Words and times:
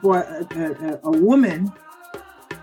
for 0.00 0.18
a, 0.18 0.46
a, 0.56 1.00
a 1.04 1.10
woman, 1.10 1.72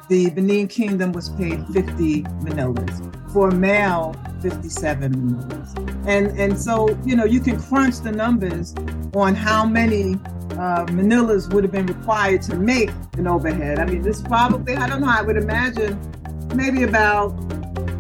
the 0.10 0.30
Benin 0.32 0.68
Kingdom 0.68 1.12
was 1.12 1.30
paid 1.30 1.66
50 1.68 2.24
manillas. 2.44 3.32
For 3.32 3.50
a 3.50 3.56
male, 3.56 4.16
57 4.42 5.14
manillas. 5.14 6.08
And, 6.08 6.38
and 6.40 6.60
so, 6.60 6.98
you 7.06 7.16
know, 7.16 7.26
you 7.26 7.40
can 7.40 7.62
crunch 7.62 8.00
the 8.00 8.12
numbers 8.12 8.74
on 9.14 9.36
how 9.36 9.66
many 9.66 10.16
uh, 10.54 10.86
manillas 10.88 11.54
would 11.54 11.64
have 11.64 11.72
been 11.72 11.86
required 11.86 12.42
to 12.44 12.56
make 12.56 12.90
an 13.18 13.28
Oba 13.28 13.54
head. 13.54 13.80
I 13.80 13.86
mean, 13.86 14.02
this 14.02 14.22
probably, 14.22 14.76
I 14.76 14.88
don't 14.88 15.02
know, 15.02 15.10
I 15.10 15.22
would 15.22 15.38
imagine 15.38 16.00
maybe 16.56 16.84
about 16.84 17.30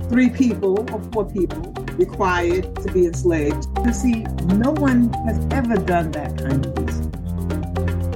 three 0.10 0.30
people 0.30 0.80
or 0.92 1.02
four 1.12 1.26
people 1.30 1.72
required 2.00 2.76
to 2.78 2.92
be 2.92 3.06
enslaved. 3.06 3.68
You 3.86 3.94
see, 3.94 4.24
no 4.56 4.72
one 4.72 5.14
has 5.26 5.38
ever 5.52 5.76
done 5.76 6.12
that 6.12 6.38
kind 6.38 6.66
of. 6.66 6.79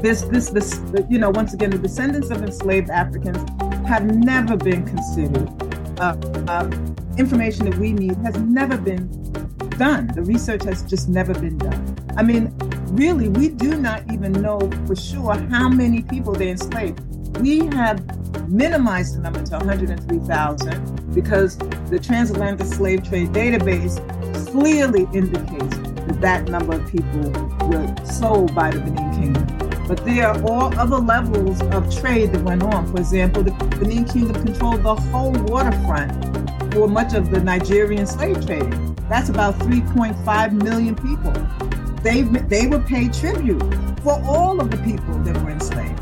This, 0.04 0.24
this, 0.24 0.50
this, 0.50 0.82
you 1.10 1.18
know, 1.18 1.30
once 1.30 1.54
again, 1.54 1.70
the 1.70 1.78
descendants 1.78 2.30
of 2.30 2.44
enslaved 2.44 2.90
Africans 2.90 3.38
have 3.88 4.04
never 4.04 4.58
been 4.58 4.86
considered. 4.86 5.48
Uh, 5.98 6.18
uh, 6.50 6.70
information 7.18 7.70
that 7.70 7.80
we 7.80 7.94
need 7.94 8.18
has 8.18 8.36
never 8.38 8.78
been 8.78 9.08
done. 9.78 10.08
The 10.08 10.22
research 10.24 10.66
has 10.66 10.84
just 10.84 11.08
never 11.08 11.34
been 11.34 11.58
done. 11.58 11.98
I 12.18 12.22
mean, 12.22 12.54
really, 12.92 13.30
we 13.30 13.48
do 13.48 13.78
not 13.78 14.04
even 14.12 14.34
know 14.34 14.70
for 14.86 14.94
sure 14.98 15.36
how 15.36 15.70
many 15.70 16.02
people 16.02 16.34
they 16.34 16.50
enslaved. 16.50 17.00
We 17.40 17.68
have 17.68 18.04
minimized 18.50 19.16
the 19.16 19.22
number 19.22 19.42
to 19.42 19.58
103,000 19.58 21.14
because 21.16 21.58
the 21.90 21.98
transatlantic 21.98 22.68
slave 22.68 23.08
trade 23.08 23.30
database 23.30 23.96
clearly 24.52 25.08
indicates 25.14 25.78
that 25.78 26.20
that 26.20 26.50
number 26.50 26.76
of 26.76 26.92
people 26.92 27.30
were 27.70 27.96
sold 28.06 28.54
by 28.54 28.70
the 28.70 28.82
Benin 28.82 29.14
Kingdom. 29.14 29.43
But 29.88 30.06
there 30.06 30.28
are 30.28 30.42
all 30.44 30.78
other 30.80 30.98
levels 30.98 31.62
of 31.62 31.94
trade 31.96 32.32
that 32.32 32.42
went 32.44 32.64
on. 32.64 32.88
For 32.88 32.98
example, 33.00 33.44
the 33.44 33.52
Benin 33.80 34.06
Kingdom 34.06 34.44
controlled 34.46 34.84
the 34.84 34.96
whole 34.96 35.32
waterfront 35.32 36.74
for 36.74 36.88
much 36.88 37.14
of 37.14 37.30
the 37.30 37.40
Nigerian 37.40 38.08
slave 38.08 38.46
trading. 38.46 38.96
That's 39.10 39.30
about 39.30 39.56
3.5 39.60 40.64
million 40.64 40.96
people. 40.96 41.34
They, 42.02 42.22
they 42.22 42.68
were 42.68 42.80
paid 42.80 43.14
tribute 43.14 43.62
for 44.02 44.22
all 44.26 44.60
of 44.60 44.72
the 44.72 44.78
people 44.78 45.18
that 45.20 45.42
were 45.44 45.52
enslaved. 45.52 46.00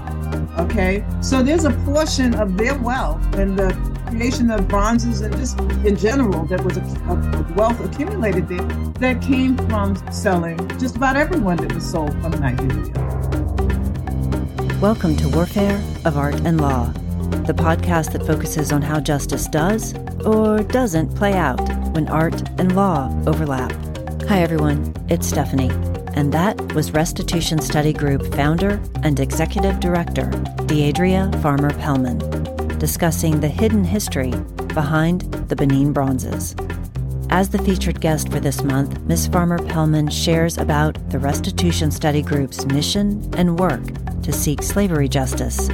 Okay, 0.60 1.04
so 1.22 1.44
there's 1.44 1.66
a 1.66 1.72
portion 1.86 2.34
of 2.36 2.58
their 2.58 2.78
wealth 2.80 3.22
and 3.36 3.58
the 3.58 3.74
creation 4.08 4.52
of 4.52 4.68
bronzes 4.68 5.22
and 5.22 5.36
just 5.38 5.60
in 5.86 5.96
general 5.96 6.46
that 6.46 6.64
was 6.64 6.78
a, 6.78 6.82
a, 6.82 7.54
wealth 7.54 7.80
accumulated 7.80 8.48
there 8.48 8.62
that 9.00 9.22
came 9.22 9.56
from 9.70 9.96
selling 10.12 10.58
just 10.78 10.98
about 10.98 11.16
everyone 11.16 11.58
that 11.58 11.74
was 11.74 11.90
sold 11.90 12.12
from 12.22 12.32
Nigeria. 12.32 13.41
Welcome 14.82 15.16
to 15.18 15.30
Warfare 15.30 15.80
of 16.06 16.18
Art 16.18 16.42
and 16.42 16.60
Law, 16.60 16.86
the 17.46 17.54
podcast 17.54 18.14
that 18.14 18.26
focuses 18.26 18.72
on 18.72 18.82
how 18.82 19.00
justice 19.00 19.46
does 19.46 19.94
or 20.26 20.64
doesn't 20.64 21.16
play 21.16 21.34
out 21.34 21.62
when 21.94 22.08
art 22.08 22.42
and 22.60 22.76
law 22.76 23.14
overlap. 23.28 23.72
Hi, 24.28 24.42
everyone. 24.42 24.92
It's 25.08 25.28
Stephanie 25.28 25.70
and 26.16 26.34
that 26.34 26.74
was 26.74 26.96
Restitution 26.96 27.60
Study 27.60 27.94
Group 27.94 28.34
founder 28.34 28.82
and 29.04 29.20
executive 29.20 29.80
director, 29.80 30.32
Deadria 30.66 31.32
Farmer 31.44 31.70
Paellmann, 31.70 32.80
discussing 32.80 33.40
the 33.40 33.50
hidden 33.50 33.84
history 33.84 34.32
behind 34.74 35.22
the 35.48 35.56
Benin 35.56 35.94
bronzes. 35.94 36.56
As 37.34 37.48
the 37.48 37.60
featured 37.60 38.02
guest 38.02 38.30
for 38.30 38.42
this 38.42 38.62
month, 38.62 39.00
Ms. 39.04 39.28
Farmer 39.28 39.58
Paellmann 39.58 40.12
shares 40.12 40.58
about 40.58 40.98
the 41.10 41.18
Restitution 41.18 41.90
Study 41.90 42.22
Group's 42.22 42.66
mission 42.66 43.34
and 43.38 43.58
work 43.58 43.82
to 44.24 44.34
seek 44.34 44.62
slavery 44.62 45.08
justice 45.08 45.70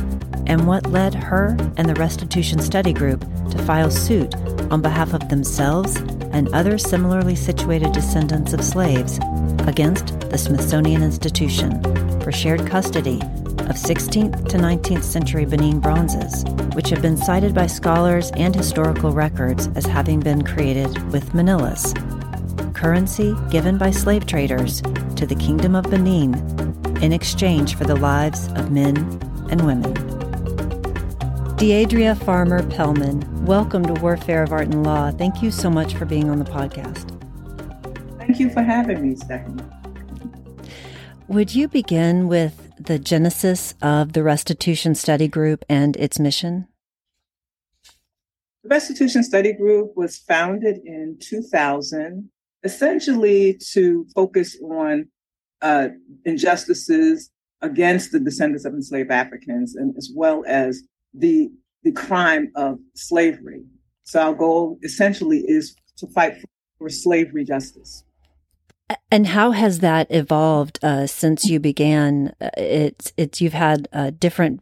and 0.45 0.67
what 0.67 0.85
led 0.91 1.15
her 1.15 1.57
and 1.77 1.89
the 1.89 1.95
Restitution 1.95 2.59
Study 2.59 2.93
Group 2.93 3.21
to 3.49 3.57
file 3.63 3.89
suit 3.89 4.35
on 4.69 4.83
behalf 4.83 5.15
of 5.15 5.29
themselves 5.29 5.95
and 6.31 6.47
other 6.53 6.77
similarly 6.77 7.35
situated 7.35 7.91
descendants 7.91 8.53
of 8.53 8.63
slaves 8.63 9.19
against 9.67 10.19
the 10.29 10.37
Smithsonian 10.37 11.01
Institution 11.01 11.81
for 12.21 12.31
shared 12.31 12.67
custody 12.67 13.19
of 13.69 13.75
16th 13.75 14.47
to 14.47 14.57
19th 14.57 15.03
century 15.03 15.43
Benin 15.43 15.81
bronzes, 15.81 16.45
which 16.73 16.89
have 16.89 17.01
been 17.01 17.17
cited 17.17 17.53
by 17.53 17.67
scholars 17.67 18.31
and 18.37 18.55
historical 18.55 19.11
records 19.11 19.67
as 19.75 19.85
having 19.85 20.21
been 20.21 20.41
created 20.41 20.87
with 21.11 21.33
manillas, 21.33 21.93
currency 22.73 23.35
given 23.51 23.77
by 23.77 23.91
slave 23.91 24.25
traders 24.25 24.81
to 25.17 25.25
the 25.25 25.35
Kingdom 25.35 25.75
of 25.75 25.89
Benin 25.89 26.33
in 27.01 27.11
exchange 27.11 27.75
for 27.75 27.83
the 27.83 27.95
lives 27.95 28.47
of 28.53 28.71
men 28.71 28.95
and 29.49 29.65
women. 29.65 29.93
Deadria 31.57 32.15
Farmer 32.23 32.63
Paellmann, 32.63 33.27
welcome 33.41 33.83
to 33.85 33.99
Warfare 34.01 34.43
of 34.43 34.53
Art 34.53 34.67
and 34.67 34.83
Law. 34.83 35.11
Thank 35.11 35.43
you 35.43 35.51
so 35.51 35.69
much 35.69 35.93
for 35.95 36.05
being 36.05 36.29
on 36.29 36.39
the 36.39 36.45
podcast. 36.45 37.13
Thank 38.17 38.39
you 38.39 38.49
for 38.49 38.61
having 38.61 39.01
me, 39.01 39.15
Stephanie. 39.17 39.63
Would 41.27 41.53
you 41.53 41.67
begin 41.67 42.29
with 42.29 42.66
the 42.79 42.99
genesis 42.99 43.73
of 43.81 44.13
the 44.13 44.23
Restitution 44.23 44.95
Study 44.95 45.27
Group 45.27 45.65
and 45.69 45.95
its 45.97 46.19
mission? 46.19 46.67
The 48.63 48.69
Restitution 48.69 49.23
Study 49.23 49.53
Group 49.53 49.95
was 49.95 50.17
founded 50.17 50.79
in 50.85 51.17
2000, 51.21 52.29
essentially 52.63 53.59
to 53.71 54.05
focus 54.13 54.57
on 54.63 55.07
uh, 55.61 55.89
injustices 56.25 57.31
against 57.61 58.11
the 58.11 58.19
descendants 58.19 58.65
of 58.65 58.73
enslaved 58.73 59.11
Africans, 59.11 59.75
and 59.75 59.95
as 59.97 60.11
well 60.13 60.43
as 60.47 60.83
the 61.13 61.49
the 61.83 61.91
crime 61.91 62.51
of 62.55 62.79
slavery. 62.95 63.63
So 64.03 64.19
our 64.21 64.33
goal 64.33 64.79
essentially 64.83 65.39
is 65.47 65.75
to 65.97 66.07
fight 66.07 66.33
for 66.77 66.89
slavery 66.89 67.45
justice. 67.45 68.03
And 69.11 69.27
how 69.27 69.51
has 69.51 69.79
that 69.79 70.07
evolved 70.09 70.79
uh, 70.81 71.07
since 71.07 71.45
you 71.45 71.59
began? 71.59 72.33
Uh, 72.39 72.49
it's 72.57 73.13
it's 73.17 73.41
you've 73.41 73.53
had 73.53 73.87
uh, 73.91 74.11
different 74.17 74.61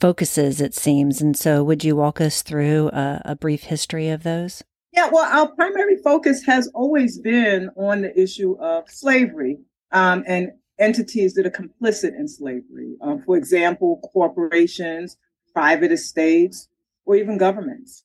focuses, 0.00 0.60
it 0.60 0.74
seems, 0.74 1.22
and 1.22 1.36
so 1.36 1.64
would 1.64 1.84
you 1.84 1.96
walk 1.96 2.20
us 2.20 2.42
through 2.42 2.88
a, 2.88 3.22
a 3.24 3.36
brief 3.36 3.64
history 3.64 4.08
of 4.08 4.24
those? 4.24 4.62
Yeah, 4.92 5.08
well, 5.12 5.24
our 5.24 5.48
primary 5.54 5.96
focus 6.02 6.44
has 6.44 6.68
always 6.68 7.18
been 7.18 7.70
on 7.76 8.02
the 8.02 8.18
issue 8.18 8.58
of 8.58 8.88
slavery 8.88 9.58
um, 9.92 10.24
and 10.26 10.52
entities 10.78 11.34
that 11.34 11.46
are 11.46 11.50
complicit 11.50 12.18
in 12.18 12.28
slavery. 12.28 12.96
Um, 13.00 13.20
for 13.22 13.36
example, 13.36 14.00
corporations, 14.12 15.16
private 15.52 15.92
estates, 15.92 16.68
or 17.04 17.16
even 17.16 17.38
governments. 17.38 18.04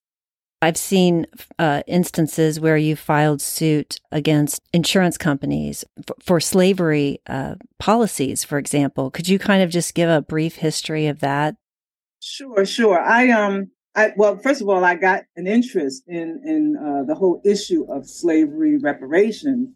I've 0.62 0.78
seen 0.78 1.26
uh, 1.58 1.82
instances 1.88 2.60
where 2.60 2.78
you 2.78 2.96
filed 2.96 3.42
suit 3.42 4.00
against 4.12 4.62
insurance 4.72 5.18
companies 5.18 5.84
for, 6.06 6.16
for 6.20 6.40
slavery 6.40 7.20
uh, 7.26 7.56
policies, 7.80 8.44
for 8.44 8.60
example. 8.60 9.10
Could 9.10 9.28
you 9.28 9.40
kind 9.40 9.64
of 9.64 9.72
just 9.72 9.96
give 9.96 10.10
a 10.10 10.22
brief 10.22 10.58
history 10.58 11.08
of 11.08 11.20
that? 11.22 11.56
Sure, 12.20 12.64
sure. 12.64 13.00
I 13.00 13.32
um, 13.32 13.72
I 13.96 14.12
well, 14.16 14.38
first 14.38 14.62
of 14.62 14.70
all, 14.70 14.84
I 14.86 14.94
got 14.96 15.24
an 15.36 15.48
interest 15.48 16.04
in 16.08 16.42
in 16.46 16.78
uh, 16.78 17.04
the 17.08 17.16
whole 17.16 17.42
issue 17.44 17.92
of 17.92 18.08
slavery 18.08 18.78
reparations 18.78 19.70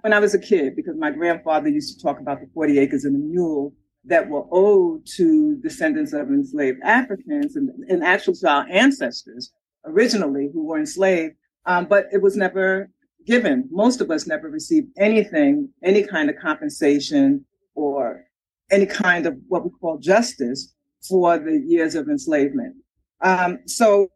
when 0.00 0.12
I 0.12 0.18
was 0.18 0.34
a 0.34 0.40
kid 0.40 0.74
because 0.74 0.96
my 0.98 1.12
grandfather 1.12 1.68
used 1.68 1.96
to 1.96 2.02
talk 2.02 2.18
about 2.18 2.40
the 2.40 2.48
forty 2.52 2.80
acres 2.80 3.04
and 3.04 3.14
a 3.14 3.18
mule 3.18 3.72
that 4.06 4.28
were 4.28 4.44
owed 4.50 5.06
to 5.16 5.56
descendants 5.62 6.12
of 6.12 6.28
enslaved 6.28 6.78
Africans 6.82 7.54
and, 7.54 7.70
and 7.88 8.02
actually 8.02 8.34
to 8.34 8.48
our 8.48 8.66
ancestors 8.68 9.52
originally 9.84 10.50
who 10.52 10.64
were 10.64 10.78
enslaved, 10.78 11.34
um, 11.66 11.86
but 11.86 12.06
it 12.12 12.22
was 12.22 12.36
never 12.36 12.90
given. 13.26 13.68
Most 13.70 14.00
of 14.00 14.10
us 14.10 14.26
never 14.26 14.48
received 14.48 14.88
anything, 14.98 15.70
any 15.82 16.02
kind 16.02 16.28
of 16.28 16.36
compensation 16.36 17.44
or 17.74 18.24
any 18.70 18.86
kind 18.86 19.26
of 19.26 19.36
what 19.48 19.64
we 19.64 19.70
call 19.80 19.98
justice 19.98 20.74
for 21.08 21.38
the 21.38 21.62
years 21.66 21.94
of 21.94 22.08
enslavement. 22.08 22.76
Um, 23.20 23.58
so 23.66 24.08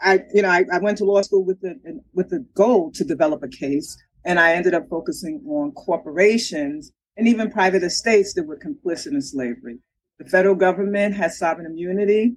I, 0.00 0.20
you 0.32 0.42
know, 0.42 0.48
I, 0.48 0.64
I, 0.72 0.78
went 0.78 0.98
to 0.98 1.04
law 1.04 1.22
school 1.22 1.44
with 1.44 1.60
the 1.60 1.78
with 2.14 2.30
the 2.30 2.46
goal 2.54 2.90
to 2.92 3.04
develop 3.04 3.42
a 3.42 3.48
case, 3.48 3.96
and 4.24 4.40
I 4.40 4.54
ended 4.54 4.74
up 4.74 4.88
focusing 4.88 5.42
on 5.46 5.72
corporations 5.72 6.92
and 7.16 7.28
even 7.28 7.50
private 7.50 7.82
estates 7.82 8.32
that 8.34 8.44
were 8.44 8.58
complicit 8.58 9.12
in 9.12 9.20
slavery. 9.20 9.78
The 10.18 10.24
federal 10.24 10.54
government 10.54 11.14
has 11.16 11.38
sovereign 11.38 11.66
immunity. 11.66 12.36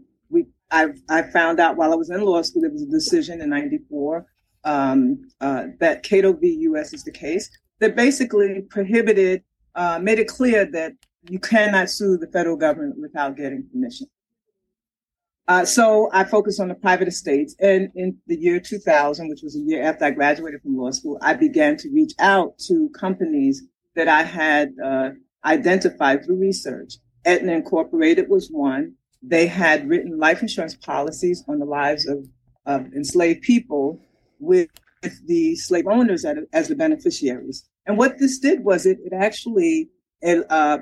I, 0.74 0.88
I 1.08 1.22
found 1.22 1.60
out 1.60 1.78
while 1.78 1.94
I 1.94 1.96
was 1.96 2.10
in 2.10 2.20
law 2.22 2.42
school, 2.42 2.64
there 2.64 2.72
was 2.72 2.82
a 2.82 2.88
decision 2.88 3.42
in 3.42 3.50
94 3.50 4.26
um, 4.64 5.22
uh, 5.40 5.68
that 5.80 6.02
Cato 6.02 6.34
v. 6.34 6.48
U.S. 6.62 6.94
is 6.94 7.04
the 7.04 7.12
case 7.12 7.50
that 7.80 7.96
basically 7.96 8.64
prohibited, 8.70 9.44
uh, 9.76 10.00
made 10.00 10.18
it 10.18 10.28
clear 10.28 10.66
that 10.72 10.94
you 11.30 11.40
cannot 11.40 11.92
sue 11.92 12.18
the 12.18 12.28
federal 12.28 12.58
government 12.58 13.00
without 13.00 13.38
getting 13.38 13.68
permission. 13.72 14.08
Uh, 15.48 15.64
so 15.64 16.10
I 16.12 16.24
focused 16.24 16.60
on 16.60 16.70
the 16.70 16.76
private 16.76 17.08
estates. 17.08 17.56
And 17.60 17.92
in 17.96 18.18
the 18.26 18.36
year 18.36 18.60
2000, 18.60 19.30
which 19.30 19.42
was 19.44 19.56
a 19.56 19.60
year 19.60 19.84
after 19.84 20.06
I 20.06 20.12
graduated 20.12 20.62
from 20.64 20.76
law 20.76 20.90
school, 20.90 21.20
I 21.22 21.36
began 21.36 21.78
to 21.78 21.90
reach 21.94 22.14
out 22.18 22.58
to 22.68 22.90
companies 22.98 23.62
that 23.96 24.08
I 24.08 24.24
had 24.24 24.74
uh, 24.84 25.12
identified 25.46 26.26
through 26.26 26.38
research 26.38 26.96
Aetna 27.26 27.54
Incorporated 27.54 28.28
was 28.28 28.50
one. 28.50 28.94
They 29.26 29.48
had 29.48 29.88
written 29.88 30.18
life 30.18 30.42
insurance 30.42 30.76
policies 30.76 31.44
on 31.48 31.60
the 31.60 31.66
lives 31.66 32.06
of, 32.08 32.28
of 32.66 32.94
enslaved 32.94 33.42
people 33.42 34.02
with, 34.40 34.70
with 35.02 35.26
the 35.28 35.56
slave 35.56 35.88
owners 35.88 36.26
as, 36.52 36.68
the 36.68 36.76
beneficiaries. 36.76 37.70
And 37.86 37.98
what 37.98 38.20
this 38.20 38.40
did 38.40 38.64
was 38.64 38.86
it, 38.86 38.98
it 39.04 39.14
actually 39.14 39.90
it, 40.22 40.46
uh, 40.50 40.80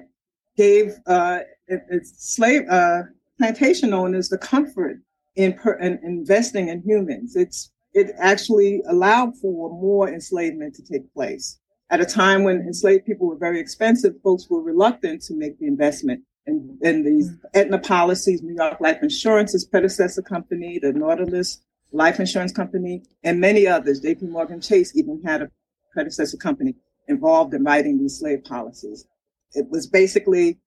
gave 0.57 0.95
uh, 1.05 1.39
it, 1.67 2.05
slave 2.05 2.63
uh, 2.69 3.03
plantation 3.37 3.93
owners 3.93 4.29
the 4.29 4.37
comfort 4.37 4.97
in, 5.35 5.53
per, 5.53 5.73
in 5.79 5.99
investing 6.03 6.69
in 6.69 6.81
humans. 6.81 7.35
It's 7.35 7.71
it 7.93 8.11
actually 8.19 8.81
allowed 8.87 9.37
for 9.37 9.69
more 9.69 10.07
enslavement 10.07 10.75
to 10.75 10.83
take 10.83 11.13
place. 11.13 11.59
At 11.89 11.99
a 11.99 12.05
time 12.05 12.43
when 12.43 12.61
enslaved 12.61 13.05
people 13.05 13.27
were 13.27 13.37
very 13.37 13.59
expensive, 13.59 14.13
folks 14.23 14.49
were 14.49 14.61
reluctant 14.61 15.21
to 15.23 15.33
make 15.33 15.59
the 15.59 15.67
investment 15.67 16.21
in, 16.47 16.77
in 16.81 17.03
these 17.03 17.29
mm. 17.29 17.39
Aetna 17.53 17.79
policies, 17.79 18.41
New 18.41 18.55
York 18.55 18.79
Life 18.79 18.99
Insurance's 19.01 19.65
predecessor 19.65 20.21
company, 20.21 20.79
the 20.79 20.93
Nautilus 20.93 21.61
Life 21.91 22.19
Insurance 22.19 22.51
Company, 22.51 23.03
and 23.23 23.39
many 23.39 23.67
others. 23.67 24.01
JP 24.01 24.29
Morgan 24.29 24.61
Chase 24.61 24.95
even 24.95 25.21
had 25.23 25.41
a 25.41 25.51
predecessor 25.93 26.37
company 26.37 26.75
involved 27.07 27.53
in 27.53 27.63
writing 27.63 27.99
these 27.99 28.19
slave 28.19 28.43
policies. 28.43 29.05
It 29.53 29.67
was 29.69 29.87
basically, 29.87 30.59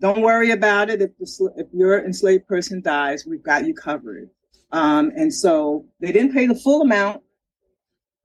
don't 0.00 0.22
worry 0.22 0.50
about 0.50 0.90
it. 0.90 1.02
If, 1.02 1.16
the, 1.18 1.52
if 1.56 1.66
your 1.72 2.04
enslaved 2.04 2.46
person 2.46 2.80
dies, 2.80 3.24
we've 3.26 3.42
got 3.42 3.66
you 3.66 3.74
covered. 3.74 4.30
Um, 4.72 5.10
and 5.16 5.32
so 5.34 5.86
they 6.00 6.12
didn't 6.12 6.32
pay 6.32 6.46
the 6.46 6.54
full 6.54 6.82
amount 6.82 7.22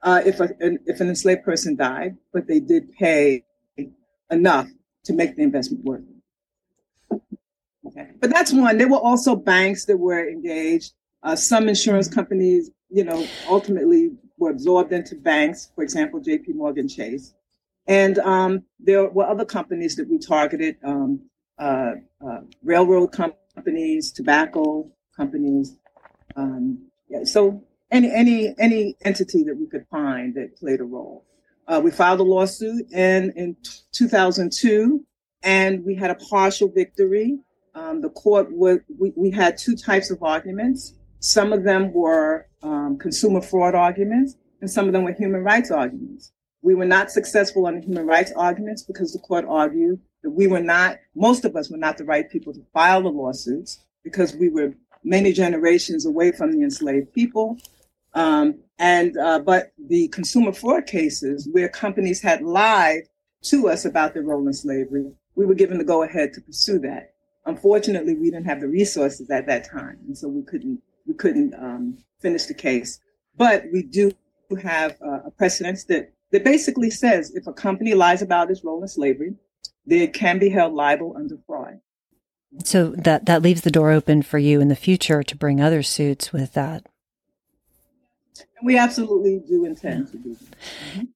uh, 0.01 0.22
if, 0.25 0.40
a, 0.40 0.50
if 0.60 1.01
an 1.01 1.10
enslaved 1.10 1.44
person 1.44 1.75
died, 1.75 2.16
but 2.31 2.48
they 2.48 2.60
did 2.60 2.94
pay 2.94 3.44
enough 4.31 4.68
to 5.04 5.13
make 5.13 5.36
the 5.36 5.44
investment 5.44 5.84
worth 5.84 6.01
it. 6.01 6.14
Okay. 7.97 8.12
But 8.19 8.30
that's 8.31 8.51
one. 8.51 8.77
There 8.77 8.89
were 8.89 8.97
also 8.97 9.36
banks 9.36 9.86
that 9.86 9.97
were 9.97 10.27
engaged. 10.27 10.94
Uh, 11.24 11.36
some 11.36 11.69
insurance 11.69 12.07
companies, 12.07 12.71
you 12.89 13.03
know, 13.03 13.25
ultimately 13.47 14.12
were 14.38 14.51
absorbed 14.51 14.92
into 14.92 15.15
banks, 15.15 15.71
for 15.75 15.83
example, 15.83 16.19
JP 16.19 16.56
Morgan 16.56 16.88
Chase. 16.88 17.33
And 17.88 18.19
um, 18.19 18.63
there 18.80 19.09
were 19.09 19.25
other 19.25 19.45
companies 19.45 19.95
that 19.95 20.09
we 20.09 20.18
targeted, 20.18 20.77
um, 20.83 21.21
uh, 21.57 21.94
uh, 22.25 22.39
railroad 22.63 23.12
companies, 23.12 24.12
tobacco 24.12 24.91
companies, 25.15 25.77
um, 26.36 26.86
yeah, 27.07 27.24
so 27.24 27.63
any 27.91 28.12
any 28.12 28.56
any 28.57 28.95
entity 29.03 29.44
that 29.44 29.56
we 29.56 29.68
could 29.68 29.86
find 29.89 30.33
that 30.36 30.57
played 30.57 30.81
a 30.81 30.83
role. 30.83 31.25
Uh, 31.68 31.81
we 31.83 31.91
filed 31.91 32.19
a 32.19 32.24
lawsuit 32.24 32.91
in 32.91 33.31
in 33.36 33.56
2002, 33.94 35.06
and 35.44 35.86
we 35.86 35.95
had 35.95 36.12
a 36.12 36.15
partial 36.15 36.68
victory. 36.68 37.39
Um, 37.75 38.01
the 38.01 38.10
court 38.10 38.51
was 38.51 38.80
we, 38.98 39.12
we 39.16 39.30
had 39.31 39.57
two 39.57 39.75
types 39.75 40.10
of 40.10 40.24
arguments. 40.24 40.94
Some 41.19 41.51
of 41.51 41.63
them 41.63 41.92
were 41.92 42.48
um, 42.63 42.98
consumer 42.98 43.42
fraud 43.42 43.75
arguments, 43.75 44.36
and 44.62 44.72
some 44.72 44.88
of 44.88 44.94
them 44.94 45.04
were 45.04 45.12
human 45.12 45.44
rights 45.44 45.72
arguments. 45.72 46.31
We 46.62 46.74
were 46.74 46.86
not 46.86 47.12
successful 47.12 47.68
on 47.68 47.75
the 47.75 47.86
human 47.86 48.07
rights 48.07 48.31
arguments 48.36 48.81
because 48.81 49.12
the 49.12 49.19
court 49.19 49.45
argued 49.48 50.00
that 50.24 50.31
we 50.31 50.48
were 50.48 50.62
not, 50.62 50.98
most 51.16 51.45
of 51.45 51.56
us 51.56 51.69
were 51.69 51.77
not 51.77 51.98
the 51.98 52.06
right 52.06 52.30
people 52.30 52.54
to 52.54 52.66
file 52.74 53.04
the 53.04 53.10
lawsuits 53.10 53.83
because 54.04 54.36
we 54.36 54.50
were 54.50 54.74
many 55.04 55.33
generations 55.33 56.06
away 56.06 56.31
from 56.31 56.51
the 56.51 56.63
enslaved 56.63 57.13
people. 57.13 57.57
Um, 58.13 58.60
and 58.80 59.18
uh, 59.18 59.39
but 59.39 59.74
the 59.77 60.07
consumer 60.07 60.54
fraud 60.54 60.88
cases 60.88 61.48
where 61.51 61.69
companies 61.69 62.22
had 62.22 62.42
lied 62.42 63.04
to 63.44 63.68
us 63.68 63.86
about 63.86 64.13
their 64.13 64.24
role 64.24 64.48
in 64.48 64.54
slavery, 64.54 65.12
we 65.36 65.45
were 65.45 65.54
given 65.54 65.77
the 65.77 65.83
go 65.83 66.04
ahead 66.04 66.33
to 66.33 66.42
pursue 66.42 66.80
that. 66.80 67.14
Unfortunately, 67.45 68.15
we 68.15 68.31
didn't 68.31 68.45
have 68.45 68.62
the 68.62 68.68
resources 68.68 69.30
at 69.30 69.45
that 69.47 69.69
time, 69.69 70.00
and 70.07 70.18
so 70.18 70.27
we 70.27 70.42
couldn't 70.44 70.81
we 71.06 71.13
couldn't 71.13 71.53
um, 71.56 71.97
finish 72.19 72.45
the 72.45 72.53
case. 72.53 73.00
But 73.38 73.65
we 73.71 73.83
do 73.83 74.12
have 74.62 74.97
uh, 75.01 75.19
a 75.25 75.31
precedent 75.31 75.86
that 75.89 76.12
that 76.31 76.44
basically 76.44 76.89
says 76.89 77.31
if 77.36 77.47
a 77.47 77.53
company 77.53 77.94
lies 77.94 78.21
about 78.21 78.50
its 78.50 78.63
role 78.63 78.81
in 78.81 78.88
slavery, 78.88 79.36
they 79.86 80.07
can 80.07 80.39
be 80.39 80.50
held 80.50 80.74
liable 80.74 81.15
under 81.15 81.38
fraud. 81.45 81.80
So 82.63 82.89
that 82.97 83.25
that 83.25 83.42
leaves 83.42 83.62
the 83.62 83.71
door 83.71 83.91
open 83.91 84.24
for 84.24 84.38
you 84.38 84.59
in 84.59 84.68
the 84.68 84.75
future 84.75 85.21
to 85.24 85.36
bring 85.36 85.62
other 85.62 85.83
suits 85.83 86.33
with 86.33 86.53
that. 86.53 86.88
We 88.63 88.77
absolutely 88.77 89.44
do 89.48 89.65
intend 89.65 90.12
to 90.12 90.18
do 90.18 90.36
that. 90.36 91.07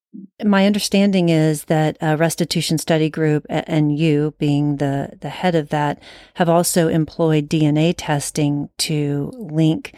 My 0.43 0.65
understanding 0.65 1.29
is 1.29 1.65
that 1.65 1.97
a 2.01 2.17
restitution 2.17 2.77
study 2.77 3.09
group 3.09 3.45
and 3.49 3.97
you, 3.97 4.33
being 4.39 4.77
the, 4.77 5.17
the 5.21 5.29
head 5.29 5.53
of 5.53 5.69
that, 5.69 6.01
have 6.35 6.49
also 6.49 6.87
employed 6.87 7.49
DNA 7.49 7.93
testing 7.95 8.69
to 8.79 9.31
link 9.35 9.93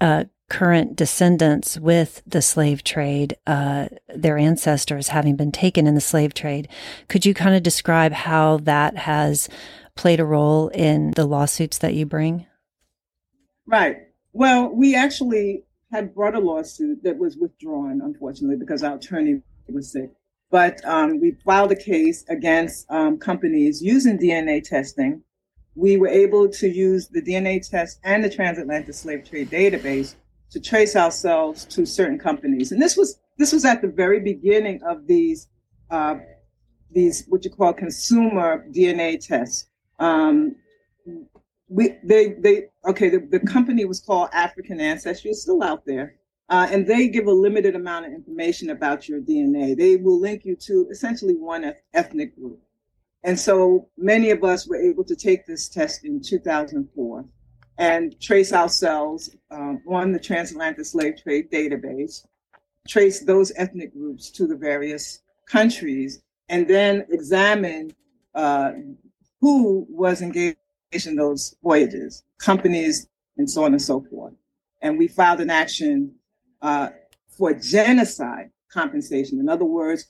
uh, 0.00 0.24
current 0.48 0.94
descendants 0.94 1.78
with 1.78 2.22
the 2.26 2.40
slave 2.40 2.84
trade, 2.84 3.36
uh, 3.46 3.88
their 4.14 4.38
ancestors 4.38 5.08
having 5.08 5.34
been 5.34 5.50
taken 5.50 5.86
in 5.86 5.94
the 5.94 6.00
slave 6.00 6.32
trade. 6.34 6.68
Could 7.08 7.26
you 7.26 7.34
kind 7.34 7.56
of 7.56 7.62
describe 7.62 8.12
how 8.12 8.58
that 8.58 8.96
has 8.96 9.48
played 9.96 10.20
a 10.20 10.24
role 10.24 10.68
in 10.68 11.12
the 11.12 11.26
lawsuits 11.26 11.78
that 11.78 11.94
you 11.94 12.06
bring? 12.06 12.46
Right. 13.66 13.96
Well, 14.32 14.68
we 14.68 14.94
actually 14.94 15.64
had 15.90 16.14
brought 16.14 16.34
a 16.34 16.40
lawsuit 16.40 17.02
that 17.02 17.18
was 17.18 17.36
withdrawn, 17.36 18.00
unfortunately, 18.04 18.56
because 18.56 18.84
our 18.84 18.96
attorney 18.96 19.42
was 19.74 19.92
sick. 19.92 20.10
But 20.50 20.84
um, 20.84 21.20
we 21.20 21.32
filed 21.44 21.72
a 21.72 21.76
case 21.76 22.24
against 22.28 22.90
um, 22.90 23.18
companies 23.18 23.82
using 23.82 24.18
DNA 24.18 24.62
testing. 24.62 25.22
We 25.74 25.96
were 25.96 26.08
able 26.08 26.48
to 26.48 26.68
use 26.68 27.08
the 27.08 27.20
DNA 27.20 27.68
test 27.68 28.00
and 28.04 28.22
the 28.22 28.30
transatlantic 28.30 28.94
slave 28.94 29.28
trade 29.28 29.50
database 29.50 30.14
to 30.50 30.60
trace 30.60 30.96
ourselves 30.96 31.64
to 31.66 31.84
certain 31.84 32.18
companies. 32.18 32.72
And 32.72 32.80
this 32.80 32.96
was 32.96 33.18
this 33.38 33.52
was 33.52 33.64
at 33.64 33.82
the 33.82 33.88
very 33.88 34.20
beginning 34.20 34.82
of 34.84 35.06
these 35.06 35.48
uh, 35.90 36.16
these 36.90 37.24
what 37.28 37.44
you 37.44 37.50
call 37.50 37.72
consumer 37.72 38.64
DNA 38.70 39.24
tests. 39.24 39.68
Um, 39.98 40.56
we 41.68 41.96
they 42.04 42.34
they 42.38 42.66
okay 42.86 43.08
the, 43.08 43.18
the 43.18 43.40
company 43.40 43.84
was 43.84 44.00
called 44.00 44.28
African 44.32 44.80
Ancestry. 44.80 45.30
It's 45.30 45.42
still 45.42 45.62
out 45.62 45.84
there. 45.84 46.14
Uh, 46.48 46.68
and 46.70 46.86
they 46.86 47.08
give 47.08 47.26
a 47.26 47.32
limited 47.32 47.74
amount 47.74 48.06
of 48.06 48.12
information 48.12 48.70
about 48.70 49.08
your 49.08 49.20
DNA. 49.20 49.76
They 49.76 49.96
will 49.96 50.20
link 50.20 50.44
you 50.44 50.54
to 50.56 50.86
essentially 50.90 51.34
one 51.34 51.72
ethnic 51.92 52.36
group. 52.36 52.60
And 53.24 53.38
so 53.38 53.88
many 53.96 54.30
of 54.30 54.44
us 54.44 54.68
were 54.68 54.76
able 54.76 55.02
to 55.04 55.16
take 55.16 55.46
this 55.46 55.68
test 55.68 56.04
in 56.04 56.22
2004 56.22 57.24
and 57.78 58.20
trace 58.20 58.52
ourselves 58.52 59.34
um, 59.50 59.82
on 59.88 60.12
the 60.12 60.20
transatlantic 60.20 60.84
slave 60.86 61.20
trade 61.20 61.50
database, 61.50 62.24
trace 62.88 63.24
those 63.24 63.52
ethnic 63.56 63.92
groups 63.92 64.30
to 64.30 64.46
the 64.46 64.56
various 64.56 65.22
countries, 65.46 66.22
and 66.48 66.68
then 66.68 67.04
examine 67.10 67.92
uh, 68.34 68.70
who 69.40 69.86
was 69.90 70.22
engaged 70.22 70.56
in 71.04 71.16
those 71.16 71.56
voyages, 71.62 72.22
companies, 72.38 73.08
and 73.36 73.50
so 73.50 73.64
on 73.64 73.72
and 73.72 73.82
so 73.82 74.00
forth. 74.08 74.34
And 74.80 74.96
we 74.96 75.08
filed 75.08 75.40
an 75.40 75.50
action 75.50 76.14
uh, 76.66 76.88
for 77.28 77.54
genocide 77.54 78.50
compensation. 78.72 79.38
In 79.38 79.48
other 79.48 79.64
words, 79.64 80.06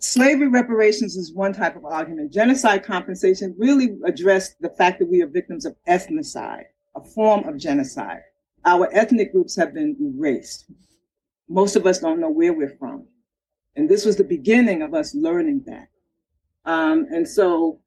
slavery 0.00 0.48
reparations 0.48 1.16
is 1.16 1.32
one 1.32 1.52
type 1.52 1.76
of 1.76 1.84
argument. 1.84 2.32
Genocide 2.32 2.82
compensation 2.82 3.54
really 3.56 3.96
addressed 4.04 4.60
the 4.60 4.70
fact 4.70 4.98
that 4.98 5.08
we 5.08 5.22
are 5.22 5.28
victims 5.28 5.64
of 5.64 5.76
ethnocide, 5.88 6.64
a 6.96 7.00
form 7.00 7.46
of 7.48 7.56
genocide. 7.56 8.22
Our 8.64 8.88
ethnic 8.92 9.30
groups 9.32 9.54
have 9.54 9.72
been 9.72 9.96
erased. 10.00 10.64
Most 11.48 11.76
of 11.76 11.86
us 11.86 12.00
don't 12.00 12.18
know 12.18 12.30
where 12.30 12.52
we're 12.52 12.76
from. 12.76 13.06
And 13.76 13.88
this 13.88 14.04
was 14.04 14.16
the 14.16 14.24
beginning 14.24 14.82
of 14.82 14.92
us 14.92 15.14
learning 15.14 15.62
that. 15.66 15.86
Um, 16.64 17.06
and 17.12 17.28
so 17.28 17.78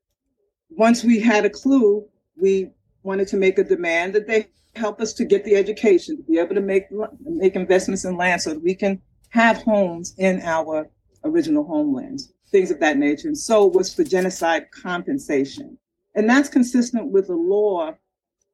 once 0.70 1.04
we 1.04 1.20
had 1.20 1.44
a 1.44 1.50
clue, 1.50 2.08
we 2.38 2.72
wanted 3.06 3.28
to 3.30 3.38
make 3.38 3.60
a 3.60 3.64
demand 3.64 4.14
that 4.16 4.28
they 4.28 4.48
help 4.76 5.00
us 5.00 5.14
to 5.14 5.26
get 5.26 5.46
the 5.46 5.56
education 5.56 6.18
to 6.18 6.24
be 6.24 6.38
able 6.38 6.56
to 6.56 6.62
make 6.62 6.88
make 7.22 7.56
investments 7.56 8.04
in 8.04 8.18
land 8.18 8.42
so 8.42 8.54
that 8.54 8.64
we 8.64 8.76
can 8.76 9.02
have 9.30 9.62
homes 9.62 10.16
in 10.18 10.42
our 10.42 10.90
original 11.24 11.64
homelands, 11.64 12.34
things 12.52 12.72
of 12.72 12.80
that 12.80 12.98
nature. 12.98 13.28
And 13.28 13.38
so 13.38 13.68
it 13.68 13.74
was 13.74 13.94
for 13.94 14.04
genocide 14.04 14.68
compensation, 14.72 15.78
and 16.16 16.30
that's 16.30 16.50
consistent 16.50 17.12
with 17.12 17.28
the 17.28 17.36
law. 17.36 17.94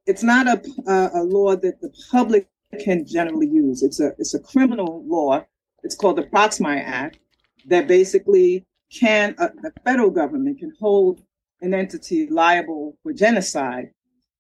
It's 0.05 0.23
not 0.23 0.47
a, 0.47 0.61
a, 0.87 1.21
a 1.21 1.23
law 1.23 1.55
that 1.55 1.79
the 1.81 1.93
public 2.11 2.47
can 2.83 3.05
generally 3.05 3.47
use. 3.47 3.83
It's 3.83 3.99
a 3.99 4.11
it's 4.17 4.33
a 4.33 4.39
criminal 4.39 5.03
law. 5.07 5.45
It's 5.83 5.95
called 5.95 6.17
the 6.17 6.23
Proxmire 6.23 6.83
Act 6.85 7.19
that 7.67 7.87
basically 7.87 8.65
can 8.91 9.35
uh, 9.39 9.49
the 9.61 9.71
federal 9.85 10.09
government 10.09 10.59
can 10.59 10.73
hold 10.79 11.23
an 11.61 11.73
entity 11.73 12.27
liable 12.27 12.97
for 13.03 13.13
genocide 13.13 13.91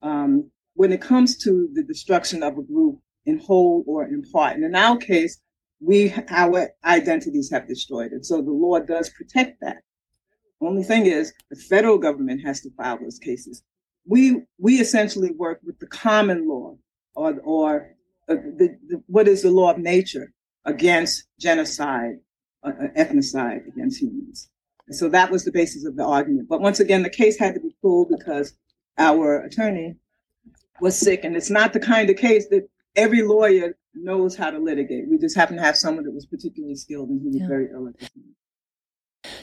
um, 0.01 0.49
when 0.73 0.91
it 0.91 1.01
comes 1.01 1.37
to 1.37 1.69
the 1.73 1.83
destruction 1.83 2.43
of 2.43 2.57
a 2.57 2.63
group 2.63 2.99
in 3.25 3.37
whole 3.37 3.83
or 3.87 4.05
in 4.05 4.23
part. 4.23 4.55
And 4.55 4.63
in 4.63 4.75
our 4.75 4.97
case, 4.97 5.39
we 5.79 6.13
our 6.29 6.69
identities 6.85 7.49
have 7.51 7.67
destroyed 7.67 8.13
it. 8.13 8.25
So 8.25 8.41
the 8.41 8.51
law 8.51 8.79
does 8.79 9.09
protect 9.09 9.61
that. 9.61 9.77
Only 10.61 10.83
thing 10.83 11.07
is, 11.07 11.33
the 11.49 11.55
federal 11.55 11.97
government 11.97 12.41
has 12.45 12.61
to 12.61 12.69
file 12.77 12.99
those 12.99 13.17
cases. 13.17 13.63
We 14.05 14.43
we 14.59 14.79
essentially 14.79 15.31
work 15.31 15.59
with 15.63 15.79
the 15.79 15.87
common 15.87 16.47
law, 16.47 16.77
or 17.15 17.39
or 17.43 17.95
uh, 18.29 18.35
the, 18.35 18.77
the, 18.87 19.03
what 19.07 19.27
is 19.27 19.41
the 19.41 19.51
law 19.51 19.71
of 19.71 19.79
nature 19.79 20.31
against 20.65 21.27
genocide, 21.39 22.17
uh, 22.63 22.69
uh, 22.69 22.87
ethnocide 22.95 23.67
against 23.67 23.99
humans. 23.99 24.49
And 24.87 24.95
so 24.95 25.09
that 25.09 25.31
was 25.31 25.43
the 25.43 25.51
basis 25.51 25.85
of 25.85 25.95
the 25.95 26.03
argument. 26.03 26.47
But 26.47 26.61
once 26.61 26.79
again, 26.79 27.01
the 27.01 27.09
case 27.09 27.39
had 27.39 27.55
to 27.55 27.59
be 27.59 27.75
pulled 27.81 28.09
because 28.09 28.53
our 28.97 29.41
attorney 29.43 29.95
was 30.79 30.97
sick, 30.97 31.23
and 31.23 31.35
it's 31.35 31.49
not 31.49 31.73
the 31.73 31.79
kind 31.79 32.09
of 32.09 32.17
case 32.17 32.47
that 32.49 32.67
every 32.95 33.23
lawyer 33.23 33.77
knows 33.93 34.35
how 34.35 34.49
to 34.49 34.59
litigate. 34.59 35.09
We 35.09 35.17
just 35.17 35.35
happen 35.35 35.57
to 35.57 35.61
have 35.61 35.75
someone 35.75 36.05
that 36.05 36.13
was 36.13 36.25
particularly 36.25 36.75
skilled, 36.75 37.09
and 37.09 37.21
he 37.21 37.27
was 37.27 37.37
yeah. 37.41 37.47
very 37.47 37.69
ill 37.71 37.87
at 37.87 37.97
the 37.97 38.05
time. 38.05 38.35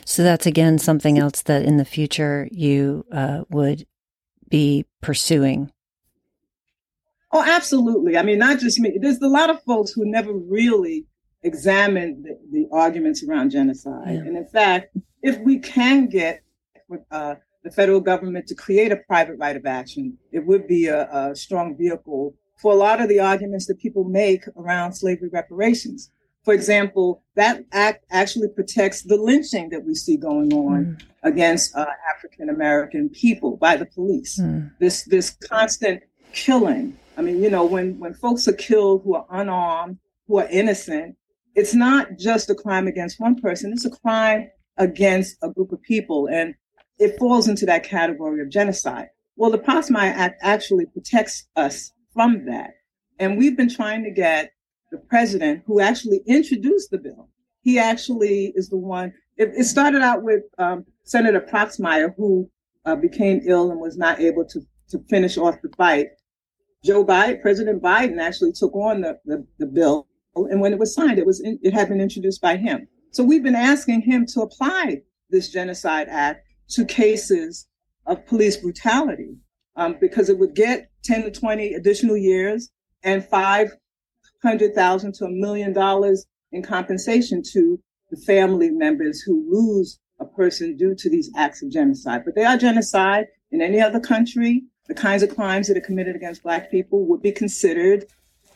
So 0.05 0.23
that's 0.23 0.47
again 0.47 0.78
something 0.78 1.19
else 1.19 1.43
that 1.43 1.62
in 1.62 1.76
the 1.76 1.85
future 1.85 2.49
you 2.50 3.05
uh, 3.12 3.45
would 3.50 3.87
be 4.49 4.87
pursuing. 5.00 5.71
Oh, 7.31 7.45
absolutely. 7.47 8.17
I 8.17 8.23
mean, 8.23 8.38
not 8.38 8.59
just 8.59 8.81
me. 8.81 8.97
There's 9.00 9.21
a 9.21 9.28
lot 9.28 9.50
of 9.50 9.62
folks 9.62 9.93
who 9.93 10.05
never 10.07 10.33
really 10.33 11.07
examined 11.43 12.25
the, 12.25 12.38
the 12.50 12.69
arguments 12.73 13.23
around 13.23 13.50
genocide. 13.50 14.14
Yeah. 14.14 14.21
And 14.21 14.37
in 14.37 14.47
fact, 14.47 14.97
if 15.23 15.38
we 15.38 15.59
can 15.59 16.09
get 16.09 16.43
uh, 17.11 17.35
the 17.69 17.75
federal 17.75 18.01
government 18.01 18.47
to 18.47 18.55
create 18.55 18.93
a 18.93 18.97
private 18.97 19.37
right 19.39 19.57
of 19.57 19.67
action, 19.67 20.17
it 20.33 20.47
would 20.47 20.67
be 20.67 20.87
a, 20.87 21.09
a 21.13 21.37
strong 21.37 21.77
vehicle 21.77 22.35
for 22.57 22.73
a 22.73 22.77
lot 22.77 23.01
of 23.01 23.09
the 23.09 23.21
arguments 23.21 23.67
that 23.67 23.79
people 23.79 24.05
make 24.05 24.45
around 24.57 24.93
slavery 24.93 25.29
reparations. 25.29 26.11
For 26.45 26.55
example, 26.55 27.23
that 27.35 27.65
act 27.73 28.07
actually 28.11 28.49
protects 28.49 29.03
the 29.03 29.17
lynching 29.17 29.69
that 29.69 29.85
we 29.85 29.95
see 29.95 30.17
going 30.17 30.53
on 30.53 30.85
mm. 30.85 31.03
against 31.23 31.77
uh, 31.77 31.87
African 32.15 32.49
American 32.49 33.11
people 33.11 33.57
by 33.59 33.77
the 33.77 33.87
police. 33.87 34.41
Mm. 34.41 34.71
This 34.81 35.05
this 35.05 35.37
constant 35.51 36.03
killing. 36.33 36.97
I 37.19 37.23
mean, 37.23 37.43
you 37.43 37.51
know, 37.51 37.67
when 37.67 37.99
when 37.99 38.15
folks 38.15 38.49
are 38.49 38.55
killed 38.55 39.03
who 39.05 39.15
are 39.15 39.27
unarmed, 39.31 39.99
who 40.27 40.39
are 40.39 40.49
innocent, 40.49 41.17
it's 41.55 41.75
not 41.75 42.17
just 42.19 42.49
a 42.49 42.55
crime 42.55 42.87
against 42.87 43.21
one 43.21 43.37
person. 43.37 43.73
It's 43.73 43.85
a 43.85 43.91
crime 43.91 44.51
against 44.79 45.37
a 45.43 45.51
group 45.51 45.73
of 45.73 45.83
people, 45.83 46.29
and 46.29 46.55
it 46.99 47.19
falls 47.19 47.49
into 47.49 47.67
that 47.67 47.85
category 47.85 48.40
of 48.40 48.50
genocide. 48.50 49.09
Well, 49.37 49.50
the 49.50 49.59
Proxmire 49.59 50.12
Act 50.14 50.40
actually 50.43 50.87
protects 50.87 51.47
us 51.57 51.93
from 52.12 52.45
that, 52.47 52.71
and 53.19 53.38
we've 53.38 53.57
been 53.57 53.69
trying 53.69 54.02
to 54.05 54.11
get 54.11 54.52
the 54.90 54.99
president 54.99 55.62
who 55.67 55.81
actually 55.81 56.23
introduced 56.26 56.90
the 56.90 56.99
bill. 56.99 57.28
He 57.62 57.78
actually 57.78 58.52
is 58.57 58.69
the 58.69 58.76
one. 58.76 59.12
It, 59.37 59.52
it 59.57 59.64
started 59.64 60.02
out 60.02 60.23
with 60.23 60.43
um, 60.59 60.85
Senator 61.05 61.40
Proxmire, 61.40 62.14
who 62.17 62.50
uh, 62.85 62.97
became 62.97 63.43
ill 63.45 63.71
and 63.71 63.81
was 63.81 63.97
not 63.97 64.21
able 64.21 64.45
to, 64.47 64.61
to 64.88 64.99
finish 65.11 65.37
off 65.37 65.61
the 65.62 65.69
fight. 65.76 66.09
Joe 66.85 67.05
Biden, 67.05 67.43
President 67.43 67.83
Biden, 67.83 68.21
actually 68.21 68.52
took 68.52 68.75
on 68.75 69.02
the, 69.02 69.19
the, 69.25 69.47
the 69.59 69.67
bill, 69.67 70.07
and 70.35 70.61
when 70.61 70.73
it 70.73 70.78
was 70.78 70.95
signed, 70.95 71.19
it 71.19 71.26
was 71.26 71.40
in, 71.40 71.59
it 71.62 71.75
had 71.75 71.88
been 71.88 72.00
introduced 72.00 72.40
by 72.40 72.57
him. 72.57 72.88
So 73.11 73.23
we've 73.23 73.43
been 73.43 73.55
asking 73.55 74.02
him 74.02 74.26
to 74.26 74.43
apply 74.43 75.02
this 75.31 75.50
Genocide 75.50 76.09
Act 76.09 76.48
to 76.71 76.85
cases 76.85 77.67
of 78.07 78.25
police 78.27 78.57
brutality 78.57 79.37
um, 79.77 79.97
because 80.01 80.29
it 80.29 80.39
would 80.39 80.55
get 80.55 80.91
10 81.05 81.25
to 81.25 81.31
20 81.31 81.75
additional 81.75 82.17
years 82.17 82.71
and 83.03 83.25
five 83.25 83.73
hundred 84.43 84.75
thousand 84.75 85.15
to 85.15 85.25
a 85.25 85.31
million 85.31 85.73
dollars 85.73 86.27
in 86.53 86.63
compensation 86.63 87.43
to 87.43 87.81
the 88.11 88.17
family 88.17 88.71
members 88.71 89.21
who 89.21 89.47
lose 89.51 89.99
a 90.21 90.25
person 90.25 90.77
due 90.77 90.95
to 90.95 91.11
these 91.11 91.31
acts 91.37 91.63
of 91.63 91.71
genocide. 91.71 92.23
But 92.25 92.35
they 92.35 92.45
are 92.45 92.57
genocide 92.57 93.27
in 93.51 93.61
any 93.61 93.81
other 93.81 94.01
country. 94.01 94.65
The 94.87 94.95
kinds 94.95 95.23
of 95.23 95.35
crimes 95.35 95.69
that 95.69 95.77
are 95.77 95.83
committed 95.83 96.17
against 96.17 96.43
Black 96.43 96.71
people 96.71 97.05
would 97.07 97.23
be 97.23 97.33
considered 97.33 98.07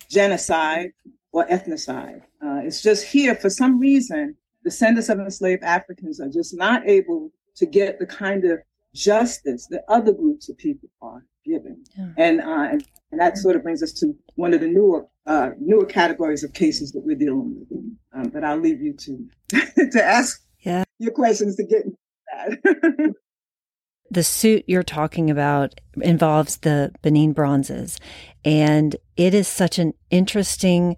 genocide 0.09 0.93
or 1.33 1.47
ethnocide. 1.47 2.23
Uh, 2.45 2.61
it's 2.65 2.83
just 2.83 3.05
here, 3.05 3.35
for 3.35 3.51
some 3.51 3.79
reason, 3.79 4.37
descendants 4.65 5.09
of 5.09 5.19
enslaved 5.19 5.63
Africans 5.63 6.21
are 6.21 6.29
just 6.29 6.57
not 6.57 6.89
able 6.89 7.31
to 7.57 7.67
get 7.67 7.99
the 7.99 8.07
kind 8.07 8.45
of 8.45 8.59
justice 8.95 9.67
that 9.71 9.85
other 9.89 10.13
groups 10.13 10.49
of 10.49 10.59
people 10.59 10.89
are 11.01 11.25
given. 11.45 11.83
Yeah. 11.97 12.09
And, 12.17 12.41
uh, 12.41 12.69
and, 12.73 12.85
and 13.11 13.21
that 13.21 13.39
sort 13.39 13.57
of 13.57 13.63
brings 13.63 13.83
us 13.83 13.93
to 13.95 14.15
one 14.37 14.55
of 14.55 14.61
the 14.61 14.69
newer 14.69 15.07
uh, 15.27 15.51
newer 15.61 15.85
categories 15.85 16.43
of 16.43 16.53
cases 16.53 16.93
that 16.93 17.01
we're 17.05 17.17
dealing 17.17 17.55
with. 17.71 17.79
Um, 18.13 18.31
but 18.31 18.45
I'll 18.45 18.59
leave 18.59 18.81
you 18.81 18.95
to 18.95 19.29
to 19.91 20.03
ask 20.03 20.43
yeah. 20.61 20.85
your 20.99 21.13
questions 21.13 21.57
to 21.57 21.65
get 21.65 21.85
that. 22.33 23.15
the 24.11 24.23
suit 24.23 24.65
you're 24.67 24.83
talking 24.83 25.31
about 25.31 25.81
involves 26.01 26.59
the 26.59 26.93
Benin 27.03 27.33
bronzes, 27.33 27.99
and 28.45 28.97
it 29.17 29.35
is 29.35 29.47
such 29.47 29.79
an 29.79 29.95
interesting 30.11 30.97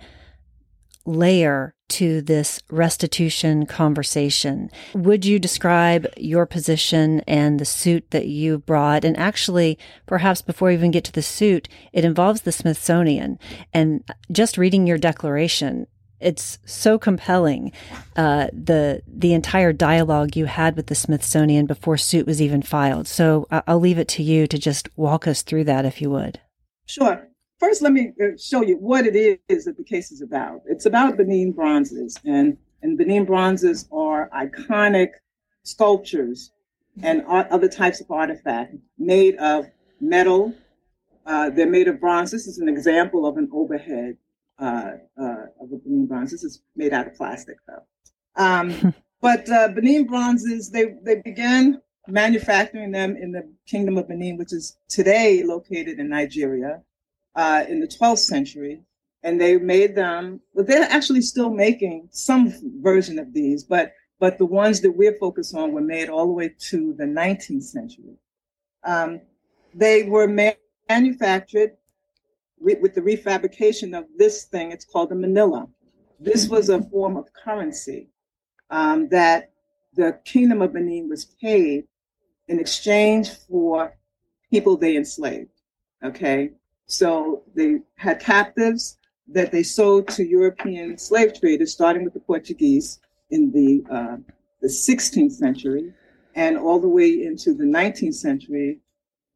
layer 1.06 1.74
to 1.94 2.22
this 2.22 2.60
restitution 2.70 3.66
conversation. 3.66 4.70
Would 4.94 5.24
you 5.24 5.38
describe 5.38 6.06
your 6.16 6.46
position 6.46 7.20
and 7.26 7.58
the 7.58 7.64
suit 7.64 8.10
that 8.10 8.26
you 8.26 8.58
brought? 8.58 9.04
And 9.04 9.16
actually, 9.16 9.78
perhaps 10.06 10.42
before 10.42 10.68
we 10.68 10.74
even 10.74 10.90
get 10.90 11.04
to 11.04 11.12
the 11.12 11.22
suit, 11.22 11.68
it 11.92 12.04
involves 12.04 12.42
the 12.42 12.52
Smithsonian. 12.52 13.38
And 13.72 14.02
just 14.32 14.58
reading 14.58 14.86
your 14.86 14.98
declaration, 14.98 15.86
it's 16.20 16.58
so 16.64 16.98
compelling 16.98 17.70
uh, 18.16 18.48
the 18.52 19.02
the 19.06 19.34
entire 19.34 19.72
dialogue 19.72 20.36
you 20.36 20.46
had 20.46 20.74
with 20.76 20.86
the 20.86 20.94
Smithsonian 20.94 21.66
before 21.66 21.98
suit 21.98 22.26
was 22.26 22.40
even 22.40 22.62
filed. 22.62 23.06
So 23.06 23.46
I'll 23.50 23.80
leave 23.80 23.98
it 23.98 24.08
to 24.08 24.22
you 24.22 24.46
to 24.46 24.58
just 24.58 24.88
walk 24.96 25.26
us 25.26 25.42
through 25.42 25.64
that, 25.64 25.84
if 25.84 26.00
you 26.00 26.10
would. 26.10 26.40
Sure. 26.86 27.28
First, 27.58 27.82
let 27.82 27.92
me 27.92 28.12
uh, 28.22 28.36
show 28.36 28.62
you 28.62 28.76
what 28.76 29.06
it 29.06 29.40
is 29.48 29.64
that 29.64 29.76
the 29.76 29.84
case 29.84 30.10
is 30.10 30.20
about. 30.20 30.62
It's 30.66 30.86
about 30.86 31.16
Benin 31.16 31.52
bronzes, 31.52 32.18
and, 32.24 32.56
and 32.82 32.98
Benin 32.98 33.24
bronzes 33.24 33.88
are 33.92 34.28
iconic 34.30 35.10
sculptures 35.62 36.50
and 37.02 37.22
other 37.26 37.68
types 37.68 38.00
of 38.00 38.10
artifact 38.10 38.74
made 38.98 39.36
of 39.36 39.66
metal. 40.00 40.54
Uh, 41.26 41.50
they're 41.50 41.70
made 41.70 41.88
of 41.88 42.00
bronze. 42.00 42.30
This 42.30 42.46
is 42.46 42.58
an 42.58 42.68
example 42.68 43.26
of 43.26 43.36
an 43.36 43.48
Oba 43.52 43.78
head 43.78 44.16
uh, 44.58 44.92
uh, 45.20 45.46
of 45.60 45.72
a 45.72 45.76
Benin 45.76 46.06
bronze. 46.06 46.30
This 46.30 46.44
is 46.44 46.62
made 46.76 46.92
out 46.92 47.06
of 47.06 47.14
plastic, 47.14 47.56
though. 47.66 48.42
Um, 48.42 48.94
but 49.20 49.48
uh, 49.50 49.68
Benin 49.68 50.06
bronzes, 50.06 50.70
they, 50.70 50.94
they 51.02 51.22
began 51.22 51.80
manufacturing 52.06 52.92
them 52.92 53.16
in 53.16 53.32
the 53.32 53.50
Kingdom 53.66 53.96
of 53.96 54.08
Benin, 54.08 54.36
which 54.36 54.52
is 54.52 54.76
today 54.88 55.42
located 55.42 55.98
in 55.98 56.08
Nigeria 56.10 56.82
uh, 57.34 57.64
in 57.68 57.80
the 57.80 57.88
12th 57.88 58.18
century, 58.18 58.82
and 59.22 59.40
they 59.40 59.56
made 59.56 59.94
them. 59.94 60.40
But 60.54 60.66
they're 60.66 60.90
actually 60.90 61.22
still 61.22 61.50
making 61.50 62.08
some 62.10 62.52
version 62.80 63.18
of 63.18 63.32
these, 63.32 63.64
but 63.64 63.92
but 64.20 64.38
the 64.38 64.46
ones 64.46 64.80
that 64.80 64.92
we're 64.92 65.18
focused 65.18 65.54
on 65.54 65.72
were 65.72 65.80
made 65.80 66.08
all 66.08 66.26
the 66.26 66.32
way 66.32 66.54
to 66.70 66.94
the 66.94 67.04
19th 67.04 67.64
century. 67.64 68.16
Um, 68.84 69.20
they 69.74 70.04
were 70.04 70.28
manufactured 70.88 71.72
re- 72.60 72.78
with 72.80 72.94
the 72.94 73.00
refabrication 73.00 73.96
of 73.96 74.06
this 74.16 74.44
thing. 74.44 74.72
It's 74.72 74.84
called 74.84 75.12
a 75.12 75.14
manilla. 75.14 75.68
This 76.20 76.48
was 76.48 76.68
a 76.68 76.80
form 76.82 77.16
of 77.16 77.28
currency 77.32 78.08
um, 78.70 79.08
that 79.08 79.50
the 79.94 80.18
Kingdom 80.24 80.62
of 80.62 80.72
Benin 80.72 81.08
was 81.08 81.24
paid 81.24 81.84
in 82.48 82.58
exchange 82.58 83.30
for 83.30 83.96
people 84.50 84.76
they 84.76 84.96
enslaved. 84.96 85.50
Okay, 86.02 86.50
so 86.86 87.42
they 87.54 87.80
had 87.96 88.20
captives 88.20 88.98
that 89.28 89.50
they 89.50 89.62
sold 89.62 90.08
to 90.08 90.24
European 90.24 90.98
slave 90.98 91.38
traders, 91.38 91.72
starting 91.72 92.04
with 92.04 92.14
the 92.14 92.20
Portuguese 92.20 93.00
in 93.30 93.50
the, 93.52 93.84
uh, 93.90 94.16
the 94.60 94.68
16th 94.68 95.32
century 95.32 95.92
and 96.34 96.58
all 96.58 96.78
the 96.78 96.88
way 96.88 97.24
into 97.24 97.54
the 97.54 97.64
19th 97.64 98.14
century. 98.14 98.80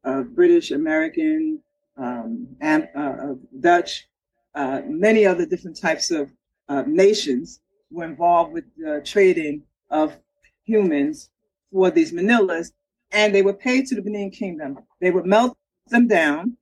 Uh, 0.03 0.21
British, 0.21 0.71
American, 0.71 1.59
um, 1.97 2.47
and, 2.61 2.87
uh, 2.95 2.99
uh 2.99 3.33
Dutch, 3.59 4.07
uh, 4.55 4.81
many 4.87 5.25
other 5.25 5.45
different 5.45 5.77
types 5.77 6.09
of 6.09 6.31
uh, 6.69 6.83
nations 6.87 7.59
were 7.91 8.05
involved 8.05 8.53
with 8.53 8.63
the 8.77 9.01
trading 9.03 9.61
of 9.89 10.17
humans 10.63 11.31
for 11.71 11.91
these 11.91 12.13
manillas, 12.13 12.71
and 13.11 13.35
they 13.35 13.41
were 13.41 13.53
paid 13.53 13.87
to 13.87 13.95
the 13.95 14.01
Benin 14.01 14.31
Kingdom. 14.31 14.79
They 15.01 15.11
would 15.11 15.25
melt 15.25 15.57
them 15.87 16.07
down 16.07 16.55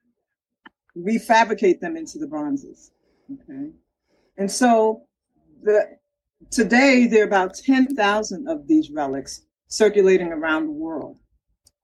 refabricate 1.04 1.80
them 1.80 1.98
into 1.98 2.18
the 2.18 2.28
bronzes. 2.28 2.92
Okay. 3.32 3.70
And 4.38 4.52
so 4.52 5.04
the 5.64 5.98
today 6.52 7.08
there 7.08 7.24
are 7.24 7.28
about 7.28 7.56
10,000 7.56 8.48
of 8.48 8.68
these 8.68 8.92
relics 8.92 9.42
circulating 9.68 10.32
around 10.32 10.68
the 10.68 10.72
world. 10.72 11.18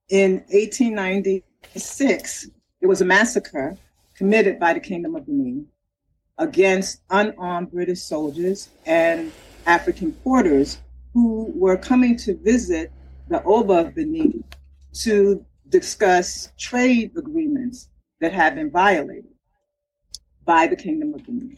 In 0.10 0.44
1896, 0.50 2.50
there 2.80 2.90
was 2.90 3.02
a 3.02 3.06
massacre 3.06 3.78
committed 4.16 4.60
by 4.60 4.74
the 4.74 4.80
Kingdom 4.80 5.16
of 5.16 5.26
Benin 5.26 5.66
against 6.38 7.02
unarmed 7.10 7.72
British 7.72 8.02
soldiers 8.02 8.70
and 8.86 9.32
African 9.66 10.12
porters 10.24 10.80
who 11.14 11.52
were 11.56 11.78
coming 11.78 12.16
to 12.18 12.36
visit 12.38 12.92
the 13.30 13.42
Oba 13.44 13.88
of 13.88 13.96
Benin 13.96 14.44
to 14.94 15.44
discuss 15.70 16.52
trade 16.58 17.12
agreements 17.18 17.90
that 18.24 18.32
had 18.32 18.56
been 18.56 18.72
violated 18.72 19.34
by 20.46 20.66
the 20.66 20.78
Kingdom 20.78 21.14
of 21.14 21.26
Benin. 21.26 21.58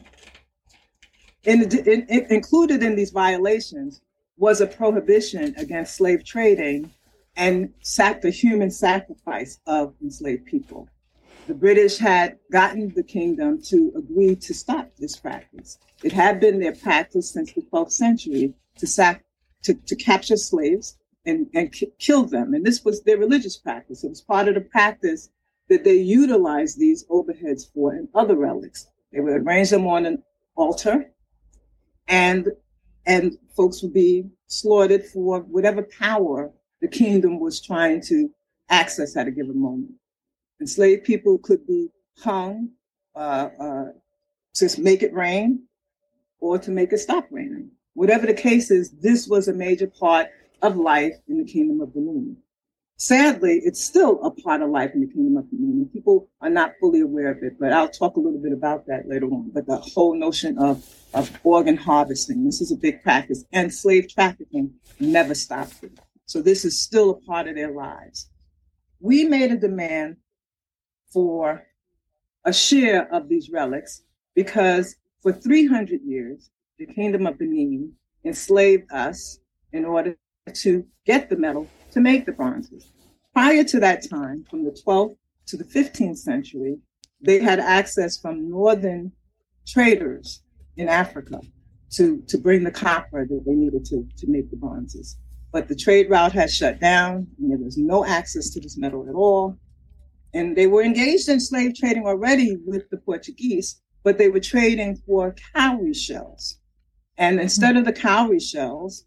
In, 1.43 1.61
in, 1.61 2.07
in, 2.09 2.25
included 2.31 2.81
in 2.81 2.95
these 2.95 3.11
violations 3.11 4.01
was 4.37 4.61
a 4.61 4.65
prohibition 4.65 5.53
against 5.57 5.93
slave 5.93 6.25
trading 6.25 6.91
and 7.35 7.71
sac- 7.83 8.21
the 8.21 8.31
human 8.31 8.71
sacrifice 8.71 9.59
of 9.67 9.93
enslaved 10.01 10.47
people. 10.47 10.89
The 11.45 11.53
British 11.53 11.99
had 11.99 12.39
gotten 12.51 12.91
the 12.95 13.03
kingdom 13.03 13.61
to 13.65 13.93
agree 13.95 14.35
to 14.37 14.53
stop 14.55 14.89
this 14.97 15.15
practice. 15.15 15.77
It 16.03 16.13
had 16.13 16.39
been 16.39 16.59
their 16.59 16.73
practice 16.73 17.31
since 17.31 17.53
the 17.53 17.61
12th 17.61 17.91
century 17.91 18.55
to, 18.79 18.87
sac- 18.87 19.23
to, 19.65 19.75
to 19.75 19.95
capture 19.95 20.37
slaves 20.37 20.97
and, 21.27 21.47
and 21.53 21.71
k- 21.71 21.93
kill 21.99 22.25
them. 22.25 22.55
And 22.55 22.65
this 22.65 22.83
was 22.83 23.03
their 23.03 23.19
religious 23.19 23.55
practice. 23.55 24.03
It 24.03 24.09
was 24.09 24.21
part 24.21 24.47
of 24.47 24.55
the 24.55 24.61
practice 24.61 25.29
that 25.69 25.83
they 25.83 25.95
utilized 25.95 26.77
these 26.77 27.05
Oba 27.09 27.33
heads 27.33 27.65
for 27.65 27.93
and 27.93 28.07
other 28.13 28.35
relics. 28.35 28.87
They 29.11 29.19
would 29.19 29.41
arrange 29.41 29.69
them 29.69 29.87
on 29.87 30.05
an 30.05 30.23
altar 30.55 31.11
and 32.07 32.49
and 33.07 33.37
folks 33.55 33.81
would 33.83 33.93
be 33.93 34.29
slaughtered 34.47 35.05
for 35.05 35.41
whatever 35.41 35.83
power 35.83 36.51
the 36.81 36.87
kingdom 36.87 37.39
was 37.39 37.61
trying 37.61 38.01
to 38.01 38.29
access 38.69 39.15
at 39.15 39.27
a 39.27 39.31
given 39.31 39.59
moment. 39.59 39.91
Enslaved 40.59 41.03
people 41.03 41.37
could 41.37 41.65
be 41.67 41.89
hung 42.17 42.69
uh, 43.15 43.49
uh, 43.59 43.85
to 44.55 44.81
make 44.81 45.03
it 45.03 45.13
rain 45.13 45.63
or 46.39 46.57
to 46.57 46.71
make 46.71 46.93
it 46.93 46.97
stop 46.97 47.27
raining. 47.29 47.69
Whatever 47.93 48.25
the 48.25 48.33
case 48.33 48.71
is, 48.71 48.91
this 48.91 49.27
was 49.27 49.47
a 49.47 49.53
major 49.53 49.87
part 49.87 50.27
of 50.61 50.75
life 50.75 51.13
in 51.27 51.37
the 51.37 51.45
kingdom 51.45 51.81
of 51.81 51.93
the 51.93 51.99
moon. 51.99 52.37
Sadly, 52.97 53.61
it's 53.65 53.83
still 53.83 54.23
a 54.23 54.31
part 54.31 54.61
of 54.61 54.69
life 54.69 54.91
in 54.93 55.01
the 55.01 55.07
kingdom 55.07 55.35
of 55.35 55.45
moon. 55.51 55.89
People 55.91 56.29
are 56.39 56.49
not 56.49 56.75
fully 56.79 57.01
aware 57.01 57.29
of 57.29 57.43
it, 57.43 57.59
but 57.59 57.73
I'll 57.73 57.89
talk 57.89 58.15
a 58.15 58.21
little 58.21 58.39
bit 58.39 58.53
about 58.53 58.87
that 58.87 59.09
later 59.09 59.25
on. 59.25 59.51
But 59.53 59.67
the 59.67 59.75
whole 59.75 60.15
notion 60.15 60.57
of, 60.57 60.87
of 61.13 61.29
organ 61.43 61.75
harvesting, 61.75 62.45
this 62.45 62.61
is 62.61 62.71
a 62.71 62.77
big 62.77 63.03
practice, 63.03 63.43
and 63.51 63.73
slave 63.73 64.07
trafficking 64.07 64.73
never 65.01 65.35
stopped 65.35 65.83
it. 65.83 65.99
So 66.25 66.41
this 66.41 66.63
is 66.63 66.81
still 66.81 67.09
a 67.09 67.21
part 67.21 67.49
of 67.49 67.55
their 67.55 67.71
lives. 67.71 68.29
We 69.01 69.25
made 69.25 69.51
a 69.51 69.57
demand 69.57 70.15
for 71.11 71.65
a 72.45 72.53
share 72.53 73.13
of 73.13 73.27
these 73.27 73.49
relics 73.49 74.03
because 74.35 74.95
for 75.21 75.33
300 75.33 75.99
years, 76.01 76.49
the 76.79 76.85
kingdom 76.85 77.27
of 77.27 77.37
Benin 77.37 77.91
enslaved 78.23 78.89
us 78.91 79.39
in 79.73 79.83
order 79.83 80.15
to 80.53 80.85
get 81.05 81.29
the 81.29 81.35
metal 81.35 81.67
to 81.91 81.99
make 81.99 82.25
the 82.25 82.31
bronzes. 82.31 82.91
Prior 83.33 83.63
to 83.63 83.79
that 83.79 84.07
time, 84.07 84.45
from 84.49 84.63
the 84.63 84.71
12th 84.85 85.17
to 85.47 85.57
the 85.57 85.63
15th 85.63 86.17
century, 86.17 86.77
they 87.21 87.39
had 87.39 87.59
access 87.59 88.17
from 88.17 88.49
northern 88.49 89.11
traders 89.67 90.43
in 90.77 90.87
Africa 90.87 91.41
to, 91.91 92.21
to 92.27 92.37
bring 92.37 92.63
the 92.63 92.71
copper 92.71 93.25
that 93.25 93.43
they 93.45 93.53
needed 93.53 93.85
to, 93.85 94.07
to 94.17 94.27
make 94.27 94.49
the 94.51 94.57
bronzes. 94.57 95.17
But 95.51 95.67
the 95.67 95.75
trade 95.75 96.09
route 96.09 96.33
had 96.33 96.51
shut 96.51 96.79
down, 96.79 97.27
and 97.39 97.49
there 97.49 97.57
was 97.57 97.77
no 97.77 98.05
access 98.05 98.49
to 98.51 98.59
this 98.59 98.77
metal 98.77 99.07
at 99.09 99.15
all. 99.15 99.57
And 100.33 100.55
they 100.55 100.67
were 100.67 100.83
engaged 100.83 101.29
in 101.29 101.39
slave 101.39 101.75
trading 101.75 102.05
already 102.05 102.57
with 102.65 102.89
the 102.89 102.97
Portuguese, 102.97 103.81
but 104.03 104.17
they 104.17 104.27
were 104.27 104.41
trading 104.41 104.97
for 105.07 105.33
cowrie 105.55 105.93
shells. 105.93 106.59
And 107.17 107.39
instead 107.39 107.75
mm-hmm. 107.75 107.79
of 107.79 107.85
the 107.85 107.93
cowrie 107.93 108.39
shells, 108.39 109.05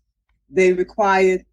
they 0.50 0.72
required 0.72 1.44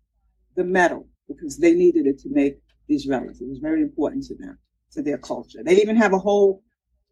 the 0.56 0.64
metal 0.64 1.08
because 1.28 1.58
they 1.58 1.74
needed 1.74 2.06
it 2.06 2.20
to 2.20 2.30
make 2.30 2.58
these 2.88 3.08
relics. 3.08 3.42
It 3.42 3.50
was 3.50 3.60
very 3.60 3.82
important 3.82 4.26
to 4.26 4.36
them, 4.36 4.58
to 4.92 5.02
their 5.02 5.18
culture. 5.18 5.64
They 5.64 5.82
even 5.82 5.96
have 5.96 6.14
a 6.14 6.20
whole 6.20 6.62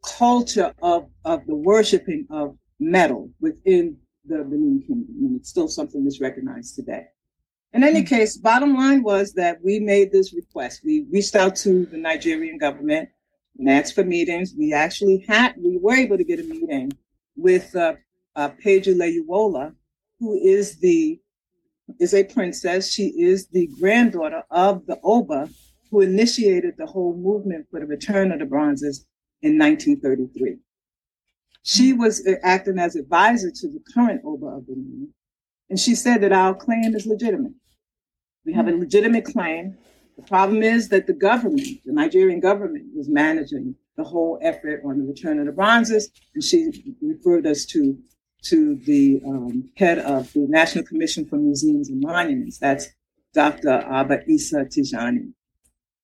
culture 0.06 0.74
of, 0.82 1.08
of 1.26 1.46
the 1.48 1.56
worshiping 1.56 2.28
of 2.30 2.58
metal 2.80 3.30
within 3.40 3.98
the 4.26 4.38
Benin 4.38 4.84
Kingdom, 4.86 5.16
and 5.20 5.36
it's 5.40 5.50
still 5.50 5.68
something 5.68 6.04
that's 6.04 6.22
recognized 6.22 6.76
today. 6.76 7.06
In 7.74 7.84
any 7.84 8.02
mm-hmm. 8.02 8.16
case, 8.16 8.38
bottom 8.38 8.76
line 8.76 9.04
was 9.04 9.34
that 9.34 9.58
we 9.64 9.80
made 9.80 10.12
this 10.12 10.34
request. 10.34 10.82
We 10.86 11.06
reached 11.12 11.36
out 11.36 11.56
to 11.58 11.86
the 11.88 11.98
Nigerian 11.98 12.58
government 12.58 13.10
and 13.58 13.70
asked 13.70 13.96
for 13.96 14.04
meetings. 14.04 14.54
We 14.58 14.74
actually 14.74 15.26
had, 15.28 15.56
we 15.58 15.78
were 15.78 15.96
able 15.96 16.18
to 16.18 16.24
get 16.24 16.40
a 16.40 16.44
meeting 16.44 16.92
with 17.36 17.76
uh, 17.76 17.96
uh, 18.36 18.50
Peju 18.64 18.96
Layiwola, 18.96 19.74
who 20.20 20.36
is 20.36 20.80
the 20.80 21.20
is 22.00 22.14
a 22.14 22.24
princess. 22.24 22.92
She 22.92 23.08
is 23.08 23.48
the 23.48 23.68
granddaughter 23.80 24.44
of 24.52 24.86
the 24.86 25.00
Oba 25.04 25.50
who 25.92 26.02
initiated 26.02 26.76
the 26.78 26.86
whole 26.88 27.16
movement 27.16 27.68
for 27.70 27.80
the 27.80 27.86
return 27.86 28.32
of 28.32 28.40
the 28.40 28.46
bronzes 28.46 29.06
in 29.42 29.58
1933. 29.58 30.58
She 31.64 31.94
was 31.94 32.26
uh, 32.28 32.34
acting 32.44 32.80
as 32.80 32.96
advisor 32.96 33.52
to 33.52 33.68
the 33.68 33.80
current 33.94 34.22
Oba 34.26 34.48
of 34.48 34.66
the 34.66 34.74
Benin, 34.74 35.14
and 35.70 35.80
she 35.80 35.96
said 35.96 36.22
that 36.22 36.34
our 36.34 36.54
claim 36.54 36.96
is 36.96 37.06
legitimate. 37.06 37.54
We 38.46 38.54
have 38.54 38.68
a 38.68 38.72
legitimate 38.72 39.26
claim. 39.26 39.78
The 40.18 40.24
problem 40.24 40.62
is 40.62 40.90
that 40.90 41.08
the 41.08 41.14
government, 41.14 41.68
the 41.86 41.94
Nigerian 41.94 42.40
government, 42.40 42.86
was 42.96 43.08
managing 43.08 43.76
the 43.96 44.04
whole 44.04 44.40
effort 44.42 44.82
on 44.86 44.98
the 45.00 45.06
return 45.06 45.40
of 45.40 45.46
the 45.46 45.52
bronzes, 45.52 46.10
and 46.34 46.44
she 46.44 46.96
referred 47.02 47.48
us 47.48 47.66
to 47.68 47.98
to 48.44 48.76
the 48.76 49.22
um, 49.26 49.70
head 49.78 50.00
of 50.00 50.32
the 50.34 50.46
National 50.48 50.86
Commission 50.86 51.26
for 51.26 51.38
Museums 51.38 51.90
and 51.90 52.02
Monuments. 52.02 52.58
That's 52.58 52.88
Dr. 53.34 53.70
Abba 53.70 54.30
Isa 54.30 54.66
Tijani. 54.66 55.34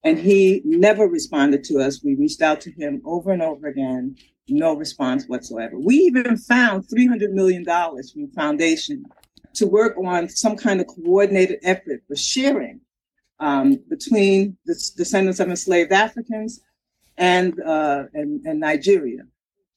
And 0.03 0.17
he 0.17 0.61
never 0.63 1.07
responded 1.07 1.63
to 1.65 1.79
us. 1.79 2.03
We 2.03 2.15
reached 2.15 2.41
out 2.41 2.61
to 2.61 2.71
him 2.71 3.01
over 3.05 3.31
and 3.31 3.41
over 3.41 3.67
again, 3.67 4.15
no 4.47 4.73
response 4.75 5.25
whatsoever. 5.27 5.77
We 5.77 5.95
even 5.95 6.37
found 6.37 6.87
$300 6.87 7.31
million 7.31 7.65
from 7.65 8.01
the 8.15 8.31
foundation 8.33 9.05
to 9.55 9.67
work 9.67 9.97
on 9.97 10.29
some 10.29 10.55
kind 10.55 10.79
of 10.79 10.87
coordinated 10.87 11.59
effort 11.63 12.01
for 12.07 12.15
sharing 12.15 12.79
um, 13.39 13.79
between 13.89 14.57
the 14.65 14.73
descendants 14.95 15.39
of 15.39 15.49
enslaved 15.49 15.91
Africans 15.91 16.61
and, 17.17 17.59
uh, 17.61 18.03
and, 18.13 18.45
and 18.45 18.59
Nigeria. 18.59 19.23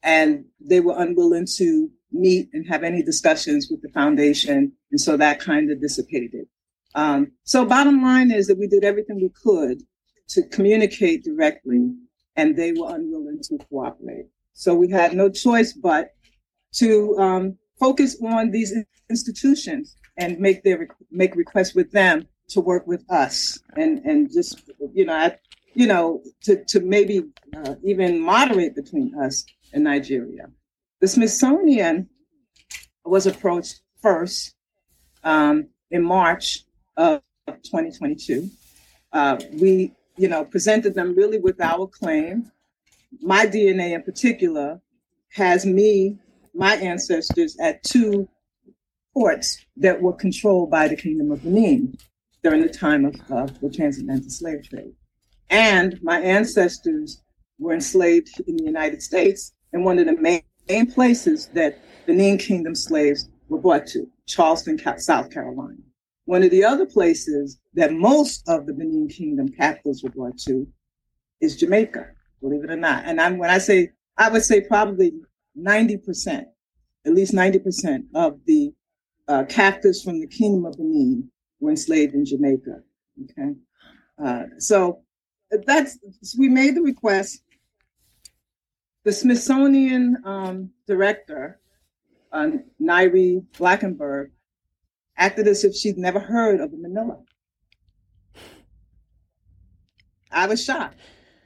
And 0.02 0.44
they 0.60 0.80
were 0.80 0.94
unwilling 0.96 1.46
to 1.56 1.90
meet 2.12 2.48
and 2.52 2.66
have 2.66 2.82
any 2.82 3.02
discussions 3.02 3.68
with 3.70 3.82
the 3.82 3.88
foundation. 3.90 4.72
And 4.90 5.00
so 5.00 5.16
that 5.16 5.40
kind 5.40 5.70
of 5.70 5.80
dissipated. 5.80 6.46
Um, 6.94 7.32
so 7.44 7.64
bottom 7.64 8.02
line 8.02 8.30
is 8.30 8.46
that 8.46 8.58
we 8.58 8.66
did 8.66 8.84
everything 8.84 9.16
we 9.16 9.30
could 9.30 9.82
to 10.28 10.42
communicate 10.48 11.24
directly 11.24 11.90
and 12.36 12.56
they 12.56 12.72
were 12.72 12.94
unwilling 12.94 13.40
to 13.44 13.58
cooperate. 13.68 14.26
So 14.54 14.74
we 14.74 14.90
had 14.90 15.14
no 15.14 15.28
choice 15.28 15.72
but 15.72 16.10
to 16.74 17.16
um, 17.18 17.58
focus 17.78 18.16
on 18.22 18.50
these 18.50 18.74
institutions 19.10 19.96
and 20.16 20.38
make 20.38 20.62
their 20.62 20.88
make 21.10 21.34
requests 21.36 21.74
with 21.74 21.90
them 21.92 22.26
to 22.48 22.60
work 22.60 22.86
with 22.86 23.04
us 23.10 23.58
and 23.76 23.98
and 24.04 24.30
just 24.32 24.70
you 24.94 25.04
know 25.06 25.14
I, 25.14 25.36
you 25.74 25.86
know 25.86 26.22
to 26.42 26.64
to 26.66 26.80
maybe 26.80 27.22
uh, 27.56 27.74
even 27.82 28.20
moderate 28.20 28.74
between 28.74 29.14
us 29.18 29.44
and 29.72 29.84
Nigeria. 29.84 30.46
The 31.02 31.08
Smithsonian 31.08 32.08
was 33.04 33.26
approached 33.26 33.80
first 34.00 34.54
um, 35.24 35.66
in 35.90 36.04
March 36.04 36.60
of 36.96 37.22
2022. 37.48 38.48
Uh, 39.12 39.36
we, 39.54 39.92
you 40.16 40.28
know, 40.28 40.44
presented 40.44 40.94
them 40.94 41.16
really 41.16 41.40
with 41.40 41.60
our 41.60 41.88
claim. 41.88 42.52
My 43.20 43.46
DNA 43.46 43.96
in 43.96 44.04
particular 44.04 44.80
has 45.30 45.66
me, 45.66 46.18
my 46.54 46.76
ancestors, 46.76 47.56
at 47.58 47.82
two 47.82 48.28
ports 49.12 49.66
that 49.78 50.00
were 50.00 50.12
controlled 50.12 50.70
by 50.70 50.86
the 50.86 50.94
Kingdom 50.94 51.32
of 51.32 51.42
Benin 51.42 51.98
during 52.44 52.62
the 52.62 52.68
time 52.68 53.06
of, 53.06 53.16
of 53.28 53.60
the 53.60 53.70
transatlantic 53.70 54.30
slave 54.30 54.68
trade. 54.68 54.94
And 55.50 56.00
my 56.00 56.20
ancestors 56.20 57.24
were 57.58 57.74
enslaved 57.74 58.40
in 58.46 58.56
the 58.56 58.64
United 58.64 59.02
States, 59.02 59.52
and 59.72 59.84
one 59.84 59.98
of 59.98 60.06
the 60.06 60.16
main 60.16 60.42
main 60.68 60.90
places 60.90 61.48
that 61.54 61.78
Benin 62.06 62.38
Kingdom 62.38 62.74
slaves 62.74 63.28
were 63.48 63.58
brought 63.58 63.86
to, 63.88 64.08
Charleston, 64.26 64.78
South 64.98 65.30
Carolina. 65.30 65.76
One 66.24 66.42
of 66.42 66.50
the 66.50 66.64
other 66.64 66.86
places 66.86 67.58
that 67.74 67.92
most 67.92 68.48
of 68.48 68.66
the 68.66 68.72
Benin 68.72 69.08
Kingdom 69.08 69.48
captives 69.48 70.02
were 70.02 70.10
brought 70.10 70.38
to 70.38 70.66
is 71.40 71.56
Jamaica, 71.56 72.06
believe 72.40 72.64
it 72.64 72.70
or 72.70 72.76
not. 72.76 73.04
And 73.04 73.20
I'm, 73.20 73.38
when 73.38 73.50
I 73.50 73.58
say, 73.58 73.90
I 74.16 74.28
would 74.28 74.42
say 74.42 74.60
probably 74.60 75.12
90%, 75.58 76.44
at 77.04 77.14
least 77.14 77.34
90% 77.34 78.04
of 78.14 78.38
the 78.46 78.72
uh, 79.28 79.44
captives 79.48 80.02
from 80.02 80.20
the 80.20 80.26
Kingdom 80.26 80.64
of 80.66 80.76
Benin 80.76 81.30
were 81.60 81.70
enslaved 81.70 82.14
in 82.14 82.24
Jamaica. 82.24 82.80
Okay. 83.24 83.54
Uh, 84.22 84.44
so 84.58 85.02
that's, 85.66 85.98
we 86.38 86.48
made 86.48 86.76
the 86.76 86.82
request 86.82 87.42
the 89.04 89.12
Smithsonian 89.12 90.18
um, 90.24 90.70
director, 90.86 91.60
uh, 92.32 92.50
Ngaire 92.80 93.44
Blankenberg, 93.58 94.30
acted 95.16 95.48
as 95.48 95.64
if 95.64 95.74
she'd 95.74 95.98
never 95.98 96.20
heard 96.20 96.60
of 96.60 96.70
the 96.70 96.76
Manilla. 96.76 97.22
I 100.30 100.46
was 100.46 100.64
shocked. 100.64 100.98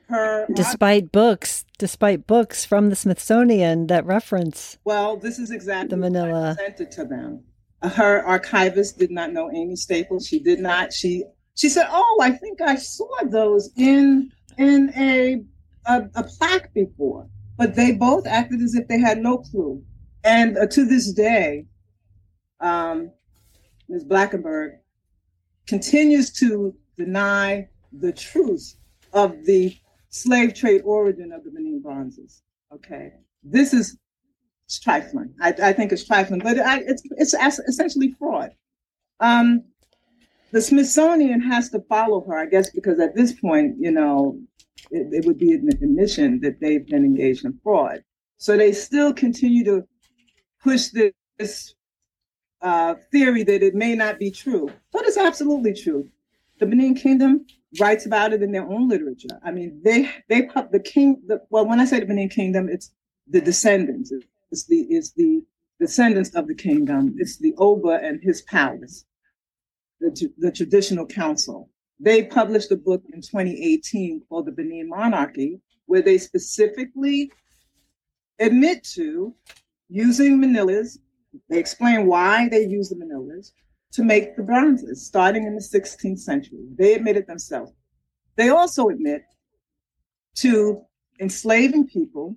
Her 0.08 0.46
despite 0.54 1.10
books, 1.10 1.64
despite 1.78 2.28
books 2.28 2.64
from 2.64 2.90
the 2.90 2.96
Smithsonian 2.96 3.88
that 3.88 4.06
reference. 4.06 4.78
Well, 4.84 5.16
this 5.16 5.40
is 5.40 5.50
exactly 5.50 5.88
the 5.88 5.96
Manilla 5.96 6.56
sent 6.56 6.80
it 6.80 6.92
to 6.92 7.04
them. 7.04 7.42
Her 7.82 8.24
archivist 8.24 8.98
did 8.98 9.10
not 9.10 9.32
know 9.32 9.50
Amy 9.50 9.74
Staples. 9.74 10.26
She 10.28 10.38
did 10.38 10.60
not. 10.60 10.92
She 10.92 11.24
she 11.56 11.68
said, 11.68 11.88
"Oh, 11.90 12.20
I 12.22 12.30
think 12.30 12.60
I 12.60 12.76
saw 12.76 13.08
those 13.24 13.70
in 13.76 14.30
in 14.56 14.92
a 14.96 15.42
a, 15.86 16.08
a 16.14 16.22
plaque 16.22 16.72
before." 16.72 17.28
But 17.56 17.74
they 17.74 17.92
both 17.92 18.26
acted 18.26 18.60
as 18.60 18.74
if 18.74 18.86
they 18.88 18.98
had 18.98 19.18
no 19.18 19.38
clue. 19.38 19.82
And 20.24 20.58
uh, 20.58 20.66
to 20.66 20.84
this 20.84 21.12
day, 21.12 21.66
um, 22.60 23.12
Ms. 23.88 24.04
Blankenberg 24.04 24.78
continues 25.66 26.32
to 26.32 26.74
deny 26.96 27.68
the 27.92 28.12
truth 28.12 28.76
of 29.12 29.44
the 29.44 29.76
slave 30.10 30.54
trade 30.54 30.82
origin 30.84 31.32
of 31.32 31.44
the 31.44 31.50
Benin 31.50 31.80
bronzes. 31.80 32.42
Okay, 32.72 33.12
this 33.42 33.72
is 33.72 33.96
trifling. 34.82 35.32
I, 35.40 35.54
I 35.62 35.72
think 35.72 35.92
it's 35.92 36.04
trifling, 36.04 36.40
but 36.40 36.58
I, 36.58 36.80
it's 36.80 37.02
it's 37.16 37.34
essentially 37.34 38.14
fraud. 38.18 38.50
Um, 39.20 39.64
the 40.52 40.60
Smithsonian 40.60 41.40
has 41.40 41.70
to 41.70 41.80
follow 41.88 42.24
her, 42.26 42.38
I 42.38 42.46
guess, 42.46 42.70
because 42.70 42.98
at 43.00 43.14
this 43.14 43.32
point, 43.32 43.76
you 43.78 43.90
know, 43.90 44.38
it, 44.90 45.12
it 45.12 45.24
would 45.26 45.38
be 45.38 45.52
an 45.52 45.68
admission 45.68 46.40
that 46.40 46.60
they've 46.60 46.86
been 46.86 47.04
engaged 47.04 47.44
in 47.44 47.58
fraud. 47.62 48.04
So 48.38 48.56
they 48.56 48.72
still 48.72 49.12
continue 49.12 49.64
to 49.64 49.86
push 50.62 50.88
this 51.38 51.74
uh, 52.60 52.94
theory 53.12 53.42
that 53.44 53.62
it 53.62 53.74
may 53.74 53.94
not 53.94 54.18
be 54.18 54.30
true, 54.30 54.70
but 54.92 55.06
it's 55.06 55.16
absolutely 55.16 55.74
true. 55.74 56.08
The 56.58 56.66
Benin 56.66 56.94
Kingdom 56.94 57.46
writes 57.78 58.06
about 58.06 58.32
it 58.32 58.42
in 58.42 58.52
their 58.52 58.66
own 58.66 58.88
literature. 58.88 59.38
I 59.44 59.50
mean, 59.50 59.80
they 59.84 60.10
they 60.28 60.48
the 60.72 60.80
king. 60.80 61.22
The, 61.26 61.42
well, 61.50 61.66
when 61.66 61.80
I 61.80 61.84
say 61.84 62.00
the 62.00 62.06
Benin 62.06 62.28
Kingdom, 62.28 62.68
it's 62.68 62.92
the 63.28 63.40
descendants. 63.40 64.12
It's 64.50 64.64
the 64.64 64.86
it's 64.88 65.12
the 65.12 65.42
descendants 65.78 66.34
of 66.34 66.48
the 66.48 66.54
kingdom. 66.54 67.14
It's 67.18 67.36
the 67.38 67.54
Oba 67.58 68.00
and 68.02 68.22
his 68.22 68.42
palace, 68.42 69.04
the 70.00 70.32
the 70.38 70.50
traditional 70.50 71.06
council. 71.06 71.68
They 71.98 72.24
published 72.24 72.70
a 72.72 72.76
book 72.76 73.02
in 73.12 73.22
2018 73.22 74.22
called 74.28 74.46
The 74.46 74.52
Benin 74.52 74.88
Monarchy, 74.88 75.60
where 75.86 76.02
they 76.02 76.18
specifically 76.18 77.32
admit 78.38 78.84
to 78.94 79.34
using 79.88 80.38
manillas. 80.38 80.98
They 81.48 81.58
explain 81.58 82.06
why 82.06 82.48
they 82.48 82.66
use 82.66 82.90
the 82.90 82.96
manillas 82.96 83.52
to 83.92 84.04
make 84.04 84.36
the 84.36 84.42
bronzes 84.42 85.06
starting 85.06 85.46
in 85.46 85.54
the 85.54 85.60
16th 85.60 86.18
century. 86.18 86.66
They 86.76 86.94
admit 86.94 87.16
it 87.16 87.26
themselves. 87.26 87.72
They 88.36 88.50
also 88.50 88.88
admit 88.88 89.22
to 90.36 90.82
enslaving 91.18 91.86
people 91.86 92.36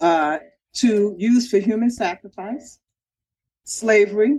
uh, 0.00 0.38
to 0.74 1.16
use 1.18 1.50
for 1.50 1.58
human 1.58 1.90
sacrifice, 1.90 2.78
slavery, 3.64 4.38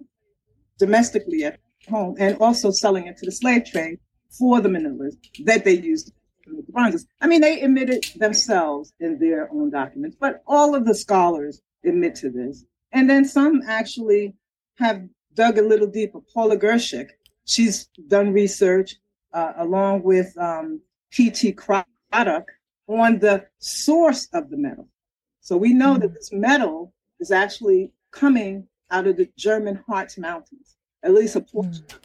domestically 0.79 1.43
at 1.43 1.59
home, 1.89 2.15
and 2.17 2.37
also 2.39 2.71
selling 2.71 3.07
it 3.07 3.17
to 3.17 3.25
the 3.25 3.31
slave 3.31 3.65
trade 3.65 3.99
for 4.31 4.61
the 4.61 4.69
manillas 4.69 5.15
that 5.45 5.63
they 5.65 5.73
used 5.73 6.07
to 6.07 6.53
make 6.53 6.65
the 6.65 6.71
bronzes. 6.71 7.05
I 7.19 7.27
mean, 7.27 7.41
they 7.41 7.61
admitted 7.61 8.05
themselves 8.15 8.93
in 8.99 9.19
their 9.19 9.51
own 9.51 9.69
documents, 9.69 10.17
but 10.19 10.41
all 10.47 10.75
of 10.75 10.85
the 10.85 10.95
scholars 10.95 11.61
admit 11.85 12.15
to 12.15 12.29
this. 12.29 12.65
And 12.91 13.09
then 13.09 13.25
some 13.25 13.61
actually 13.67 14.35
have 14.77 15.07
dug 15.33 15.57
a 15.57 15.61
little 15.61 15.87
deeper. 15.87 16.19
Paula 16.33 16.57
Girshick, 16.57 17.09
she's 17.45 17.87
done 18.07 18.33
research 18.33 18.95
uh, 19.33 19.53
along 19.57 20.03
with 20.03 20.37
um, 20.37 20.81
P.T. 21.11 21.53
Craddock 21.53 22.47
on 22.87 23.19
the 23.19 23.45
source 23.59 24.27
of 24.33 24.49
the 24.49 24.57
metal. 24.57 24.87
So 25.39 25.57
we 25.57 25.73
know 25.73 25.93
mm-hmm. 25.93 26.01
that 26.01 26.13
this 26.13 26.31
metal 26.31 26.93
is 27.19 27.31
actually 27.31 27.91
coming 28.11 28.67
out 28.89 29.07
of 29.07 29.17
the 29.17 29.29
German 29.37 29.83
Harz 29.87 30.17
Mountains, 30.17 30.75
at 31.03 31.13
least 31.13 31.35
a 31.35 31.41
portion. 31.41 31.83
Mm-hmm. 31.83 31.97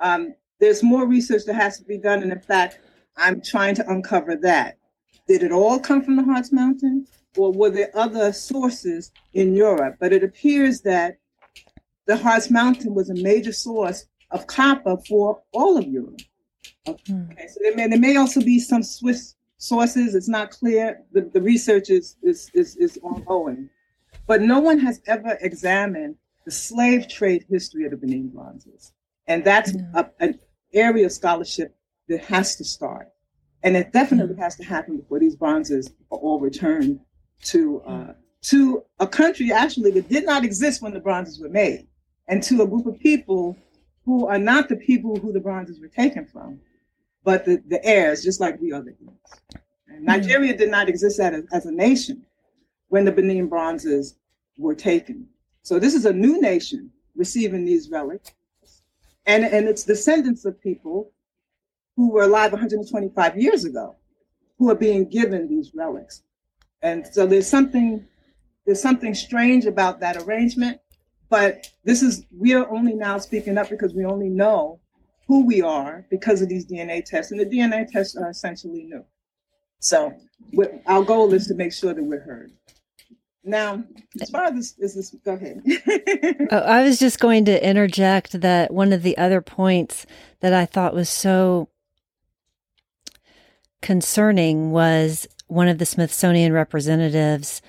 Um, 0.00 0.34
there's 0.60 0.82
more 0.82 1.06
research 1.06 1.44
that 1.46 1.54
has 1.54 1.78
to 1.78 1.84
be 1.84 1.98
done, 1.98 2.22
and 2.22 2.32
in 2.32 2.40
fact, 2.40 2.80
I'm 3.16 3.40
trying 3.40 3.74
to 3.76 3.90
uncover 3.90 4.36
that. 4.36 4.78
Did 5.26 5.42
it 5.42 5.52
all 5.52 5.78
come 5.78 6.02
from 6.02 6.16
the 6.16 6.24
Harz 6.24 6.52
Mountain, 6.52 7.06
or 7.36 7.52
were 7.52 7.70
there 7.70 7.90
other 7.94 8.32
sources 8.32 9.12
in 9.32 9.54
Europe? 9.54 9.96
But 10.00 10.12
it 10.12 10.22
appears 10.22 10.80
that 10.82 11.18
the 12.06 12.16
Harz 12.16 12.50
Mountain 12.50 12.94
was 12.94 13.10
a 13.10 13.14
major 13.14 13.52
source 13.52 14.06
of 14.30 14.46
copper 14.46 14.96
for 15.08 15.42
all 15.52 15.76
of 15.76 15.86
Europe. 15.86 16.20
Hmm. 16.86 17.30
Okay, 17.32 17.46
so 17.48 17.60
there 17.62 17.76
may, 17.76 17.86
there 17.88 17.98
may 17.98 18.16
also 18.16 18.40
be 18.40 18.58
some 18.58 18.82
Swiss 18.82 19.34
sources. 19.58 20.14
It's 20.14 20.28
not 20.28 20.50
clear. 20.50 21.02
The, 21.12 21.22
the 21.32 21.40
research 21.40 21.90
is, 21.90 22.16
is, 22.22 22.50
is, 22.54 22.76
is 22.76 22.98
ongoing. 23.02 23.68
But 24.26 24.42
no 24.42 24.60
one 24.60 24.78
has 24.78 25.00
ever 25.06 25.38
examined 25.40 26.16
the 26.44 26.50
slave 26.50 27.08
trade 27.08 27.44
history 27.48 27.84
of 27.84 27.92
the 27.92 27.96
Benin 27.96 28.28
bronzes. 28.28 28.92
And 29.26 29.44
that's 29.44 29.74
yeah. 29.74 29.82
a, 29.94 30.06
an 30.20 30.38
area 30.72 31.06
of 31.06 31.12
scholarship 31.12 31.74
that 32.08 32.24
has 32.24 32.56
to 32.56 32.64
start. 32.64 33.08
And 33.62 33.76
it 33.76 33.92
definitely 33.92 34.36
has 34.36 34.56
to 34.56 34.64
happen 34.64 34.96
before 34.96 35.18
these 35.18 35.36
bronzes 35.36 35.92
are 36.10 36.18
all 36.18 36.40
returned 36.40 37.00
to 37.44 37.80
uh, 37.82 38.12
to 38.42 38.82
a 38.98 39.06
country 39.06 39.52
actually 39.52 39.90
that 39.90 40.08
did 40.08 40.24
not 40.24 40.44
exist 40.44 40.80
when 40.80 40.94
the 40.94 41.00
bronzes 41.00 41.40
were 41.40 41.48
made 41.50 41.86
and 42.28 42.42
to 42.42 42.62
a 42.62 42.66
group 42.66 42.86
of 42.86 42.98
people 42.98 43.56
who 44.04 44.26
are 44.26 44.38
not 44.38 44.68
the 44.68 44.76
people 44.76 45.16
who 45.16 45.32
the 45.32 45.40
bronzes 45.40 45.78
were 45.78 45.88
taken 45.88 46.24
from, 46.24 46.58
but 47.22 47.44
the, 47.44 47.62
the 47.68 47.84
heirs, 47.84 48.24
just 48.24 48.40
like 48.40 48.60
we 48.60 48.72
are 48.72 48.80
the 48.80 48.94
heirs. 49.06 49.62
And 49.88 50.04
Nigeria 50.04 50.56
did 50.56 50.70
not 50.70 50.88
exist 50.88 51.20
as, 51.20 51.44
as 51.52 51.66
a 51.66 51.72
nation 51.72 52.24
when 52.88 53.04
the 53.04 53.12
Benin 53.12 53.48
bronzes 53.48 54.16
were 54.56 54.74
taken. 54.74 55.28
So 55.62 55.78
this 55.78 55.94
is 55.94 56.06
a 56.06 56.12
new 56.12 56.40
nation 56.40 56.90
receiving 57.14 57.64
these 57.64 57.90
relics. 57.90 58.32
And, 59.30 59.44
and 59.44 59.68
it's 59.68 59.84
descendants 59.84 60.44
of 60.44 60.60
people 60.60 61.12
who 61.96 62.10
were 62.10 62.24
alive 62.24 62.52
125 62.52 63.36
years 63.36 63.64
ago 63.64 63.96
who 64.58 64.70
are 64.70 64.74
being 64.74 65.08
given 65.08 65.48
these 65.48 65.70
relics. 65.74 66.22
And 66.82 67.06
so 67.06 67.26
there's 67.26 67.46
something 67.46 68.06
there's 68.66 68.82
something 68.82 69.14
strange 69.14 69.66
about 69.66 70.00
that 70.00 70.16
arrangement. 70.16 70.80
But 71.28 71.72
this 71.84 72.02
is, 72.02 72.24
we 72.36 72.54
are 72.54 72.68
only 72.70 72.94
now 72.94 73.18
speaking 73.18 73.56
up 73.56 73.70
because 73.70 73.94
we 73.94 74.04
only 74.04 74.28
know 74.28 74.80
who 75.26 75.46
we 75.46 75.62
are 75.62 76.06
because 76.10 76.42
of 76.42 76.48
these 76.48 76.66
DNA 76.66 77.04
tests. 77.04 77.32
And 77.32 77.40
the 77.40 77.46
DNA 77.46 77.88
tests 77.88 78.16
are 78.16 78.30
essentially 78.30 78.84
new. 78.84 79.04
So 79.78 80.12
our 80.86 81.02
goal 81.02 81.32
is 81.32 81.46
to 81.46 81.54
make 81.54 81.72
sure 81.72 81.94
that 81.94 82.02
we're 82.02 82.20
heard. 82.20 82.52
Now, 83.42 83.84
as 84.20 84.30
far 84.30 84.44
as 84.44 84.72
this, 84.72 84.78
is 84.78 84.94
this 84.94 85.16
go 85.24 85.32
ahead. 85.32 85.62
oh, 86.50 86.58
I 86.58 86.82
was 86.82 86.98
just 86.98 87.20
going 87.20 87.46
to 87.46 87.68
interject 87.68 88.40
that 88.40 88.72
one 88.72 88.92
of 88.92 89.02
the 89.02 89.16
other 89.16 89.40
points 89.40 90.04
that 90.40 90.52
I 90.52 90.66
thought 90.66 90.94
was 90.94 91.08
so 91.08 91.68
concerning 93.80 94.70
was 94.70 95.26
one 95.46 95.68
of 95.68 95.78
the 95.78 95.86
Smithsonian 95.86 96.52
representatives 96.52 97.62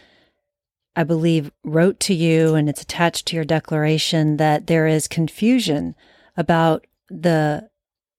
I 0.95 1.03
believe, 1.03 1.51
wrote 1.63 1.99
to 2.01 2.13
you 2.13 2.55
and 2.55 2.67
it's 2.67 2.81
attached 2.81 3.27
to 3.27 3.36
your 3.36 3.45
declaration 3.45 4.38
that 4.38 4.67
there 4.67 4.88
is 4.88 5.07
confusion 5.07 5.95
about 6.36 6.86
the 7.10 7.69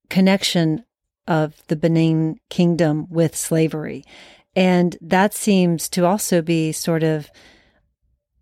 connection 0.08 0.84
of 1.26 1.62
the 1.68 1.76
Benin 1.76 2.40
kingdom 2.48 3.06
with 3.10 3.36
slavery. 3.36 4.04
And 4.54 4.96
that 5.00 5.34
seems 5.34 5.88
to 5.90 6.04
also 6.04 6.42
be 6.42 6.72
sort 6.72 7.02
of 7.02 7.30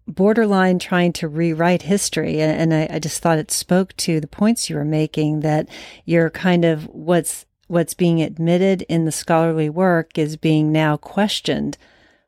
borderline 0.07 0.79
trying 0.79 1.13
to 1.15 1.29
rewrite 1.29 1.83
history. 1.83 2.41
And 2.41 2.75
I, 2.75 2.89
I 2.91 2.99
just 2.99 3.23
thought 3.23 3.39
it 3.39 3.51
spoke 3.51 3.97
to 3.99 4.21
the 4.21 4.27
points 4.27 4.69
you 4.69 4.77
were 4.77 4.85
making 4.85 5.41
that 5.41 5.69
you're 6.05 6.31
kind 6.31 6.65
of 6.65 6.85
what's 6.87 7.47
what's 7.69 7.95
being 7.95 8.21
admitted 8.21 8.83
in 8.89 9.05
the 9.05 9.13
scholarly 9.13 9.71
work 9.71 10.19
is 10.19 10.37
being 10.37 10.73
now 10.73 10.97
questioned 10.97 11.79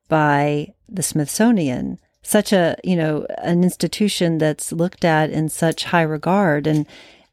by 0.08 0.72
the 0.88 1.02
Smithsonian, 1.02 1.98
such 2.22 2.52
a, 2.52 2.76
you 2.84 2.94
know, 2.94 3.26
an 3.38 3.64
institution 3.64 4.38
that's 4.38 4.70
looked 4.70 5.04
at 5.04 5.30
in 5.30 5.48
such 5.48 5.84
high 5.84 6.02
regard 6.02 6.66
and 6.68 6.86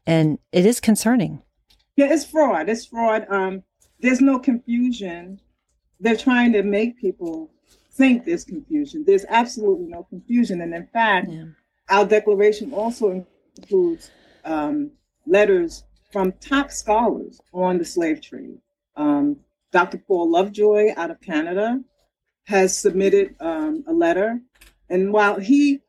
and 0.06 0.38
it 0.50 0.66
is 0.66 0.80
concerning. 0.80 1.40
Yeah, 1.94 2.12
it's 2.12 2.24
fraud. 2.24 2.68
It's 2.68 2.86
fraud. 2.86 3.26
Um 3.30 3.62
there's 4.00 4.20
no 4.20 4.40
confusion. 4.40 5.40
They're 6.00 6.16
trying 6.16 6.52
to 6.54 6.62
make 6.62 6.98
people 6.98 7.50
think 7.92 8.24
there's 8.24 8.44
confusion. 8.44 9.04
There's 9.06 9.26
absolutely 9.28 9.86
no 9.86 10.04
confusion. 10.04 10.60
And 10.62 10.74
in 10.74 10.86
fact, 10.86 11.28
yeah. 11.30 11.44
our 11.90 12.06
declaration 12.06 12.72
also 12.72 13.26
includes 13.56 14.10
um, 14.44 14.90
letters 15.26 15.84
from 16.10 16.32
top 16.40 16.70
scholars 16.70 17.40
on 17.52 17.78
the 17.78 17.84
slave 17.84 18.20
trade. 18.20 18.58
Um, 18.96 19.36
Dr. 19.72 19.98
Paul 19.98 20.30
Lovejoy 20.30 20.94
out 20.96 21.10
of 21.10 21.20
Canada, 21.20 21.80
has 22.50 22.76
submitted 22.76 23.36
um, 23.40 23.84
a 23.86 23.92
letter. 23.92 24.40
And 24.88 25.12
while 25.12 25.38
he 25.38 25.80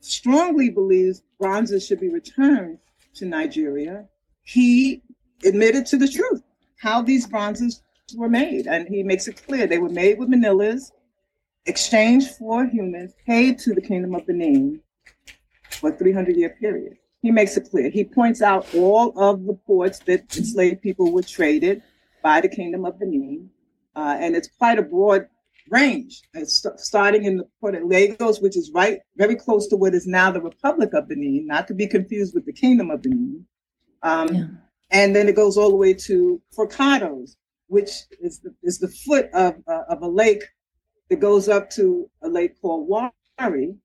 strongly 0.00 0.68
believes 0.68 1.22
bronzes 1.38 1.86
should 1.86 2.00
be 2.00 2.10
returned 2.10 2.78
to 3.14 3.24
Nigeria, 3.24 4.06
he 4.42 5.02
admitted 5.44 5.86
to 5.86 5.96
the 5.96 6.08
truth 6.08 6.42
how 6.78 7.00
these 7.00 7.26
bronzes 7.26 7.82
were 8.16 8.28
made, 8.28 8.66
and 8.66 8.88
he 8.88 9.02
makes 9.02 9.28
it 9.28 9.44
clear 9.46 9.66
they 9.66 9.78
were 9.78 9.88
made 9.88 10.18
with 10.18 10.28
manillas, 10.28 10.92
exchanged 11.66 12.30
for 12.36 12.66
humans, 12.66 13.12
paid 13.26 13.58
to 13.60 13.74
the 13.74 13.80
kingdom 13.80 14.14
of 14.14 14.26
Benin 14.26 14.80
for 15.70 15.90
a 15.90 15.96
300 15.96 16.36
year 16.36 16.50
period. 16.60 16.96
He 17.22 17.30
makes 17.30 17.56
it 17.56 17.68
clear. 17.70 17.90
He 17.90 18.04
points 18.04 18.40
out 18.40 18.66
all 18.74 19.18
of 19.18 19.44
the 19.44 19.54
ports 19.54 19.98
that 20.00 20.36
enslaved 20.36 20.80
people 20.80 21.12
were 21.12 21.22
traded 21.22 21.82
by 22.22 22.40
the 22.40 22.48
kingdom 22.48 22.84
of 22.84 22.98
Benin, 22.98 23.50
uh, 23.94 24.16
and 24.18 24.34
it's 24.34 24.48
quite 24.58 24.78
a 24.78 24.82
broad 24.82 25.26
range. 25.70 26.22
It's 26.34 26.62
st- 26.62 26.80
starting 26.80 27.24
in 27.24 27.36
the 27.38 27.46
port 27.60 27.74
of 27.74 27.84
Lagos, 27.84 28.40
which 28.40 28.56
is 28.56 28.70
right 28.74 29.00
very 29.16 29.36
close 29.36 29.68
to 29.68 29.76
what 29.76 29.94
is 29.94 30.06
now 30.06 30.30
the 30.30 30.40
Republic 30.40 30.92
of 30.94 31.08
Benin, 31.08 31.46
not 31.46 31.68
to 31.68 31.74
be 31.74 31.86
confused 31.86 32.34
with 32.34 32.46
the 32.46 32.52
Kingdom 32.52 32.90
of 32.90 33.02
Benin. 33.02 33.46
Um, 34.02 34.34
yeah. 34.34 34.46
And 34.90 35.14
then 35.14 35.28
it 35.28 35.36
goes 35.36 35.56
all 35.56 35.70
the 35.70 35.76
way 35.76 35.94
to 35.94 36.42
Forcados, 36.56 37.36
which 37.70 37.90
is 38.20 38.40
the, 38.40 38.52
is 38.64 38.80
the 38.80 38.88
foot 38.88 39.30
of, 39.32 39.54
uh, 39.68 39.82
of 39.88 40.02
a 40.02 40.08
lake 40.08 40.42
that 41.08 41.20
goes 41.20 41.48
up 41.48 41.70
to 41.70 42.10
a 42.22 42.28
lake 42.28 42.60
called 42.60 42.88
Warri, 42.88 43.76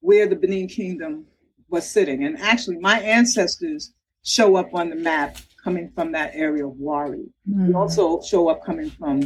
where 0.00 0.26
the 0.26 0.34
Benin 0.34 0.66
Kingdom 0.66 1.24
was 1.68 1.88
sitting. 1.88 2.24
And 2.24 2.36
actually, 2.40 2.78
my 2.78 3.00
ancestors 3.00 3.94
show 4.24 4.56
up 4.56 4.74
on 4.74 4.90
the 4.90 4.96
map 4.96 5.36
coming 5.62 5.88
from 5.94 6.10
that 6.12 6.32
area 6.34 6.66
of 6.66 6.76
Warri. 6.78 7.26
Mm. 7.48 7.68
We 7.68 7.74
also 7.74 8.20
show 8.22 8.48
up 8.48 8.64
coming 8.64 8.90
from 8.90 9.20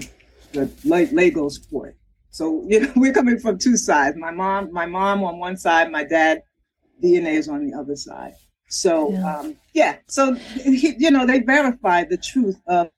the 0.52 0.70
Lagos 0.84 1.58
port. 1.58 1.96
So 2.28 2.64
you 2.68 2.80
know, 2.80 2.92
we're 2.96 3.14
coming 3.14 3.38
from 3.38 3.56
two 3.56 3.78
sides. 3.78 4.18
My 4.18 4.30
mom, 4.30 4.74
my 4.74 4.84
mom 4.84 5.24
on 5.24 5.38
one 5.38 5.56
side, 5.56 5.90
my 5.90 6.04
dad 6.04 6.42
DNA 7.02 7.38
is 7.38 7.48
on 7.48 7.64
the 7.66 7.74
other 7.78 7.96
side. 7.96 8.34
So 8.68 9.12
yeah, 9.12 9.38
um, 9.38 9.56
yeah. 9.72 9.96
so 10.06 10.34
he, 10.34 10.96
you 10.98 11.10
know 11.10 11.26
they 11.26 11.40
verified 11.40 12.10
the 12.10 12.18
truth 12.18 12.60
of 12.66 12.90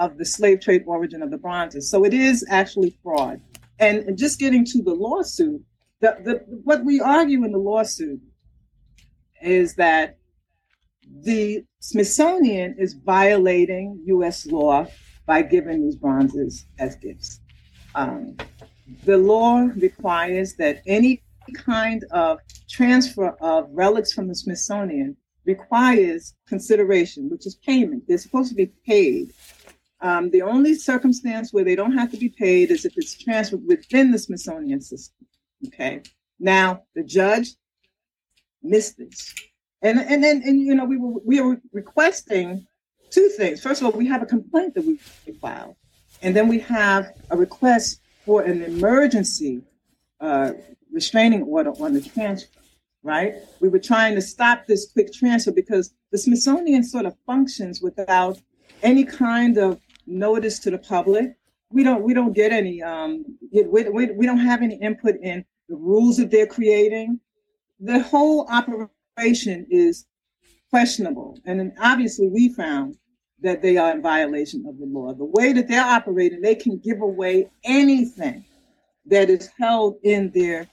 of 0.00 0.16
the 0.16 0.24
slave 0.24 0.60
trade 0.60 0.82
origin 0.86 1.22
of 1.22 1.30
the 1.30 1.36
bronzes. 1.36 1.90
So 1.90 2.04
it 2.04 2.14
is 2.14 2.44
actually 2.48 2.96
fraud. 3.02 3.40
And 3.78 4.16
just 4.18 4.40
getting 4.40 4.64
to 4.66 4.82
the 4.82 4.94
lawsuit, 4.94 5.62
the, 6.00 6.16
the 6.24 6.34
what 6.64 6.84
we 6.84 7.00
argue 7.00 7.44
in 7.44 7.52
the 7.52 7.58
lawsuit 7.58 8.20
is 9.42 9.74
that 9.74 10.16
the 11.22 11.64
Smithsonian 11.80 12.76
is 12.78 12.94
violating 12.94 14.00
U.S. 14.06 14.46
law 14.46 14.86
by 15.26 15.42
giving 15.42 15.84
these 15.84 15.96
bronzes 15.96 16.66
as 16.78 16.96
gifts. 16.96 17.40
Um, 17.94 18.36
the 19.04 19.18
law 19.18 19.68
requires 19.76 20.54
that 20.56 20.82
any 20.86 21.22
kind 21.54 22.04
of 22.10 22.38
transfer 22.68 23.30
of 23.40 23.68
relics 23.70 24.12
from 24.12 24.28
the 24.28 24.34
Smithsonian 24.34 25.16
requires 25.44 26.34
consideration, 26.46 27.28
which 27.28 27.46
is 27.46 27.56
payment. 27.56 28.04
They're 28.06 28.18
supposed 28.18 28.50
to 28.50 28.54
be 28.54 28.66
paid. 28.86 29.32
Um, 30.02 30.30
the 30.30 30.42
only 30.42 30.74
circumstance 30.74 31.52
where 31.52 31.64
they 31.64 31.76
don't 31.76 31.96
have 31.96 32.10
to 32.12 32.16
be 32.16 32.30
paid 32.30 32.70
is 32.70 32.84
if 32.84 32.94
it's 32.96 33.16
transferred 33.16 33.66
within 33.66 34.10
the 34.10 34.18
Smithsonian 34.18 34.80
system. 34.80 35.26
Okay. 35.66 36.02
Now 36.38 36.84
the 36.94 37.04
judge 37.04 37.50
missed 38.62 38.96
this, 38.96 39.34
and 39.82 39.98
and 39.98 40.24
and, 40.24 40.42
and 40.42 40.60
you 40.60 40.74
know 40.74 40.86
we 40.86 40.96
were 40.96 41.20
we 41.24 41.40
were 41.40 41.60
requesting 41.72 42.66
two 43.10 43.28
things. 43.36 43.62
First 43.62 43.82
of 43.82 43.86
all, 43.86 43.92
we 43.92 44.06
have 44.06 44.22
a 44.22 44.26
complaint 44.26 44.74
that 44.74 44.86
we 44.86 44.96
filed, 45.40 45.76
and 46.22 46.34
then 46.34 46.48
we 46.48 46.60
have 46.60 47.12
a 47.30 47.36
request 47.36 48.00
for 48.24 48.42
an 48.42 48.62
emergency 48.62 49.62
uh, 50.20 50.52
restraining 50.92 51.42
order 51.42 51.70
on 51.70 51.92
the 51.92 52.00
transfer. 52.00 52.48
Right? 53.02 53.34
We 53.60 53.68
were 53.68 53.78
trying 53.78 54.14
to 54.14 54.22
stop 54.22 54.66
this 54.66 54.90
quick 54.92 55.12
transfer 55.12 55.52
because 55.52 55.92
the 56.10 56.18
Smithsonian 56.18 56.84
sort 56.84 57.06
of 57.06 57.16
functions 57.26 57.80
without 57.80 58.38
any 58.82 59.04
kind 59.04 59.56
of 59.58 59.80
notice 60.10 60.58
to 60.60 60.70
the 60.70 60.78
public. 60.78 61.36
We 61.72 61.84
don't 61.84 62.02
we 62.02 62.14
don't 62.14 62.32
get 62.32 62.52
any 62.52 62.82
um, 62.82 63.24
we, 63.52 63.88
we, 63.88 64.06
we 64.12 64.26
don't 64.26 64.38
have 64.38 64.62
any 64.62 64.76
input 64.76 65.16
in 65.22 65.44
the 65.68 65.76
rules 65.76 66.16
that 66.16 66.30
they're 66.30 66.46
creating. 66.46 67.20
The 67.78 68.00
whole 68.00 68.46
operation 68.48 69.66
is 69.70 70.06
questionable. 70.68 71.38
And 71.44 71.72
obviously, 71.80 72.28
we 72.28 72.48
found 72.48 72.96
that 73.42 73.62
they 73.62 73.76
are 73.76 73.92
in 73.92 74.02
violation 74.02 74.66
of 74.66 74.78
the 74.78 74.86
law. 74.86 75.14
The 75.14 75.24
way 75.24 75.52
that 75.52 75.68
they're 75.68 75.84
operating, 75.84 76.40
they 76.40 76.54
can 76.54 76.78
give 76.78 77.00
away 77.00 77.50
anything 77.64 78.44
that 79.06 79.30
is 79.30 79.50
held 79.58 79.96
in 80.02 80.30
their 80.30 80.68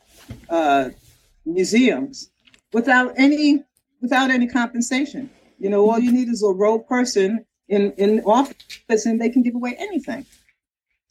uh, 0.50 0.90
museums 1.46 2.30
without 2.74 3.14
any 3.18 3.64
without 4.02 4.30
any 4.30 4.48
compensation. 4.48 5.30
You 5.60 5.70
know, 5.70 5.90
all 5.90 6.00
you 6.00 6.12
need 6.12 6.30
is 6.30 6.44
a 6.44 6.48
rogue 6.50 6.88
person 6.88 7.46
in 7.70 7.92
in 7.94 8.22
office, 8.22 9.06
and 9.06 9.20
they 9.20 9.30
can 9.30 9.44
give 9.44 9.56
away 9.56 9.76
anything. 9.78 10.26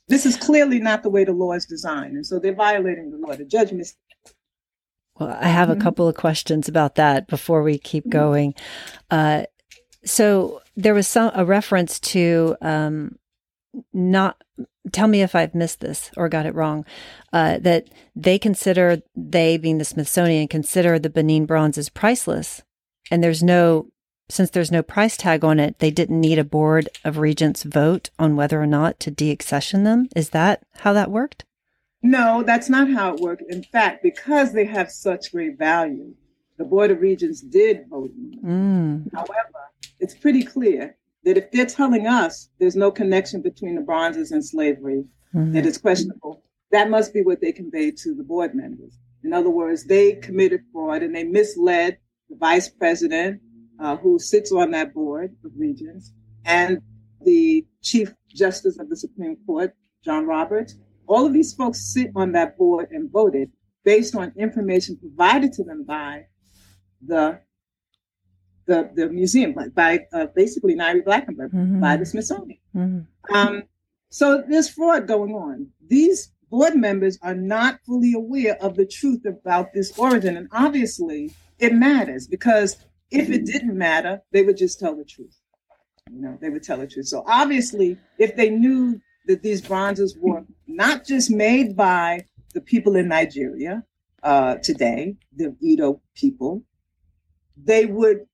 This 0.08 0.24
is 0.24 0.36
clearly 0.36 0.78
not 0.78 1.02
the 1.02 1.10
way 1.10 1.24
the 1.24 1.32
law 1.32 1.52
is 1.52 1.66
designed, 1.66 2.14
and 2.14 2.26
so 2.26 2.38
they're 2.38 2.54
violating 2.54 3.10
the 3.10 3.18
law. 3.18 3.34
The 3.34 3.44
judge 3.44 3.72
missed. 3.72 3.96
Well, 5.18 5.36
I 5.40 5.48
have 5.48 5.68
mm-hmm. 5.68 5.80
a 5.80 5.82
couple 5.82 6.08
of 6.08 6.14
questions 6.14 6.68
about 6.68 6.96
that 6.96 7.26
before 7.26 7.62
we 7.62 7.78
keep 7.78 8.04
mm-hmm. 8.04 8.10
going. 8.10 8.54
Uh, 9.10 9.44
so 10.04 10.62
there 10.76 10.94
was 10.94 11.08
some 11.08 11.32
a 11.34 11.44
reference 11.44 11.98
to 12.00 12.56
um, 12.60 13.18
not 13.92 14.42
tell 14.92 15.08
me 15.08 15.22
if 15.22 15.34
I've 15.34 15.54
missed 15.54 15.80
this 15.80 16.10
or 16.16 16.28
got 16.28 16.46
it 16.46 16.54
wrong. 16.54 16.84
Uh, 17.32 17.58
that 17.58 17.88
they 18.14 18.38
consider 18.38 19.02
they 19.14 19.56
being 19.56 19.78
the 19.78 19.84
Smithsonian 19.84 20.48
consider 20.48 20.98
the 20.98 21.10
Benin 21.10 21.46
bronze 21.46 21.76
as 21.78 21.88
priceless, 21.88 22.62
and 23.10 23.22
there's 23.22 23.42
no 23.42 23.88
since 24.28 24.50
there's 24.50 24.72
no 24.72 24.82
price 24.82 25.16
tag 25.16 25.44
on 25.44 25.60
it, 25.60 25.78
they 25.78 25.90
didn't 25.90 26.20
need 26.20 26.38
a 26.38 26.44
board 26.44 26.88
of 27.04 27.18
regents 27.18 27.62
vote 27.62 28.10
on 28.18 28.36
whether 28.36 28.60
or 28.60 28.66
not 28.66 28.98
to 29.00 29.10
deaccession 29.10 29.84
them. 29.84 30.08
Is 30.16 30.30
that 30.30 30.64
how 30.78 30.92
that 30.92 31.10
worked? 31.10 31.44
No, 32.02 32.42
that's 32.42 32.68
not 32.68 32.90
how 32.90 33.14
it 33.14 33.20
worked. 33.20 33.42
In 33.48 33.62
fact, 33.62 34.02
because 34.02 34.52
they 34.52 34.64
have 34.64 34.90
such 34.90 35.32
great 35.32 35.58
value, 35.58 36.14
the 36.56 36.64
Board 36.64 36.90
of 36.90 37.00
Regents 37.00 37.40
did 37.40 37.88
vote. 37.88 38.12
Mm. 38.44 39.12
However, 39.12 39.70
it's 40.00 40.14
pretty 40.14 40.42
clear 40.42 40.96
that 41.24 41.36
if 41.36 41.50
they're 41.50 41.66
telling 41.66 42.06
us 42.06 42.48
there's 42.58 42.76
no 42.76 42.90
connection 42.90 43.42
between 43.42 43.74
the 43.74 43.80
bronzes 43.80 44.30
and 44.30 44.44
slavery, 44.44 45.04
mm-hmm. 45.34 45.52
that 45.52 45.66
it's 45.66 45.78
questionable, 45.78 46.42
that 46.70 46.90
must 46.90 47.12
be 47.12 47.22
what 47.22 47.40
they 47.40 47.52
conveyed 47.52 47.96
to 47.98 48.14
the 48.14 48.22
board 48.22 48.54
members. 48.54 48.98
In 49.24 49.32
other 49.32 49.50
words, 49.50 49.84
they 49.84 50.14
committed 50.14 50.62
fraud 50.72 51.02
and 51.02 51.14
they 51.14 51.24
misled 51.24 51.98
the 52.30 52.36
vice 52.36 52.68
president 52.68 53.40
uh, 53.80 53.96
who 53.96 54.18
sits 54.18 54.52
on 54.52 54.70
that 54.72 54.94
board 54.94 55.34
of 55.44 55.52
regents 55.56 56.12
and 56.44 56.80
the 57.24 57.66
chief 57.82 58.14
justice 58.28 58.78
of 58.78 58.88
the 58.88 58.96
Supreme 58.96 59.36
Court, 59.46 59.74
John 60.04 60.26
Roberts. 60.26 60.76
All 61.06 61.26
of 61.26 61.32
these 61.32 61.54
folks 61.54 61.92
sit 61.92 62.10
on 62.16 62.32
that 62.32 62.56
board 62.56 62.88
and 62.90 63.10
voted 63.10 63.50
based 63.84 64.14
on 64.16 64.32
information 64.36 64.96
provided 64.96 65.52
to 65.54 65.64
them 65.64 65.84
by 65.84 66.26
the 67.04 67.40
the, 68.66 68.90
the 68.94 69.08
museum 69.08 69.54
by 69.74 70.00
uh, 70.12 70.26
basically 70.34 70.74
Ngaire 70.74 71.04
Blankenberg 71.04 71.52
mm-hmm. 71.52 71.80
by 71.80 71.96
the 71.96 72.04
Smithsonian. 72.04 72.58
Mm-hmm. 72.74 73.34
Um, 73.34 73.62
so 74.08 74.42
there's 74.48 74.68
fraud 74.68 75.06
going 75.06 75.34
on. 75.34 75.68
These 75.86 76.32
board 76.50 76.74
members 76.74 77.18
are 77.22 77.34
not 77.34 77.80
fully 77.86 78.14
aware 78.14 78.56
of 78.62 78.76
the 78.76 78.86
truth 78.86 79.24
about 79.24 79.72
this 79.72 79.96
origin. 79.98 80.36
And 80.36 80.48
obviously 80.52 81.32
it 81.58 81.74
matters 81.74 82.26
because 82.26 82.76
if 83.10 83.30
it 83.30 83.46
didn't 83.46 83.76
matter, 83.76 84.22
they 84.32 84.42
would 84.42 84.56
just 84.56 84.80
tell 84.80 84.96
the 84.96 85.04
truth. 85.04 85.36
You 86.10 86.20
know, 86.20 86.38
they 86.40 86.50
would 86.50 86.62
tell 86.62 86.78
the 86.78 86.86
truth. 86.86 87.06
So 87.06 87.24
obviously, 87.26 87.98
if 88.18 88.36
they 88.36 88.50
knew 88.50 89.00
that 89.26 89.42
these 89.42 89.60
bronzes 89.60 90.16
were 90.20 90.44
not 90.66 91.04
just 91.04 91.30
made 91.30 91.76
by 91.76 92.24
the 92.54 92.60
people 92.60 92.96
in 92.96 93.08
Nigeria 93.08 93.84
uh, 94.22 94.56
today, 94.56 95.16
the 95.36 95.54
Edo 95.60 96.00
people, 96.14 96.62
they 97.56 97.86
would 97.86 98.26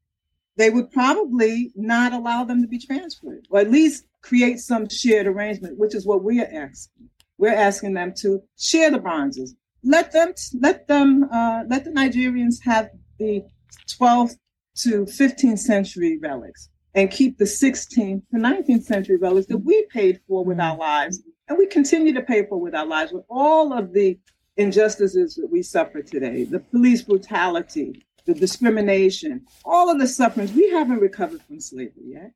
they 0.57 0.69
would 0.69 0.91
probably 0.91 1.73
not 1.75 2.13
allow 2.13 2.45
them 2.45 2.61
to 2.61 2.69
be 2.69 2.79
transferred, 2.79 3.47
or 3.51 3.61
at 3.61 3.71
least 3.71 4.05
create 4.21 4.61
some 4.61 4.87
shared 4.89 5.27
arrangement, 5.27 5.79
which 5.79 5.95
is 5.95 6.07
what 6.07 6.23
we 6.23 6.41
are 6.41 6.51
asking. 6.53 7.09
We're 7.39 7.55
asking 7.55 7.95
them 7.95 8.13
to 8.19 8.43
share 8.59 8.91
the 8.91 8.99
bronzes. 8.99 9.55
Let 9.83 10.13
them 10.13 10.35
let 10.61 10.87
them 10.87 11.25
uh, 11.33 11.65
let 11.69 11.85
the 11.85 11.91
Nigerians 11.91 12.57
have 12.65 12.91
the 13.19 13.43
12th 13.89 14.37
to 14.77 15.05
15th 15.05 15.59
century 15.59 16.19
relics 16.19 16.69
and 16.95 17.11
keep 17.11 17.39
the 17.39 17.45
16th 17.45 18.23
to 18.31 18.37
19th 18.37 18.85
century 18.85 19.17
relics 19.17 19.47
that 19.47 19.59
we 19.59 19.87
paid 19.87 20.21
for 20.27 20.45
with 20.45 20.61
our 20.61 20.77
mm. 20.77 20.81
lives 20.81 21.23
and 21.49 21.59
we 21.59 21.67
continue 21.67 22.13
to 22.13 22.23
pay 22.23 22.47
for 22.47 22.59
with 22.59 22.75
our 22.75 22.87
lives 22.87 23.13
with 23.13 23.25
all 23.29 23.73
of 23.73 23.93
the 23.93 24.19
injustices 24.57 25.35
that 25.35 25.51
we 25.51 25.63
suffer 25.63 26.03
today 26.03 26.45
the 26.45 26.61
police 26.61 27.03
brutality 27.03 28.05
the 28.25 28.35
discrimination, 28.35 29.47
all 29.65 29.91
of 29.91 29.99
the 29.99 30.07
sufferings. 30.07 30.53
We 30.53 30.71
haven't 30.71 31.01
recovered 31.01 31.43
from 31.43 31.61
slavery 31.61 32.05
yet. 32.05 32.33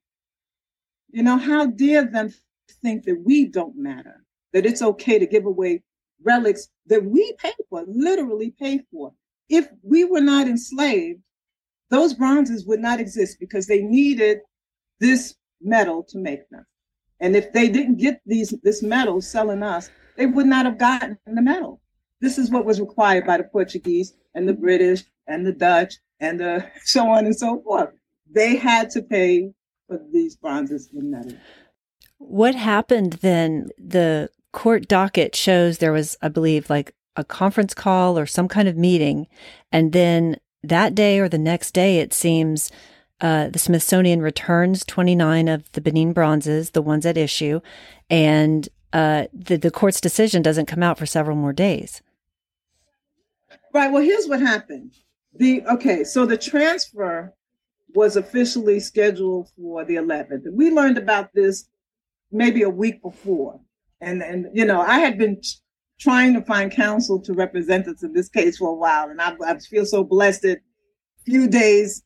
You 1.10 1.22
know, 1.22 1.38
how 1.38 1.66
dare 1.66 2.04
them 2.04 2.34
think 2.82 3.04
that 3.04 3.22
we 3.24 3.46
don't 3.46 3.76
matter, 3.76 4.24
that 4.52 4.66
it's 4.66 4.82
okay 4.82 5.18
to 5.18 5.26
give 5.26 5.46
away 5.46 5.82
relics 6.22 6.68
that 6.86 7.04
we 7.04 7.32
pay 7.38 7.52
for, 7.70 7.84
literally 7.86 8.50
pay 8.50 8.80
for. 8.90 9.12
If 9.48 9.68
we 9.82 10.04
were 10.04 10.20
not 10.20 10.48
enslaved, 10.48 11.20
those 11.90 12.14
bronzes 12.14 12.66
would 12.66 12.80
not 12.80 13.00
exist 13.00 13.38
because 13.40 13.66
they 13.66 13.82
needed 13.82 14.38
this 15.00 15.34
metal 15.60 16.02
to 16.04 16.18
make 16.18 16.48
them. 16.50 16.64
And 17.20 17.34
if 17.36 17.52
they 17.52 17.68
didn't 17.68 17.96
get 17.96 18.20
these 18.26 18.54
this 18.62 18.82
metal 18.82 19.20
selling 19.20 19.62
us, 19.62 19.90
they 20.16 20.26
would 20.26 20.46
not 20.46 20.66
have 20.66 20.78
gotten 20.78 21.18
the 21.26 21.42
metal. 21.42 21.80
This 22.20 22.38
is 22.38 22.50
what 22.50 22.64
was 22.64 22.80
required 22.80 23.26
by 23.26 23.38
the 23.38 23.44
Portuguese 23.44 24.14
and 24.34 24.48
the 24.48 24.54
British 24.54 25.04
and 25.26 25.46
the 25.46 25.52
Dutch 25.52 25.94
and 26.20 26.40
the 26.40 26.70
so 26.84 27.08
on 27.08 27.26
and 27.26 27.36
so 27.36 27.60
forth. 27.62 27.90
They 28.30 28.56
had 28.56 28.90
to 28.90 29.02
pay 29.02 29.52
for 29.86 30.00
these 30.12 30.36
bronzes 30.36 30.90
in 30.92 31.10
metal. 31.10 31.36
What 32.18 32.54
happened 32.54 33.14
then? 33.14 33.68
The 33.78 34.30
court 34.52 34.88
docket 34.88 35.36
shows 35.36 35.78
there 35.78 35.92
was, 35.92 36.16
I 36.22 36.28
believe, 36.28 36.68
like 36.68 36.94
a 37.14 37.24
conference 37.24 37.74
call 37.74 38.18
or 38.18 38.26
some 38.26 38.48
kind 38.48 38.68
of 38.68 38.76
meeting. 38.76 39.26
And 39.70 39.92
then 39.92 40.36
that 40.68 40.94
day 40.94 41.18
or 41.18 41.28
the 41.28 41.38
next 41.38 41.72
day, 41.72 41.98
it 41.98 42.12
seems 42.12 42.70
uh, 43.20 43.48
the 43.48 43.58
Smithsonian 43.58 44.20
returns 44.20 44.84
29 44.84 45.48
of 45.48 45.70
the 45.72 45.80
Benin 45.80 46.12
bronzes, 46.12 46.70
the 46.70 46.82
ones 46.82 47.06
at 47.06 47.16
issue, 47.16 47.60
and 48.10 48.68
uh, 48.92 49.26
the, 49.32 49.56
the 49.56 49.70
court's 49.70 50.00
decision 50.00 50.42
doesn't 50.42 50.66
come 50.66 50.82
out 50.82 50.98
for 50.98 51.06
several 51.06 51.36
more 51.36 51.52
days. 51.52 52.02
Right. 53.72 53.90
Well, 53.90 54.02
here's 54.02 54.26
what 54.26 54.40
happened. 54.40 54.92
The 55.34 55.62
okay, 55.66 56.04
so 56.04 56.24
the 56.24 56.38
transfer 56.38 57.34
was 57.94 58.16
officially 58.16 58.80
scheduled 58.80 59.50
for 59.56 59.84
the 59.84 59.96
11th. 59.96 60.50
We 60.52 60.70
learned 60.70 60.98
about 60.98 61.32
this 61.34 61.68
maybe 62.30 62.62
a 62.62 62.70
week 62.70 63.02
before, 63.02 63.60
and 64.00 64.22
and 64.22 64.46
you 64.54 64.64
know 64.64 64.80
I 64.80 64.98
had 64.98 65.18
been 65.18 65.40
trying 65.98 66.34
to 66.34 66.42
find 66.42 66.70
counsel 66.70 67.20
to 67.20 67.32
represent 67.32 67.88
us 67.88 68.02
in 68.02 68.12
this 68.12 68.28
case 68.28 68.58
for 68.58 68.68
a 68.68 68.74
while, 68.74 69.08
and 69.08 69.20
I, 69.20 69.34
I 69.46 69.58
feel 69.58 69.86
so 69.86 70.04
blessed 70.04 70.42
that 70.42 70.58
a 70.58 71.24
few 71.24 71.48
days, 71.48 72.02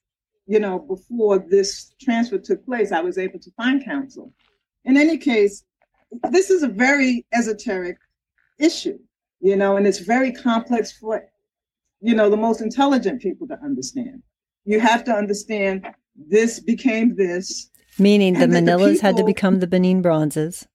you 0.47 0.61
know, 0.61 0.79
before 0.79 1.39
this 1.39 1.95
transfer 2.01 2.39
took 2.39 2.65
place, 2.65 2.93
I 2.93 3.01
was 3.01 3.19
able 3.19 3.39
to 3.41 3.51
find 3.53 3.85
counsel. 3.85 4.33
In 4.85 4.97
any 4.97 5.19
case, 5.19 5.65
this 6.31 6.51
is 6.51 6.63
a 6.63 6.69
very 6.69 7.27
esoteric 7.33 7.99
issue, 8.59 8.99
you 9.41 9.57
know, 9.57 9.77
and 9.77 9.87
it's 9.87 9.99
very 9.99 10.33
complex 10.33 10.93
for, 10.93 11.25
you 12.01 12.15
know, 12.15 12.31
the 12.31 12.37
most 12.37 12.61
intelligent 12.61 13.21
people 13.21 13.47
to 13.49 13.59
understand. 13.63 14.23
You 14.65 14.81
have 14.81 15.05
to 15.05 15.13
understand 15.13 15.87
this 16.17 16.61
became 16.61 17.17
this. 17.17 17.71
Meaning 17.99 18.35
the 18.35 18.47
Manillas 18.47 18.79
the 18.79 18.93
people, 18.93 19.09
had 19.09 19.17
to 19.17 19.25
become 19.25 19.61
the 19.61 19.67
Benin 19.67 20.03
bronzes. 20.03 20.67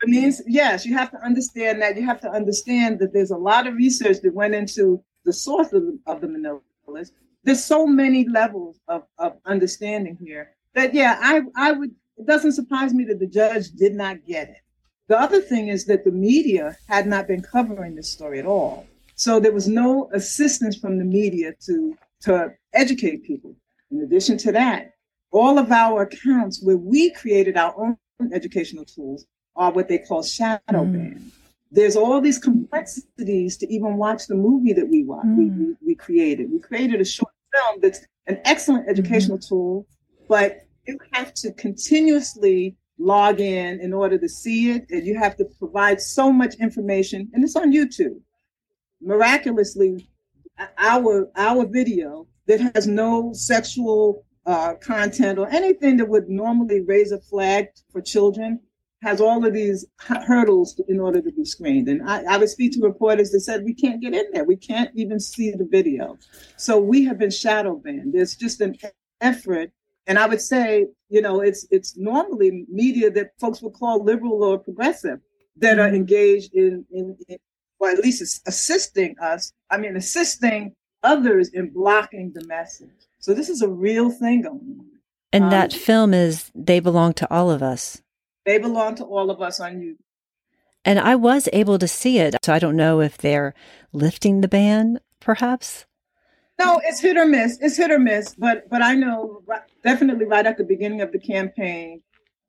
Benin's, 0.00 0.42
yes, 0.46 0.84
you 0.84 0.94
have 0.94 1.10
to 1.10 1.18
understand 1.24 1.80
that. 1.82 1.96
You 1.96 2.04
have 2.04 2.20
to 2.20 2.30
understand 2.30 2.98
that 2.98 3.12
there's 3.12 3.30
a 3.30 3.36
lot 3.36 3.66
of 3.66 3.74
research 3.74 4.18
that 4.22 4.34
went 4.34 4.54
into 4.54 5.02
the 5.24 5.32
source 5.32 5.72
of 5.72 5.82
the, 5.82 5.98
of 6.06 6.20
the 6.20 6.26
Manillas. 6.26 7.10
There's 7.44 7.64
so 7.64 7.86
many 7.86 8.28
levels 8.28 8.80
of, 8.88 9.04
of 9.18 9.38
understanding 9.46 10.18
here 10.20 10.54
that, 10.74 10.92
yeah, 10.92 11.18
I, 11.20 11.42
I 11.56 11.72
would 11.72 11.94
it 12.16 12.26
doesn't 12.26 12.52
surprise 12.52 12.94
me 12.94 13.04
that 13.04 13.18
the 13.18 13.26
judge 13.26 13.70
did 13.72 13.94
not 13.94 14.24
get 14.26 14.48
it. 14.48 14.62
The 15.08 15.20
other 15.20 15.40
thing 15.40 15.68
is 15.68 15.84
that 15.86 16.04
the 16.04 16.10
media 16.10 16.76
had 16.88 17.06
not 17.06 17.28
been 17.28 17.42
covering 17.42 17.94
this 17.94 18.10
story 18.10 18.38
at 18.38 18.46
all. 18.46 18.86
So 19.14 19.38
there 19.38 19.52
was 19.52 19.68
no 19.68 20.10
assistance 20.12 20.76
from 20.76 20.98
the 20.98 21.04
media 21.04 21.52
to, 21.66 21.96
to 22.22 22.54
educate 22.72 23.24
people. 23.24 23.54
In 23.90 24.00
addition 24.00 24.36
to 24.38 24.52
that, 24.52 24.92
all 25.30 25.58
of 25.58 25.70
our 25.70 26.02
accounts 26.02 26.62
where 26.62 26.76
we 26.76 27.10
created 27.10 27.56
our 27.56 27.74
own 27.78 27.98
educational 28.32 28.84
tools 28.84 29.26
are 29.56 29.72
what 29.72 29.88
they 29.88 29.98
call 29.98 30.22
shadow 30.22 30.60
mm. 30.68 30.92
banned. 30.92 31.32
There's 31.70 31.96
all 31.96 32.20
these 32.20 32.38
complexities 32.38 33.56
to 33.58 33.72
even 33.72 33.96
watch 33.96 34.26
the 34.26 34.34
movie 34.34 34.72
that 34.72 34.88
we 34.88 35.04
watch. 35.04 35.26
mm. 35.26 35.36
we, 35.36 35.44
we, 35.46 35.76
we, 35.86 35.94
created. 35.94 36.50
We 36.50 36.58
created 36.58 37.00
a 37.00 37.04
short 37.04 37.32
film 37.52 37.80
that's 37.80 38.00
an 38.26 38.40
excellent 38.44 38.88
educational 38.88 39.38
mm. 39.38 39.48
tool, 39.48 39.86
but 40.28 40.62
you 40.86 40.98
have 41.12 41.34
to 41.34 41.52
continuously 41.52 42.76
log 42.98 43.40
in 43.40 43.80
in 43.80 43.92
order 43.92 44.18
to 44.18 44.28
see 44.28 44.70
it, 44.70 44.86
and 44.90 45.06
you 45.06 45.18
have 45.18 45.36
to 45.36 45.44
provide 45.58 46.00
so 46.00 46.32
much 46.32 46.54
information, 46.56 47.28
and 47.32 47.44
it's 47.44 47.56
on 47.56 47.72
YouTube. 47.72 48.20
Miraculously, 49.00 50.08
our 50.78 51.28
our 51.36 51.66
video 51.66 52.26
that 52.46 52.60
has 52.74 52.86
no 52.86 53.32
sexual 53.32 54.24
uh, 54.46 54.74
content 54.74 55.38
or 55.38 55.48
anything 55.48 55.96
that 55.96 56.08
would 56.08 56.28
normally 56.28 56.80
raise 56.80 57.12
a 57.12 57.20
flag 57.20 57.68
for 57.90 58.00
children 58.00 58.60
has 59.06 59.20
all 59.20 59.44
of 59.46 59.54
these 59.54 59.86
hurdles 59.98 60.80
in 60.88 60.98
order 61.00 61.20
to 61.22 61.30
be 61.30 61.44
screened. 61.44 61.88
And 61.88 62.02
I, 62.08 62.34
I 62.34 62.36
would 62.38 62.48
speak 62.48 62.72
to 62.72 62.80
reporters 62.80 63.30
that 63.30 63.40
said 63.40 63.64
we 63.64 63.74
can't 63.74 64.02
get 64.02 64.14
in 64.14 64.24
there. 64.32 64.44
We 64.44 64.56
can't 64.56 64.90
even 64.94 65.20
see 65.20 65.52
the 65.52 65.64
video. 65.64 66.18
So 66.56 66.78
we 66.78 67.04
have 67.04 67.18
been 67.18 67.30
shadow 67.30 67.76
banned. 67.76 68.12
There's 68.12 68.36
just 68.36 68.60
an 68.60 68.76
effort 69.20 69.70
and 70.06 70.18
I 70.18 70.26
would 70.26 70.40
say, 70.40 70.86
you 71.08 71.20
know, 71.20 71.40
it's 71.40 71.66
it's 71.70 71.96
normally 71.96 72.64
media 72.70 73.10
that 73.10 73.32
folks 73.40 73.60
would 73.62 73.74
call 73.74 74.04
liberal 74.04 74.44
or 74.44 74.58
progressive 74.58 75.20
that 75.56 75.78
are 75.78 75.88
engaged 75.88 76.54
in, 76.54 76.84
in, 76.92 77.16
in 77.28 77.38
or 77.78 77.90
at 77.90 77.98
least 77.98 78.42
assisting 78.46 79.16
us. 79.18 79.52
I 79.70 79.78
mean, 79.78 79.96
assisting 79.96 80.74
others 81.02 81.48
in 81.48 81.70
blocking 81.70 82.32
the 82.34 82.44
message. 82.46 83.08
So 83.18 83.34
this 83.34 83.48
is 83.48 83.62
a 83.62 83.68
real 83.68 84.10
thing 84.10 84.42
going 84.42 84.76
on. 84.78 84.86
And 85.32 85.44
um, 85.44 85.50
that 85.50 85.72
film 85.72 86.14
is 86.14 86.50
"They 86.54 86.80
Belong 86.80 87.12
to 87.14 87.32
All 87.32 87.50
of 87.50 87.62
Us." 87.62 88.00
They 88.46 88.58
belong 88.58 88.94
to 88.96 89.04
all 89.04 89.30
of 89.30 89.42
us 89.42 89.60
on 89.60 89.80
YouTube. 89.80 89.98
And 90.84 91.00
I 91.00 91.16
was 91.16 91.48
able 91.52 91.78
to 91.80 91.88
see 91.88 92.18
it, 92.20 92.36
so 92.44 92.52
I 92.52 92.60
don't 92.60 92.76
know 92.76 93.00
if 93.00 93.18
they're 93.18 93.54
lifting 93.92 94.40
the 94.40 94.48
ban, 94.48 95.00
perhaps. 95.18 95.84
No, 96.58 96.80
it's 96.84 97.00
hit 97.00 97.16
or 97.16 97.26
miss. 97.26 97.58
It's 97.60 97.76
hit 97.76 97.90
or 97.90 97.98
miss. 97.98 98.36
But 98.36 98.70
but 98.70 98.82
I 98.82 98.94
know 98.94 99.42
definitely 99.82 100.26
right 100.26 100.46
at 100.46 100.56
the 100.56 100.64
beginning 100.64 101.00
of 101.02 101.10
the 101.10 101.18
campaign, 101.18 102.02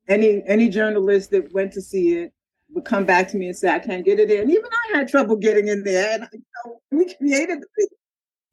any 0.08 0.42
any 0.46 0.68
journalist 0.68 1.32
that 1.32 1.52
went 1.52 1.72
to 1.72 1.82
see 1.82 2.18
it 2.18 2.32
would 2.70 2.84
come 2.84 3.04
back 3.04 3.28
to 3.28 3.36
me 3.36 3.48
and 3.48 3.56
say, 3.56 3.68
"I 3.68 3.80
can't 3.80 4.04
get 4.04 4.20
it 4.20 4.30
in." 4.30 4.48
Even 4.50 4.70
I 4.72 4.98
had 4.98 5.08
trouble 5.08 5.36
getting 5.36 5.66
in 5.66 5.82
there, 5.82 6.14
and 6.14 6.28
you 6.32 6.42
know, 6.64 6.80
we 6.92 7.12
created 7.12 7.60
the. 7.60 7.88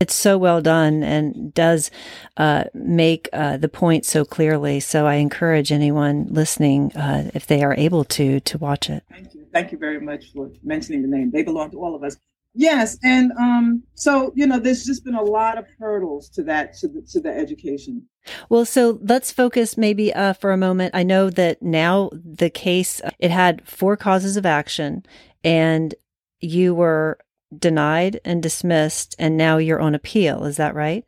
It's 0.06 0.14
so 0.14 0.38
well 0.38 0.62
done 0.62 1.02
and 1.02 1.52
does 1.56 1.90
uh, 2.38 2.66
make 2.76 3.28
uh, 3.34 3.58
the 3.58 3.68
point 3.68 4.06
so 4.06 4.24
clearly. 4.24 4.80
So 4.80 5.08
I 5.08 5.16
encourage 5.16 5.72
anyone 5.72 6.28
listening, 6.30 6.96
uh, 6.96 7.32
if 7.34 7.48
they 7.48 7.64
are 7.64 7.74
able 7.74 8.04
to, 8.04 8.40
to 8.40 8.58
watch 8.60 8.88
it. 8.88 9.02
Thank 9.10 9.34
you. 9.34 9.48
Thank 9.52 9.72
you 9.72 9.80
very 9.80 10.00
much 10.00 10.32
for 10.32 10.52
mentioning 10.62 11.02
the 11.02 11.08
name. 11.08 11.32
They 11.32 11.42
belong 11.42 11.72
to 11.72 11.78
all 11.84 11.96
of 11.96 12.04
us. 12.04 12.18
Yes, 12.54 13.00
and 13.04 13.32
um, 13.32 13.82
so 13.96 14.32
you 14.36 14.46
know, 14.46 14.60
there's 14.60 14.86
just 14.86 15.04
been 15.04 15.16
a 15.16 15.24
lot 15.24 15.58
of 15.58 15.66
hurdles 15.80 16.30
to 16.36 16.44
that 16.44 16.78
to 16.78 16.88
the 16.88 17.02
to 17.14 17.20
the 17.20 17.36
education. 17.36 18.08
Well, 18.48 18.66
so 18.66 19.00
let's 19.02 19.32
focus 19.32 19.76
maybe 19.76 20.14
uh, 20.14 20.34
for 20.34 20.52
a 20.52 20.58
moment. 20.58 20.94
I 20.94 21.02
know 21.02 21.32
that 21.32 21.64
now 21.64 22.12
the 22.14 22.52
case 22.52 23.02
it 23.18 23.32
had 23.32 23.68
four 23.68 23.98
causes 23.98 24.38
of 24.38 24.46
action, 24.46 25.04
and 25.44 25.96
you 26.42 26.76
were 26.76 27.18
denied 27.58 28.20
and 28.26 28.42
dismissed, 28.42 29.16
and 29.20 29.38
now 29.38 29.58
you're 29.58 29.80
on 29.80 29.96
appeal. 29.96 30.46
Is 30.46 30.58
that 30.58 30.76
right? 30.76 31.06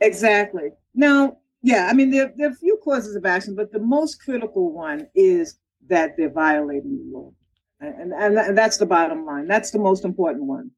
Exactly. 0.00 0.70
Now, 0.94 1.38
yeah, 1.62 1.88
I 1.90 1.92
mean 1.92 2.10
there 2.10 2.32
there 2.36 2.48
are 2.48 2.52
a 2.52 2.56
few 2.56 2.78
causes 2.84 3.16
of 3.16 3.26
action, 3.26 3.54
but 3.54 3.72
the 3.72 3.80
most 3.80 4.22
critical 4.22 4.72
one 4.72 5.08
is 5.14 5.58
that 5.88 6.16
they're 6.16 6.30
violating 6.30 6.98
the 6.98 7.18
law. 7.18 7.32
And, 7.80 8.12
and, 8.12 8.38
and 8.38 8.58
that's 8.58 8.78
the 8.78 8.86
bottom 8.86 9.24
line. 9.24 9.46
That's 9.46 9.70
the 9.70 9.78
most 9.78 10.04
important 10.04 10.44
one. 10.44 10.70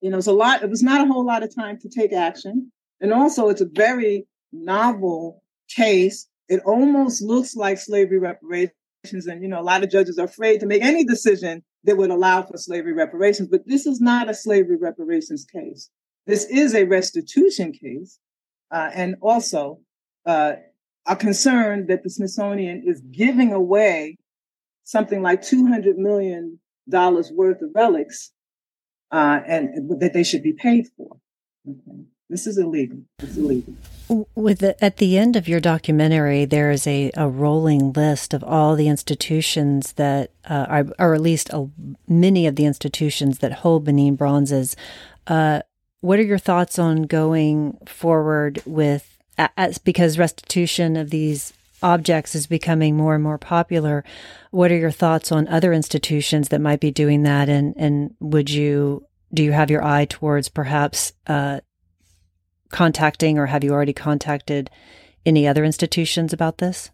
You 0.00 0.10
know, 0.10 0.18
it's 0.18 0.26
a 0.26 0.32
lot, 0.32 0.62
it 0.62 0.70
was 0.70 0.82
not 0.82 1.06
a 1.06 1.12
whole 1.12 1.26
lot 1.26 1.42
of 1.42 1.54
time 1.54 1.78
to 1.80 1.88
take 1.88 2.12
action. 2.12 2.70
And 3.00 3.12
also, 3.12 3.48
it's 3.48 3.60
a 3.60 3.68
very 3.72 4.26
novel 4.52 5.42
case. 5.68 6.28
It 6.48 6.60
almost 6.64 7.22
looks 7.22 7.56
like 7.56 7.78
slavery 7.78 8.18
reparations. 8.18 9.26
And, 9.26 9.42
you 9.42 9.48
know, 9.48 9.60
a 9.60 9.62
lot 9.62 9.82
of 9.82 9.90
judges 9.90 10.18
are 10.18 10.26
afraid 10.26 10.60
to 10.60 10.66
make 10.66 10.82
any 10.82 11.04
decision 11.04 11.62
that 11.84 11.96
would 11.96 12.10
allow 12.10 12.42
for 12.42 12.56
slavery 12.56 12.92
reparations. 12.92 13.48
But 13.48 13.66
this 13.66 13.86
is 13.86 14.00
not 14.00 14.28
a 14.28 14.34
slavery 14.34 14.76
reparations 14.76 15.44
case. 15.44 15.90
This 16.26 16.44
is 16.46 16.74
a 16.74 16.84
restitution 16.84 17.72
case. 17.72 18.18
Uh, 18.70 18.90
and 18.92 19.16
also, 19.22 19.80
uh, 20.26 20.54
a 21.06 21.16
concern 21.16 21.86
that 21.86 22.02
the 22.02 22.10
Smithsonian 22.10 22.82
is 22.86 23.00
giving 23.10 23.52
away 23.52 24.18
something 24.84 25.22
like 25.22 25.40
$200 25.40 25.96
million 25.96 26.58
worth 26.90 27.62
of 27.62 27.70
relics 27.74 28.30
uh, 29.10 29.40
and 29.46 29.88
that 30.00 30.12
they 30.12 30.22
should 30.22 30.42
be 30.42 30.52
paid 30.52 30.86
for. 30.96 31.16
Okay. 31.68 32.02
This 32.28 32.46
is 32.46 32.58
illegal. 32.58 32.98
It's 33.20 33.36
illegal. 33.36 33.74
With 34.34 34.58
the, 34.58 34.82
at 34.84 34.98
the 34.98 35.18
end 35.18 35.36
of 35.36 35.48
your 35.48 35.60
documentary, 35.60 36.44
there 36.44 36.70
is 36.70 36.86
a, 36.86 37.10
a 37.16 37.28
rolling 37.28 37.92
list 37.92 38.34
of 38.34 38.44
all 38.44 38.76
the 38.76 38.88
institutions 38.88 39.94
that, 39.94 40.32
uh, 40.48 40.66
are, 40.68 40.86
or 40.98 41.14
at 41.14 41.20
least 41.20 41.50
a, 41.50 41.68
many 42.06 42.46
of 42.46 42.56
the 42.56 42.64
institutions 42.64 43.38
that 43.38 43.52
hold 43.52 43.84
Benin 43.84 44.16
bronzes. 44.16 44.76
Uh, 45.26 45.60
what 46.00 46.18
are 46.18 46.22
your 46.22 46.38
thoughts 46.38 46.78
on 46.78 47.02
going 47.02 47.78
forward 47.86 48.62
with, 48.64 49.18
as, 49.56 49.78
because 49.78 50.18
restitution 50.18 50.96
of 50.96 51.10
these 51.10 51.52
objects 51.82 52.34
is 52.34 52.46
becoming 52.46 52.96
more 52.96 53.14
and 53.14 53.22
more 53.22 53.38
popular. 53.38 54.04
What 54.50 54.70
are 54.70 54.76
your 54.76 54.90
thoughts 54.90 55.30
on 55.30 55.48
other 55.48 55.72
institutions 55.72 56.48
that 56.48 56.60
might 56.60 56.80
be 56.80 56.90
doing 56.90 57.22
that? 57.22 57.48
And, 57.48 57.74
and 57.76 58.14
would 58.20 58.50
you, 58.50 59.06
do 59.32 59.42
you 59.42 59.52
have 59.52 59.70
your 59.70 59.84
eye 59.84 60.06
towards 60.06 60.48
perhaps, 60.48 61.12
uh, 61.26 61.60
contacting 62.70 63.38
or 63.38 63.46
have 63.46 63.64
you 63.64 63.72
already 63.72 63.92
contacted 63.92 64.70
any 65.24 65.46
other 65.46 65.64
institutions 65.64 66.32
about 66.32 66.58
this? 66.58 66.90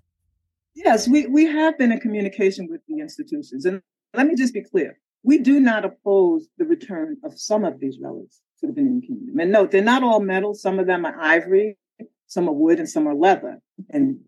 Yes, 0.74 1.08
we, 1.08 1.26
we 1.26 1.44
have 1.44 1.78
been 1.78 1.92
in 1.92 2.00
communication 2.00 2.68
with 2.68 2.80
the 2.88 3.00
institutions. 3.00 3.64
And 3.64 3.80
let 4.12 4.26
me 4.26 4.34
just 4.34 4.54
be 4.54 4.62
clear 4.62 4.98
we 5.24 5.38
do 5.38 5.58
not 5.58 5.84
oppose 5.84 6.46
the 6.58 6.66
return 6.66 7.16
of 7.24 7.38
some 7.38 7.64
of 7.64 7.80
these 7.80 7.98
relics 8.00 8.40
to 8.60 8.66
the 8.66 8.72
Benin 8.72 9.00
Kingdom. 9.00 9.40
And 9.40 9.50
note, 9.50 9.70
they're 9.70 9.82
not 9.82 10.02
all 10.02 10.20
metal. 10.20 10.54
Some 10.54 10.78
of 10.78 10.86
them 10.86 11.04
are 11.06 11.18
ivory, 11.18 11.78
some 12.26 12.48
are 12.48 12.52
wood, 12.52 12.78
and 12.78 12.88
some 12.88 13.08
are 13.08 13.14
leather. 13.14 13.58
And, 13.90 14.20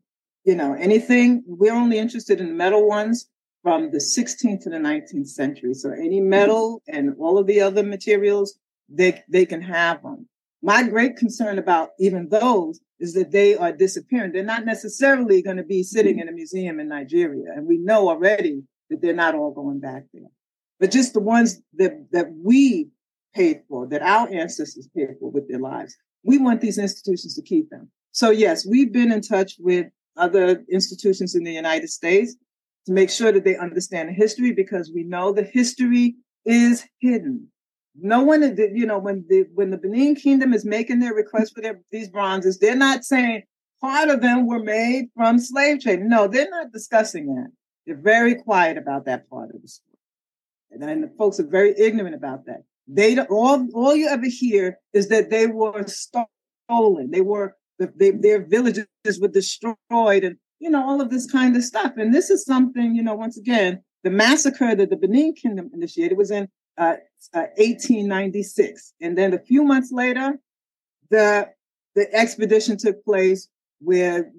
you 0.45 0.55
know, 0.55 0.73
anything, 0.73 1.45
we're 1.47 1.75
only 1.75 1.99
interested 1.99 2.41
in 2.41 2.57
metal 2.57 2.89
ones 2.89 3.29
from 3.63 3.91
the 3.91 3.99
16th 3.99 4.63
to 4.63 4.71
the 4.71 4.79
19th 4.79 5.29
century. 5.29 5.75
So 5.75 5.91
any 5.91 6.21
metal 6.21 6.83
and 6.89 7.15
all 7.19 7.37
of 7.37 7.47
the 7.47 7.61
other 7.61 7.83
materials, 7.83 8.59
they, 8.89 9.23
they 9.29 9.45
can 9.45 9.61
have 9.61 10.03
them. 10.03 10.27
My 10.63 10.89
great 10.89 11.17
concern 11.17 11.59
about 11.59 11.91
even 11.99 12.29
those 12.29 12.81
is 12.99 13.13
that 13.15 13.31
they 13.31 13.57
are 13.57 13.73
disappearing. 13.73 14.33
They're 14.33 14.43
not 14.43 14.65
necessarily 14.65 15.43
going 15.43 15.59
to 15.59 15.63
be 15.63 15.83
sitting 15.83 16.19
in 16.19 16.29
a 16.29 16.33
museum 16.33 16.81
in 16.81 16.89
Nigeria. 16.89 17.53
And 17.55 17.67
we 17.67 17.79
know 17.79 18.09
already 18.09 18.63
that 18.91 19.03
they're 19.03 19.15
not 19.15 19.35
all 19.35 19.53
going 19.53 19.81
back 19.81 20.05
there. 20.13 20.31
But 20.81 20.91
just 20.91 21.13
the 21.13 21.21
ones 21.21 21.61
that, 21.75 22.07
that 22.13 22.29
we 22.43 22.89
paid 23.35 23.61
for, 23.69 23.87
that 23.89 24.03
our 24.03 24.29
ancestors 24.33 24.89
paid 24.97 25.17
for 25.21 25.31
with 25.31 25.49
their 25.49 25.59
lives, 25.61 25.95
we 26.25 26.39
want 26.39 26.61
these 26.61 26.79
institutions 26.79 27.35
to 27.35 27.43
keep 27.43 27.71
them. 27.71 27.91
So 28.13 28.31
yes, 28.31 28.67
we've 28.67 28.93
been 28.93 29.13
in 29.13 29.21
touch 29.21 29.57
with 29.59 29.87
other 30.17 30.65
institutions 30.71 31.35
in 31.35 31.45
the 31.45 31.53
United 31.53 31.89
States 31.91 32.35
to 32.87 32.93
make 32.93 33.11
sure 33.11 33.33
that 33.33 33.45
they 33.45 33.57
understand 33.57 34.09
the 34.09 34.15
history 34.15 34.53
because 34.53 34.91
we 34.95 35.03
know 35.03 35.33
the 35.33 35.43
history 35.43 36.17
is 36.45 36.85
hidden. 37.01 37.49
No 37.99 38.23
one, 38.23 38.43
you 38.75 38.87
know, 38.87 38.99
when 38.99 39.25
the 39.29 39.47
when 39.55 39.71
the 39.71 39.79
Benin 39.79 40.15
Kingdom 40.15 40.53
is 40.53 40.65
making 40.65 41.01
their 41.01 41.15
request 41.15 41.55
for 41.55 41.63
their, 41.63 41.81
these 41.91 42.09
bronzes, 42.09 42.59
they're 42.59 42.77
not 42.77 43.05
saying 43.05 43.43
part 43.81 44.09
of 44.09 44.21
them 44.21 44.47
were 44.47 44.63
made 44.63 45.07
from 45.15 45.39
slave 45.39 45.81
trade. 45.81 46.01
No, 46.01 46.27
they're 46.27 46.51
not 46.51 46.73
discussing 46.73 47.27
that. 47.35 47.49
They're 47.87 47.97
very 47.97 48.35
quiet 48.35 48.77
about 48.77 49.07
that 49.07 49.29
part 49.31 49.55
of 49.55 49.63
the 49.63 49.69
story, 49.69 49.99
and 50.71 51.03
the 51.03 51.13
folks 51.17 51.41
are 51.41 51.47
very 51.47 51.75
ignorant 51.79 52.15
about 52.15 52.47
that. 52.47 52.65
They 52.87 53.15
don't, 53.15 53.31
all 53.31 53.67
all 53.75 53.97
you 53.97 54.09
ever 54.09 54.27
hear 54.27 54.79
is 54.93 55.09
that 55.09 55.31
they 55.31 55.47
were 55.47 55.85
stolen. 55.87 57.11
They 57.11 57.23
were 57.23 57.57
they, 57.79 58.11
their 58.11 58.45
villages 58.45 58.87
were 59.21 59.29
destroyed, 59.29 60.25
and 60.25 60.37
you 60.59 60.71
know 60.71 60.87
all 60.87 61.01
of 61.01 61.11
this 61.11 61.31
kind 61.31 61.57
of 61.57 61.65
stuff. 61.65 61.93
And 61.97 62.15
this 62.15 62.31
is 62.31 62.45
something 62.45 62.95
you 62.95 63.03
know 63.03 63.15
once 63.15 63.39
again 63.39 63.83
the 64.07 64.11
massacre 64.11 64.75
that 64.77 64.91
the 64.91 64.97
Benin 64.97 65.35
Kingdom 65.35 65.71
initiated 65.75 66.17
was 66.17 66.31
in 66.31 66.49
uh, 66.79 66.97
uh, 67.35 67.47
1896. 67.57 68.95
And 69.01 69.17
then 69.17 69.35
a 69.35 69.39
few 69.39 69.65
months 69.65 69.93
later, 69.93 70.39
the, 71.11 71.49
the 71.95 72.13
expedition 72.15 72.77
took 72.77 73.05
place 73.05 73.49
where 73.81 74.31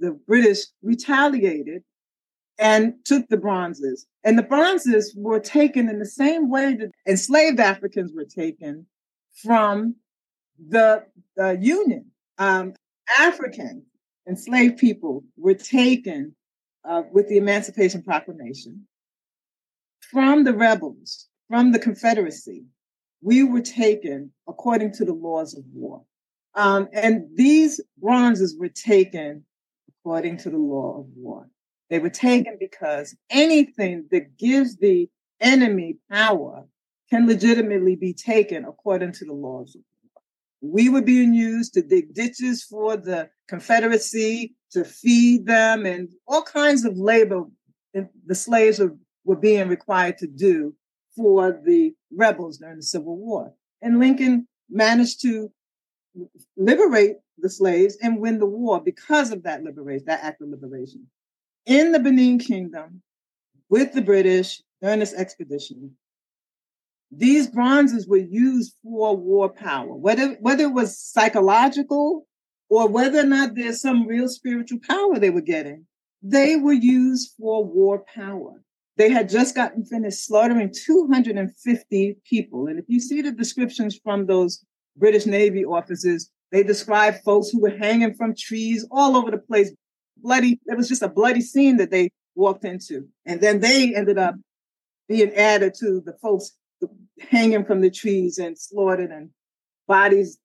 the 0.00 0.18
British 0.26 0.60
retaliated 0.82 1.82
and 2.58 2.94
took 3.04 3.28
the 3.28 3.36
bronzes. 3.36 4.06
And 4.24 4.38
the 4.38 4.42
bronzes 4.42 5.14
were 5.16 5.40
taken 5.40 5.88
in 5.88 5.98
the 5.98 6.06
same 6.06 6.50
way 6.50 6.74
that 6.74 6.90
enslaved 7.06 7.60
Africans 7.60 8.12
were 8.14 8.24
taken 8.24 8.86
from 9.42 9.96
the, 10.68 11.04
the 11.36 11.58
Union. 11.60 12.06
Um, 12.38 12.74
African 13.18 13.84
enslaved 14.26 14.78
people 14.78 15.24
were 15.36 15.54
taken 15.54 16.34
uh, 16.84 17.02
with 17.12 17.28
the 17.28 17.36
Emancipation 17.36 18.02
Proclamation 18.02 18.86
from 20.00 20.44
the 20.44 20.54
rebels 20.54 21.28
from 21.48 21.72
the 21.72 21.78
Confederacy, 21.78 22.64
we 23.22 23.42
were 23.42 23.60
taken 23.60 24.32
according 24.48 24.92
to 24.94 25.04
the 25.04 25.12
laws 25.12 25.56
of 25.56 25.64
war. 25.72 26.04
Um, 26.54 26.88
and 26.92 27.26
these 27.34 27.80
bronzes 27.98 28.56
were 28.58 28.68
taken 28.68 29.44
according 29.88 30.38
to 30.38 30.50
the 30.50 30.58
law 30.58 31.00
of 31.00 31.06
war. 31.16 31.48
They 31.90 31.98
were 31.98 32.10
taken 32.10 32.56
because 32.58 33.14
anything 33.30 34.06
that 34.10 34.36
gives 34.36 34.76
the 34.76 35.08
enemy 35.40 35.98
power 36.10 36.64
can 37.10 37.26
legitimately 37.26 37.96
be 37.96 38.12
taken 38.12 38.64
according 38.64 39.12
to 39.12 39.24
the 39.24 39.32
laws 39.32 39.76
of 39.76 39.82
war. 39.82 40.22
We 40.74 40.88
were 40.88 41.02
being 41.02 41.34
used 41.34 41.74
to 41.74 41.82
dig 41.82 42.14
ditches 42.14 42.64
for 42.64 42.96
the 42.96 43.28
Confederacy, 43.48 44.56
to 44.72 44.84
feed 44.84 45.46
them, 45.46 45.86
and 45.86 46.08
all 46.26 46.42
kinds 46.42 46.84
of 46.84 46.98
labor 46.98 47.44
the 48.26 48.34
slaves 48.34 48.78
were, 48.78 48.96
were 49.24 49.36
being 49.36 49.68
required 49.68 50.18
to 50.18 50.26
do 50.26 50.74
for 51.16 51.60
the 51.64 51.94
rebels 52.12 52.58
during 52.58 52.76
the 52.76 52.82
Civil 52.82 53.16
War. 53.16 53.52
And 53.82 53.98
Lincoln 53.98 54.46
managed 54.70 55.22
to 55.22 55.50
liberate 56.56 57.16
the 57.38 57.50
slaves 57.50 57.96
and 58.02 58.20
win 58.20 58.38
the 58.38 58.46
war 58.46 58.80
because 58.82 59.30
of 59.30 59.42
that 59.42 59.62
liberation, 59.62 60.06
that 60.06 60.22
act 60.22 60.40
of 60.40 60.48
liberation. 60.48 61.06
In 61.66 61.92
the 61.92 61.98
Benin 61.98 62.38
Kingdom, 62.38 63.02
with 63.68 63.92
the 63.92 64.02
British 64.02 64.62
during 64.80 65.00
this 65.00 65.14
expedition, 65.14 65.96
these 67.10 67.46
bronzes 67.48 68.08
were 68.08 68.16
used 68.16 68.74
for 68.82 69.16
war 69.16 69.48
power, 69.48 69.94
whether, 69.94 70.32
whether 70.40 70.64
it 70.64 70.72
was 70.72 70.98
psychological 70.98 72.26
or 72.68 72.88
whether 72.88 73.20
or 73.20 73.24
not 73.24 73.54
there's 73.54 73.80
some 73.80 74.06
real 74.06 74.28
spiritual 74.28 74.80
power 74.86 75.18
they 75.18 75.30
were 75.30 75.40
getting, 75.40 75.86
they 76.22 76.56
were 76.56 76.72
used 76.72 77.32
for 77.38 77.64
war 77.64 78.04
power. 78.12 78.62
They 78.96 79.10
had 79.10 79.28
just 79.28 79.54
gotten 79.54 79.84
finished 79.84 80.24
slaughtering 80.24 80.72
250 80.72 82.16
people. 82.24 82.66
And 82.66 82.78
if 82.78 82.86
you 82.88 82.98
see 82.98 83.20
the 83.20 83.30
descriptions 83.30 83.98
from 84.02 84.26
those 84.26 84.64
British 84.96 85.26
Navy 85.26 85.64
officers, 85.64 86.30
they 86.50 86.62
describe 86.62 87.16
folks 87.22 87.50
who 87.50 87.60
were 87.60 87.76
hanging 87.76 88.14
from 88.14 88.34
trees 88.34 88.86
all 88.90 89.16
over 89.16 89.30
the 89.30 89.38
place. 89.38 89.72
Bloody, 90.18 90.58
it 90.66 90.76
was 90.76 90.88
just 90.88 91.02
a 91.02 91.08
bloody 91.08 91.42
scene 91.42 91.76
that 91.76 91.90
they 91.90 92.10
walked 92.34 92.64
into. 92.64 93.06
And 93.26 93.40
then 93.40 93.60
they 93.60 93.94
ended 93.94 94.16
up 94.16 94.34
being 95.08 95.34
added 95.34 95.74
to 95.80 96.00
the 96.00 96.14
folks 96.22 96.52
hanging 97.20 97.64
from 97.64 97.80
the 97.80 97.90
trees 97.90 98.38
and 98.38 98.58
slaughtered 98.58 99.10
and 99.10 99.30
bodies. 99.86 100.38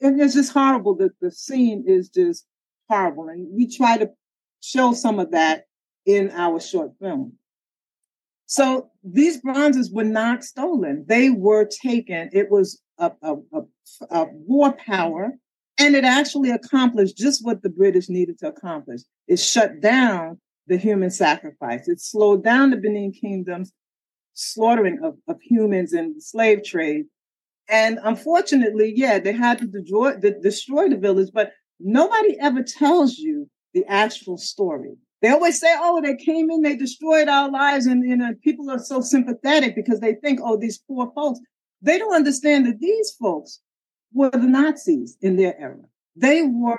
And 0.00 0.20
it's 0.20 0.34
just 0.34 0.52
horrible. 0.52 0.94
The, 0.94 1.10
the 1.20 1.30
scene 1.30 1.84
is 1.86 2.10
just 2.10 2.44
horrible. 2.88 3.28
And 3.28 3.48
we 3.50 3.66
try 3.74 3.96
to 3.96 4.10
show 4.60 4.92
some 4.92 5.18
of 5.18 5.30
that 5.30 5.64
in 6.04 6.30
our 6.32 6.60
short 6.60 6.92
film. 7.00 7.34
So 8.48 8.90
these 9.04 9.42
bronzes 9.42 9.92
were 9.92 10.04
not 10.04 10.42
stolen. 10.42 11.04
They 11.06 11.28
were 11.28 11.66
taken. 11.66 12.30
It 12.32 12.50
was 12.50 12.80
a, 12.98 13.12
a, 13.20 13.34
a, 13.52 13.62
a, 14.10 14.26
war 14.32 14.72
power, 14.72 15.32
and 15.78 15.94
it 15.94 16.02
actually 16.02 16.50
accomplished 16.50 17.18
just 17.18 17.44
what 17.44 17.62
the 17.62 17.68
British 17.68 18.08
needed 18.08 18.38
to 18.38 18.48
accomplish. 18.48 19.02
It 19.26 19.38
shut 19.38 19.82
down 19.82 20.40
the 20.66 20.78
human 20.78 21.10
sacrifice. 21.10 21.88
It 21.88 22.00
slowed 22.00 22.42
down 22.42 22.70
the 22.70 22.78
Benin 22.78 23.12
Kingdom's 23.12 23.70
slaughtering 24.32 24.98
of, 25.04 25.18
of 25.28 25.36
humans 25.42 25.92
in 25.92 26.14
the 26.14 26.20
slave 26.22 26.64
trade. 26.64 27.04
And 27.68 27.98
unfortunately, 28.02 28.94
yeah, 28.96 29.18
they 29.18 29.32
had 29.32 29.58
to 29.58 29.66
destroy, 29.66 30.14
destroy 30.42 30.88
the 30.88 30.96
village, 30.96 31.28
but 31.34 31.52
nobody 31.78 32.38
ever 32.40 32.62
tells 32.62 33.18
you 33.18 33.50
the 33.74 33.84
actual 33.88 34.38
story. 34.38 34.96
They 35.20 35.30
always 35.30 35.58
say, 35.58 35.74
oh, 35.78 36.00
they 36.00 36.16
came 36.16 36.50
in, 36.50 36.62
they 36.62 36.76
destroyed 36.76 37.28
our 37.28 37.50
lives. 37.50 37.86
And, 37.86 38.02
know, 38.02 38.28
uh, 38.28 38.32
people 38.42 38.70
are 38.70 38.78
so 38.78 39.00
sympathetic 39.00 39.74
because 39.74 40.00
they 40.00 40.14
think, 40.14 40.40
oh, 40.42 40.56
these 40.56 40.78
poor 40.78 41.10
folks. 41.14 41.40
They 41.82 41.98
don't 41.98 42.14
understand 42.14 42.66
that 42.66 42.80
these 42.80 43.12
folks 43.12 43.60
were 44.12 44.30
the 44.30 44.38
Nazis 44.38 45.16
in 45.20 45.36
their 45.36 45.58
era. 45.60 45.80
They 46.16 46.42
were 46.42 46.78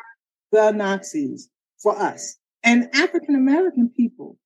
the 0.51 0.71
Nazis 0.71 1.49
for 1.77 1.97
us. 1.97 2.37
And 2.63 2.89
African 2.93 3.35
American 3.35 3.89
people 3.89 4.37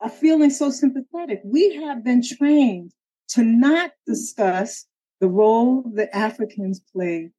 are 0.00 0.10
feeling 0.10 0.50
so 0.50 0.70
sympathetic. 0.70 1.40
We 1.44 1.74
have 1.76 2.04
been 2.04 2.22
trained 2.22 2.92
to 3.30 3.42
not 3.42 3.92
discuss 4.06 4.86
the 5.20 5.28
role 5.28 5.82
that 5.94 6.14
Africans 6.14 6.80
played 6.92 7.30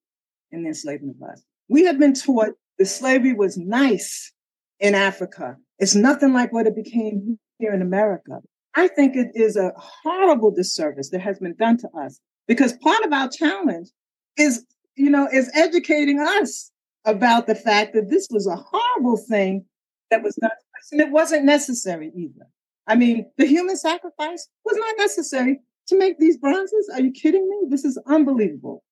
in 0.52 0.64
the 0.64 0.70
enslavement 0.70 1.18
of 1.22 1.30
us. 1.30 1.44
We 1.70 1.86
have 1.86 2.00
been 2.00 2.14
taught 2.14 2.56
that 2.78 2.86
slavery 2.86 3.34
was 3.34 3.58
nice 3.58 4.34
in 4.80 4.96
Africa 4.96 5.58
it's 5.80 5.96
nothing 5.96 6.34
like 6.34 6.52
what 6.52 6.68
it 6.68 6.76
became 6.76 7.40
here 7.60 7.74
in 7.74 7.82
America. 7.82 8.40
I 8.76 8.88
think 8.88 9.16
it 9.16 9.32
is 9.34 9.56
a 9.56 9.74
horrible 9.76 10.52
disservice 10.52 11.10
that 11.10 11.22
has 11.22 11.40
been 11.40 11.56
done 11.56 11.78
to 11.78 11.90
us 12.00 12.20
because 12.48 12.74
part 12.74 13.04
of 13.04 13.12
our 13.12 13.30
challenge 13.30 13.90
is, 14.38 14.66
you 14.96 15.10
know, 15.10 15.28
is 15.32 15.52
educating 15.54 16.20
us 16.20 16.72
about 17.06 17.48
the 17.48 17.56
fact 17.56 17.94
that 17.94 18.10
this 18.10 18.28
was 18.30 18.48
a 18.48 18.56
horrible 18.56 19.18
thing 19.18 19.66
that 20.12 20.24
was 20.24 20.38
not, 20.42 20.52
and 20.92 21.02
it 21.02 21.12
wasn't 21.12 21.46
necessary 21.46 22.12
either. 22.16 22.46
I 22.88 22.96
mean, 22.96 23.30
the 23.38 23.46
human 23.46 23.78
sacrifice 23.78 24.48
was 24.64 24.78
not 24.78 24.96
necessary 24.98 25.60
to 25.88 25.98
make 25.98 26.20
these 26.20 26.38
bronzes. 26.38 26.90
Are 26.94 27.02
you 27.02 27.12
kidding 27.12 27.48
me? 27.50 27.68
This 27.70 27.84
is 27.84 28.00
unbelievable. 28.08 28.84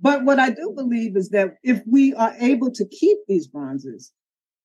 But 0.00 0.24
what 0.24 0.38
I 0.38 0.50
do 0.50 0.72
believe 0.74 1.16
is 1.16 1.30
that 1.30 1.54
if 1.62 1.82
we 1.86 2.14
are 2.14 2.34
able 2.40 2.70
to 2.72 2.86
keep 2.86 3.18
these 3.26 3.46
bronzes, 3.46 4.12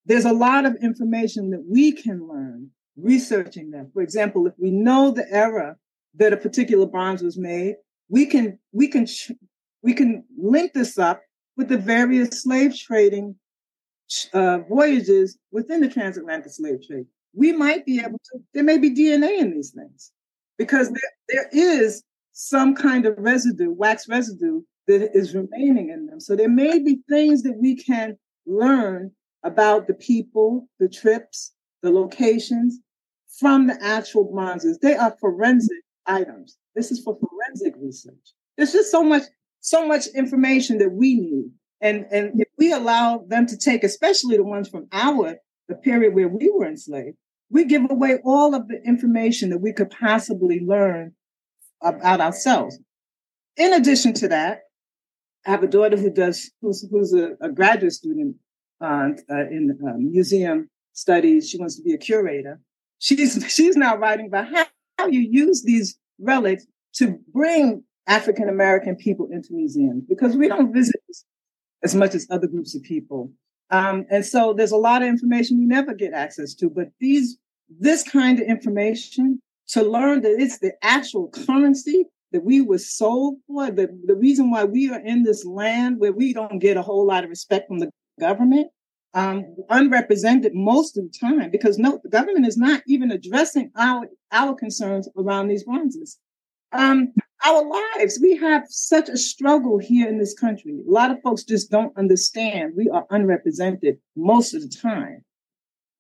there's 0.06 0.26
a 0.26 0.34
lot 0.34 0.66
of 0.66 0.76
information 0.82 1.50
that 1.52 1.64
we 1.68 1.92
can 1.92 2.28
learn 2.28 2.70
researching 2.98 3.72
them. 3.72 3.90
For 3.94 4.02
example, 4.02 4.48
if 4.48 4.54
we 4.58 4.72
know 4.72 5.12
the 5.12 5.26
era 5.32 5.78
that 6.16 6.34
a 6.34 6.38
particular 6.38 6.86
bronze 6.86 7.24
was 7.24 7.38
made, 7.38 7.76
we 8.10 8.26
can 8.26 8.60
we 8.72 8.88
can 8.88 9.08
we 9.82 9.94
can 9.94 10.24
link 10.38 10.74
this 10.74 10.98
up 10.98 11.22
with 11.58 11.70
the 11.70 11.78
various 11.78 12.42
slave 12.42 12.78
trading 12.78 13.36
uh, 14.34 14.60
voyages 14.60 15.38
within 15.52 15.82
the 15.82 15.90
transatlantic 15.90 16.52
slave 16.52 16.86
trade. 16.86 17.06
we 17.34 17.52
might 17.52 17.86
be 17.86 18.00
able 18.00 18.20
to, 18.32 18.40
there 18.54 18.64
may 18.64 18.78
be 18.78 18.92
DNA 18.92 19.40
in 19.40 19.54
these 19.54 19.72
things 19.72 20.12
because 20.58 20.90
there, 20.90 21.12
there 21.30 21.50
is 21.52 22.04
some 22.32 22.76
kind 22.76 23.06
of 23.06 23.16
residue, 23.18 23.72
wax 23.72 24.08
residue 24.08 24.62
that 24.88 25.16
is 25.16 25.34
remaining 25.36 25.90
in 25.90 26.06
them. 26.06 26.20
So 26.20 26.36
there 26.36 26.50
may 26.50 26.80
be 26.80 27.00
things 27.10 27.44
that 27.44 27.58
we 27.58 27.76
can 27.76 28.18
learn 28.46 29.12
about 29.44 29.88
the 29.88 29.94
people, 29.94 30.68
the 30.80 30.90
trips, 30.90 31.54
the 31.82 31.92
locations 31.92 32.80
from 33.40 33.68
the 33.68 33.78
actual 33.82 34.32
bronzes. 34.32 34.80
They 34.80 34.96
are 34.96 35.16
forensic 35.20 35.84
items. 36.06 36.58
This 36.76 36.92
is 36.92 37.02
for 37.02 37.18
forensic 37.18 37.76
research. 37.80 38.34
There's 38.58 38.72
just 38.72 38.92
so 38.92 39.04
much, 39.04 39.24
so 39.60 39.88
much 39.88 40.08
information 40.08 40.78
that 40.80 40.92
we 40.92 41.16
need. 41.16 41.52
And, 41.82 42.06
and 42.12 42.40
if 42.40 42.48
we 42.58 42.72
allow 42.72 43.26
them 43.28 43.46
to 43.48 43.58
take, 43.58 43.84
especially 43.84 44.38
the 44.38 44.44
ones 44.44 44.70
from 44.70 44.88
our, 44.92 45.36
the 45.68 45.76
period 45.76 46.14
where 46.14 46.30
we 46.30 46.50
were 46.50 46.68
enslaved, 46.68 47.18
we 47.50 47.66
give 47.66 47.90
away 47.90 48.20
all 48.24 48.56
of 48.56 48.68
the 48.68 48.82
information 48.86 49.50
that 49.50 49.60
we 49.60 49.74
could 49.74 49.92
possibly 49.92 50.62
learn 50.62 51.14
about 51.82 52.22
ourselves. 52.22 52.80
In 53.58 53.74
addition 53.74 54.14
to 54.16 54.28
that, 54.30 54.62
I 55.46 55.52
have 55.52 55.64
a 55.64 55.68
daughter 55.68 55.98
who 55.98 56.10
does, 56.10 56.50
who's, 56.62 56.88
who's 56.90 57.14
a, 57.14 57.34
a 57.42 57.50
graduate 57.50 57.94
student 57.94 58.38
uh, 58.84 59.48
in 59.50 59.78
uh, 59.88 59.94
museum 59.98 60.70
studies. 60.94 61.50
She 61.50 61.58
wants 61.58 61.76
to 61.78 61.84
be 61.84 61.94
a 61.94 61.98
curator. 61.98 62.60
She's, 63.00 63.44
she's 63.54 63.76
now 63.76 63.96
writing 63.98 64.28
about 64.28 64.50
how, 64.50 64.66
how 64.98 65.08
you 65.08 65.22
use 65.22 65.64
these 65.64 65.98
relics 66.20 66.66
to 66.96 67.20
bring 67.34 67.84
African 68.08 68.50
American 68.50 68.96
people 68.96 69.30
into 69.32 69.54
museums 69.54 70.04
because 70.08 70.36
we 70.36 70.48
don't 70.48 70.74
visit 70.74 70.96
as 71.84 71.96
much 71.96 72.16
as 72.16 72.28
other 72.30 72.48
groups 72.48 72.76
of 72.76 72.84
people. 72.84 73.32
Um, 73.72 74.06
and 74.10 74.26
so 74.26 74.54
there's 74.54 74.72
a 74.72 74.78
lot 74.78 75.02
of 75.02 75.08
information 75.08 75.58
we 75.58 75.66
never 75.66 75.94
get 75.94 76.14
access 76.14 76.54
to, 76.56 76.70
but 76.70 76.90
these, 77.00 77.38
this 77.80 78.04
kind 78.04 78.40
of 78.40 78.48
information 78.48 79.42
to 79.70 79.84
learn 79.84 80.22
that 80.22 80.36
it's 80.40 80.60
the 80.60 80.74
actual 80.84 81.30
currency 81.30 82.06
that 82.32 82.44
we 82.44 82.62
were 82.62 82.78
sold 82.78 83.38
for, 83.48 83.72
the, 83.72 83.88
the 84.06 84.16
reason 84.16 84.52
why 84.52 84.64
we 84.64 84.92
are 84.92 85.00
in 85.00 85.24
this 85.24 85.46
land 85.46 86.00
where 86.00 86.12
we 86.12 86.34
don't 86.34 86.60
get 86.60 86.78
a 86.78 86.82
whole 86.82 87.08
lot 87.08 87.24
of 87.24 87.30
respect 87.30 87.68
from 87.68 87.80
the 87.80 87.90
government, 88.20 88.68
um, 89.14 89.56
unrepresented 89.70 90.54
most 90.56 90.98
of 90.98 91.04
the 91.04 91.18
time, 91.18 91.52
because 91.52 91.78
no, 91.78 92.00
the 92.04 92.10
government 92.10 92.48
is 92.48 92.58
not 92.58 92.82
even 92.88 93.12
addressing 93.12 93.72
our, 93.76 94.08
our 94.32 94.56
concerns 94.56 95.08
around 95.18 95.48
these 95.48 95.64
bronzes. 95.64 96.18
Um, 96.72 97.14
our 97.46 97.64
lives, 97.98 98.20
we 98.22 98.36
have 98.38 98.64
such 98.70 99.10
a 99.10 99.18
struggle 99.18 99.78
here 99.78 100.08
in 100.08 100.18
this 100.18 100.34
country. 100.34 100.80
A 100.88 100.92
lot 100.92 101.12
of 101.12 101.22
folks 101.22 101.44
just 101.44 101.70
don't 101.70 101.96
understand 101.98 102.74
we 102.76 102.90
are 102.90 103.06
unrepresented 103.12 103.98
most 104.16 104.54
of 104.54 104.62
the 104.62 104.70
time. 104.70 105.24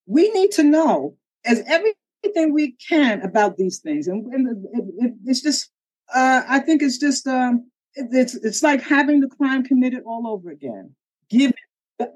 We 0.05 0.31
need 0.31 0.51
to 0.51 0.63
know 0.63 1.15
as 1.45 1.61
everything 1.67 2.53
we 2.53 2.71
can 2.89 3.21
about 3.21 3.57
these 3.57 3.79
things. 3.79 4.07
And, 4.07 4.25
and 4.33 4.47
it, 4.73 4.85
it, 5.05 5.13
it's 5.25 5.41
just, 5.41 5.69
uh, 6.15 6.43
I 6.47 6.59
think 6.59 6.81
it's 6.81 6.97
just, 6.97 7.27
um, 7.27 7.69
it, 7.95 8.07
it's, 8.11 8.35
it's 8.35 8.63
like 8.63 8.81
having 8.81 9.19
the 9.19 9.27
crime 9.27 9.63
committed 9.63 10.03
all 10.05 10.27
over 10.27 10.49
again. 10.49 10.95
Give 11.29 11.51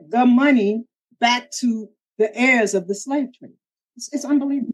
the, 0.10 0.26
money 0.26 0.86
back 1.20 1.52
to 1.60 1.90
the 2.18 2.36
heirs 2.36 2.74
of 2.74 2.88
the 2.88 2.96
slave 2.96 3.30
trade. 3.38 3.54
It's, 3.96 4.14
it's 4.14 4.26
unbelievable. 4.26 4.74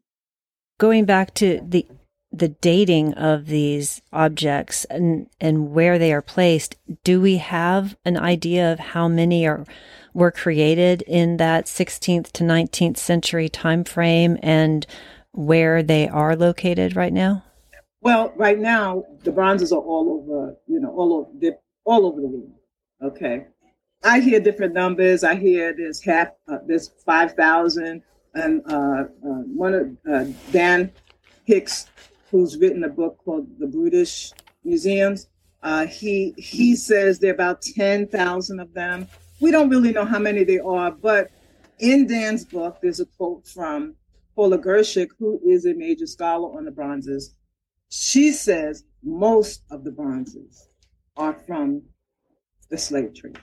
Going 0.80 1.06
back 1.06 1.34
to 1.36 1.62
the 1.64 1.88
the 2.34 2.48
dating 2.48 3.14
of 3.14 3.46
these 3.46 4.02
objects 4.12 4.86
and 4.86 5.28
and 5.40 5.72
where 5.72 6.00
they 6.00 6.12
are 6.12 6.22
placed 6.22 6.76
do 7.04 7.22
we 7.22 7.38
have 7.38 7.96
an 8.04 8.18
idea 8.18 8.74
of 8.74 8.80
how 8.80 9.08
many 9.08 9.46
are 9.46 9.66
were 10.16 10.32
created 10.32 11.04
in 11.04 11.38
that 11.38 11.66
16th 11.66 12.32
to 12.32 12.44
19th 12.44 12.98
century 12.98 13.48
time 13.48 13.84
frame 13.84 14.38
and 14.42 14.88
where 15.32 15.84
they 15.84 16.08
are 16.08 16.36
located 16.36 16.96
right 16.96 17.14
now 17.14 17.44
well 18.02 18.34
right 18.36 18.58
now 18.58 19.04
the 19.24 19.32
bronzes 19.32 19.72
are 19.72 19.82
all 19.82 20.20
over 20.20 20.56
you 20.68 20.80
know 20.80 20.90
all 20.90 21.14
over 21.14 21.30
they're 21.40 21.60
all 21.86 22.08
over 22.08 22.20
the 22.20 22.28
world 22.28 22.52
okay 23.04 23.46
i 24.04 24.20
hear 24.20 24.40
different 24.40 24.74
numbers 24.74 25.24
i 25.24 25.36
hear 25.36 25.74
there's 25.76 26.02
half 26.02 26.30
uh, 26.48 26.58
there's 26.68 26.90
5000 27.06 28.02
and 28.36 28.62
uh, 28.68 28.74
uh, 28.74 29.06
one 29.22 29.74
of 29.74 29.98
uh, 30.12 30.26
dan 30.52 30.92
hicks 31.46 31.88
who's 32.34 32.58
written 32.58 32.84
a 32.84 32.90
book 32.90 33.20
called 33.24 33.48
The 33.60 33.68
Brutish 33.68 34.32
Museums. 34.64 35.28
Uh, 35.62 35.86
he 35.86 36.34
he 36.36 36.76
says 36.76 37.20
there 37.20 37.32
are 37.32 37.36
about 37.36 37.62
ten 37.62 38.08
thousand 38.08 38.60
of 38.60 38.74
them. 38.74 39.08
We 39.40 39.52
don't 39.52 39.70
really 39.70 39.92
know 39.92 40.04
how 40.04 40.20
many 40.20 40.44
they 40.44 40.60
are, 40.60 40.92
but 40.92 41.32
in 41.80 42.08
Dan's 42.08 42.44
book, 42.44 42.80
there's 42.82 43.00
a 43.00 43.06
quote 43.06 43.48
from 43.48 43.96
Paula 44.36 44.58
Girshick, 44.58 45.10
who 45.20 45.40
is 45.46 45.66
a 45.66 45.74
major 45.74 46.08
scholar 46.08 46.58
on 46.58 46.66
the 46.66 46.72
bronzes. 46.72 47.36
She 47.90 48.32
says 48.32 48.84
most 49.04 49.64
of 49.70 49.84
the 49.84 49.92
bronzes 49.92 50.70
are 51.16 51.34
from 51.34 51.84
the 52.70 52.78
slave 52.78 53.14
trade. 53.14 53.38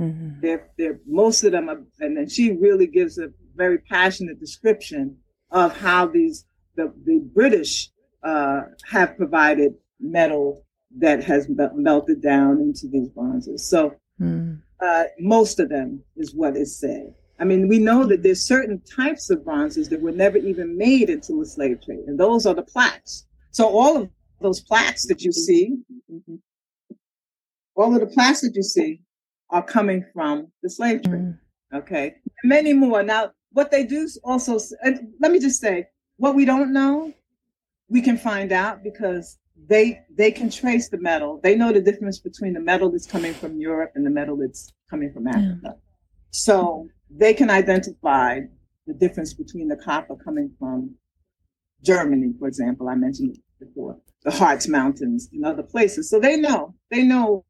Mm-hmm. 0.00 0.40
They're, 0.40 0.70
they're, 0.78 1.00
most 1.06 1.44
of 1.44 1.52
them 1.52 1.68
are, 1.68 1.82
and 2.00 2.16
then 2.16 2.28
she 2.28 2.52
really 2.52 2.86
gives 2.86 3.18
a 3.18 3.28
very 3.54 3.78
passionate 3.78 4.40
description 4.40 5.16
of 5.50 5.76
how 5.76 6.06
these 6.06 6.46
the, 6.76 6.92
the 7.04 7.20
British 7.34 7.90
uh, 8.22 8.62
have 8.90 9.16
provided 9.16 9.74
metal 9.98 10.64
that 10.98 11.22
has 11.22 11.48
melted 11.74 12.22
down 12.22 12.60
into 12.60 12.88
these 12.88 13.08
bronzes. 13.10 13.68
So 13.68 13.94
mm. 14.20 14.60
uh, 14.80 15.04
most 15.18 15.60
of 15.60 15.68
them 15.68 16.02
is 16.16 16.34
what 16.34 16.56
is 16.56 16.78
said. 16.78 17.14
I 17.38 17.44
mean, 17.44 17.68
we 17.68 17.78
know 17.78 18.04
that 18.04 18.22
there's 18.22 18.46
certain 18.46 18.82
types 18.82 19.30
of 19.30 19.44
bronzes 19.44 19.88
that 19.88 20.00
were 20.00 20.12
never 20.12 20.36
even 20.36 20.76
made 20.76 21.08
into 21.08 21.38
the 21.38 21.46
slave 21.46 21.82
trade, 21.82 22.04
and 22.06 22.18
those 22.18 22.46
are 22.46 22.54
the 22.54 22.62
plaques. 22.62 23.26
So 23.50 23.68
all 23.68 23.96
of 24.02 24.10
those 24.40 24.60
plaques 24.60 25.06
that 25.06 25.22
you 25.22 25.32
see, 25.32 25.76
all 27.76 27.94
of 27.94 28.00
the 28.00 28.06
plaques 28.06 28.42
that 28.42 28.54
you 28.54 28.62
see 28.62 29.00
are 29.50 29.62
coming 29.62 30.04
from 30.12 30.48
the 30.62 30.70
slave 30.70 31.02
trade. 31.02 31.20
Mm. 31.20 31.38
Okay. 31.74 32.16
Many 32.44 32.72
more. 32.72 33.02
Now, 33.02 33.32
what 33.52 33.70
they 33.70 33.84
do 33.84 34.08
also, 34.24 34.58
let 35.20 35.32
me 35.32 35.38
just 35.38 35.60
say, 35.60 35.86
what 36.16 36.34
we 36.34 36.44
don't 36.44 36.72
know 36.72 37.12
we 37.90 38.00
can 38.00 38.16
find 38.16 38.52
out 38.52 38.82
because 38.82 39.38
they 39.66 40.00
they 40.16 40.30
can 40.30 40.48
trace 40.48 40.88
the 40.88 40.98
metal. 40.98 41.40
They 41.42 41.54
know 41.56 41.72
the 41.72 41.82
difference 41.82 42.18
between 42.18 42.54
the 42.54 42.60
metal 42.60 42.90
that's 42.90 43.06
coming 43.06 43.34
from 43.34 43.58
Europe 43.58 43.92
and 43.94 44.06
the 44.06 44.10
metal 44.10 44.36
that's 44.36 44.72
coming 44.88 45.12
from 45.12 45.26
Africa. 45.26 45.60
Yeah. 45.64 45.72
So 46.30 46.88
they 47.10 47.34
can 47.34 47.50
identify 47.50 48.40
the 48.86 48.94
difference 48.94 49.34
between 49.34 49.68
the 49.68 49.76
copper 49.76 50.16
coming 50.16 50.50
from 50.58 50.94
Germany, 51.82 52.32
for 52.38 52.48
example. 52.48 52.88
I 52.88 52.94
mentioned 52.94 53.38
before, 53.58 53.98
the 54.22 54.30
Harz 54.30 54.68
Mountains 54.68 55.28
and 55.32 55.44
other 55.44 55.62
places. 55.62 56.08
So 56.08 56.18
they 56.20 56.36
know, 56.36 56.74
they 56.90 57.02
know 57.02 57.44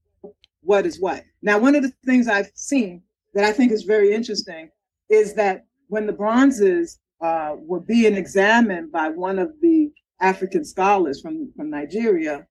what 0.62 0.86
is 0.86 1.00
what. 1.00 1.24
Now, 1.42 1.58
one 1.58 1.74
of 1.74 1.82
the 1.82 1.92
things 2.04 2.28
I've 2.28 2.50
seen 2.54 3.02
that 3.34 3.44
I 3.44 3.52
think 3.52 3.72
is 3.72 3.82
very 3.84 4.12
interesting 4.12 4.70
is 5.08 5.34
that 5.34 5.66
when 5.88 6.06
the 6.06 6.12
bronzes 6.12 6.98
uh, 7.20 7.56
were 7.58 7.80
being 7.80 8.14
examined 8.14 8.92
by 8.92 9.08
one 9.08 9.38
of 9.38 9.52
the 9.60 9.90
African 10.20 10.64
scholars 10.64 11.20
from, 11.20 11.52
from 11.56 11.70
Nigeria, 11.70 12.46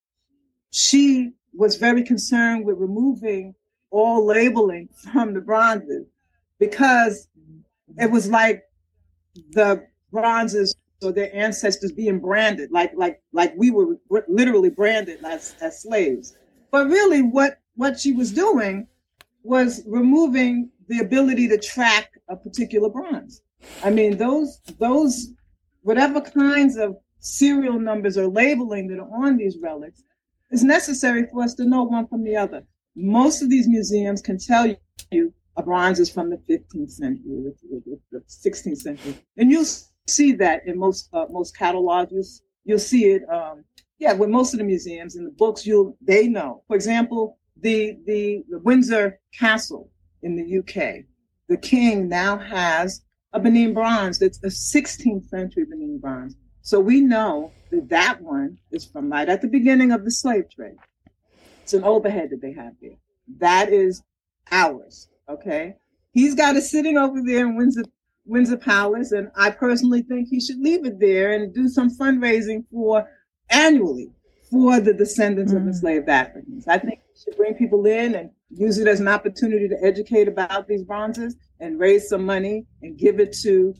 she 0.71 1.31
was 1.53 1.75
very 1.75 2.03
concerned 2.03 2.65
with 2.65 2.77
removing 2.77 3.55
all 3.91 4.25
labeling 4.25 4.89
from 5.11 5.33
the 5.33 5.41
bronzes 5.41 6.05
because 6.59 7.27
it 7.97 8.09
was 8.11 8.29
like 8.29 8.63
the 9.51 9.85
bronzes 10.11 10.75
or 11.01 11.11
their 11.11 11.33
ancestors 11.35 11.91
being 11.91 12.19
branded 12.19 12.69
like 12.71 12.91
like 12.95 13.21
like 13.31 13.53
we 13.55 13.71
were 13.71 13.95
literally 14.27 14.69
branded 14.69 15.23
as, 15.23 15.55
as 15.61 15.81
slaves 15.81 16.35
but 16.71 16.87
really 16.87 17.21
what 17.21 17.59
what 17.79 17.99
she 17.99 18.11
was 18.11 18.31
doing 18.31 18.87
was 19.43 19.83
removing 19.87 20.69
the 20.87 20.99
ability 20.99 21.47
to 21.47 21.57
track 21.57 22.07
a 22.29 22.35
particular 22.35 22.89
bronze 22.89 23.41
i 23.83 23.89
mean 23.89 24.17
those 24.17 24.59
those 24.79 25.13
whatever 25.81 26.19
kinds 26.21 26.75
of 26.77 26.97
serial 27.19 27.79
numbers 27.79 28.17
or 28.17 28.27
labeling 28.27 28.87
that 28.87 28.99
are 28.99 29.25
on 29.25 29.37
these 29.37 29.57
relics 29.57 30.03
is 30.51 30.63
necessary 30.63 31.25
for 31.31 31.43
us 31.43 31.53
to 31.55 31.65
know 31.65 31.83
one 31.83 32.07
from 32.07 32.23
the 32.23 32.35
other. 32.35 32.63
Most 32.95 33.41
of 33.41 33.49
these 33.49 33.67
museums 33.67 34.21
can 34.21 34.37
tell 34.37 34.73
you 35.11 35.33
a 35.57 35.63
bronze 35.63 35.99
is 35.99 36.09
from 36.09 36.29
the 36.29 36.37
15th 36.49 36.91
century, 36.91 37.53
the 38.11 38.23
16th 38.27 38.77
century, 38.77 39.15
and 39.37 39.51
you'll 39.51 39.65
see 40.07 40.31
that 40.33 40.65
in 40.65 40.77
most 40.77 41.09
uh, 41.13 41.25
most 41.29 41.55
catalogs. 41.55 42.11
You'll, 42.11 42.25
you'll 42.65 42.79
see 42.79 43.05
it. 43.11 43.29
Um, 43.29 43.63
yeah, 43.99 44.13
with 44.13 44.29
most 44.29 44.53
of 44.53 44.59
the 44.59 44.63
museums 44.63 45.15
in 45.17 45.25
the 45.25 45.31
books, 45.31 45.65
you'll 45.65 45.97
they 46.01 46.27
know. 46.27 46.63
For 46.67 46.75
example, 46.75 47.37
the 47.61 47.97
the, 48.05 48.43
the 48.49 48.59
Windsor 48.59 49.19
Castle 49.37 49.89
in 50.21 50.35
the 50.35 50.59
UK, 50.59 51.05
the 51.47 51.57
king 51.57 52.07
now 52.09 52.37
has 52.37 53.03
a 53.33 53.39
Benin 53.39 53.73
bronze 53.73 54.19
that's 54.19 54.43
a 54.43 54.47
16th 54.47 55.29
century 55.29 55.65
Benin 55.65 55.99
bronze. 55.99 56.35
So 56.61 56.79
we 56.79 57.01
know 57.01 57.51
that 57.71 57.89
that 57.89 58.21
one 58.21 58.57
is 58.71 58.85
from 58.85 59.11
right 59.11 59.29
at 59.29 59.41
the 59.41 59.47
beginning 59.47 59.91
of 59.91 60.03
the 60.03 60.11
slave 60.11 60.49
trade. 60.49 60.77
It's 61.63 61.73
an 61.73 61.83
Oba 61.83 62.09
head 62.09 62.31
that 62.31 62.41
they 62.41 62.53
have 62.53 62.73
there. 62.81 62.97
That 63.37 63.69
is 63.69 64.03
ours. 64.51 65.09
Okay. 65.29 65.75
He's 66.11 66.35
got 66.35 66.55
it 66.55 66.63
sitting 66.63 66.97
over 66.97 67.21
there 67.23 67.45
in 67.45 67.55
Windsor, 67.55 67.83
Windsor 68.25 68.57
Palace, 68.57 69.11
and 69.11 69.31
I 69.35 69.51
personally 69.51 70.01
think 70.01 70.27
he 70.27 70.39
should 70.39 70.59
leave 70.59 70.85
it 70.85 70.99
there 70.99 71.33
and 71.33 71.53
do 71.53 71.67
some 71.67 71.95
fundraising 71.95 72.65
for 72.71 73.07
annually 73.49 74.11
for 74.49 74.79
the 74.79 74.93
descendants 74.93 75.53
mm-hmm. 75.53 75.61
of 75.61 75.67
enslaved 75.67 76.09
Africans. 76.09 76.67
I 76.67 76.79
think 76.79 76.99
should 77.23 77.35
bring 77.35 77.53
people 77.53 77.85
in 77.85 78.15
and 78.15 78.29
use 78.49 78.77
it 78.77 78.87
as 78.87 78.99
an 78.99 79.07
opportunity 79.07 79.67
to 79.67 79.77
educate 79.83 80.27
about 80.27 80.67
these 80.67 80.83
bronzes 80.83 81.35
and 81.59 81.79
raise 81.79 82.07
some 82.07 82.25
money 82.25 82.65
and 82.81 82.97
give 82.97 83.19
it 83.19 83.33
to 83.33 83.73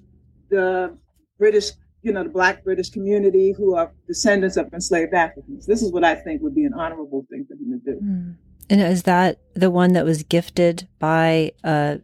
the 0.49 0.97
British, 1.37 1.71
you 2.01 2.11
know, 2.11 2.23
the 2.23 2.29
Black 2.29 2.63
British 2.63 2.89
community 2.89 3.53
who 3.57 3.75
are 3.75 3.91
descendants 4.07 4.57
of 4.57 4.71
enslaved 4.73 5.13
Africans. 5.13 5.65
This 5.65 5.81
is 5.81 5.91
what 5.91 6.03
I 6.03 6.15
think 6.15 6.41
would 6.41 6.55
be 6.55 6.65
an 6.65 6.73
honorable 6.73 7.25
thing 7.29 7.45
for 7.47 7.53
him 7.55 7.81
to 7.85 7.91
do. 7.93 7.99
Mm. 8.01 8.35
And 8.69 8.81
is 8.81 9.03
that 9.03 9.39
the 9.55 9.71
one 9.71 9.93
that 9.93 10.05
was 10.05 10.21
gifted 10.23 10.87
by 10.99 11.53
a 11.63 11.99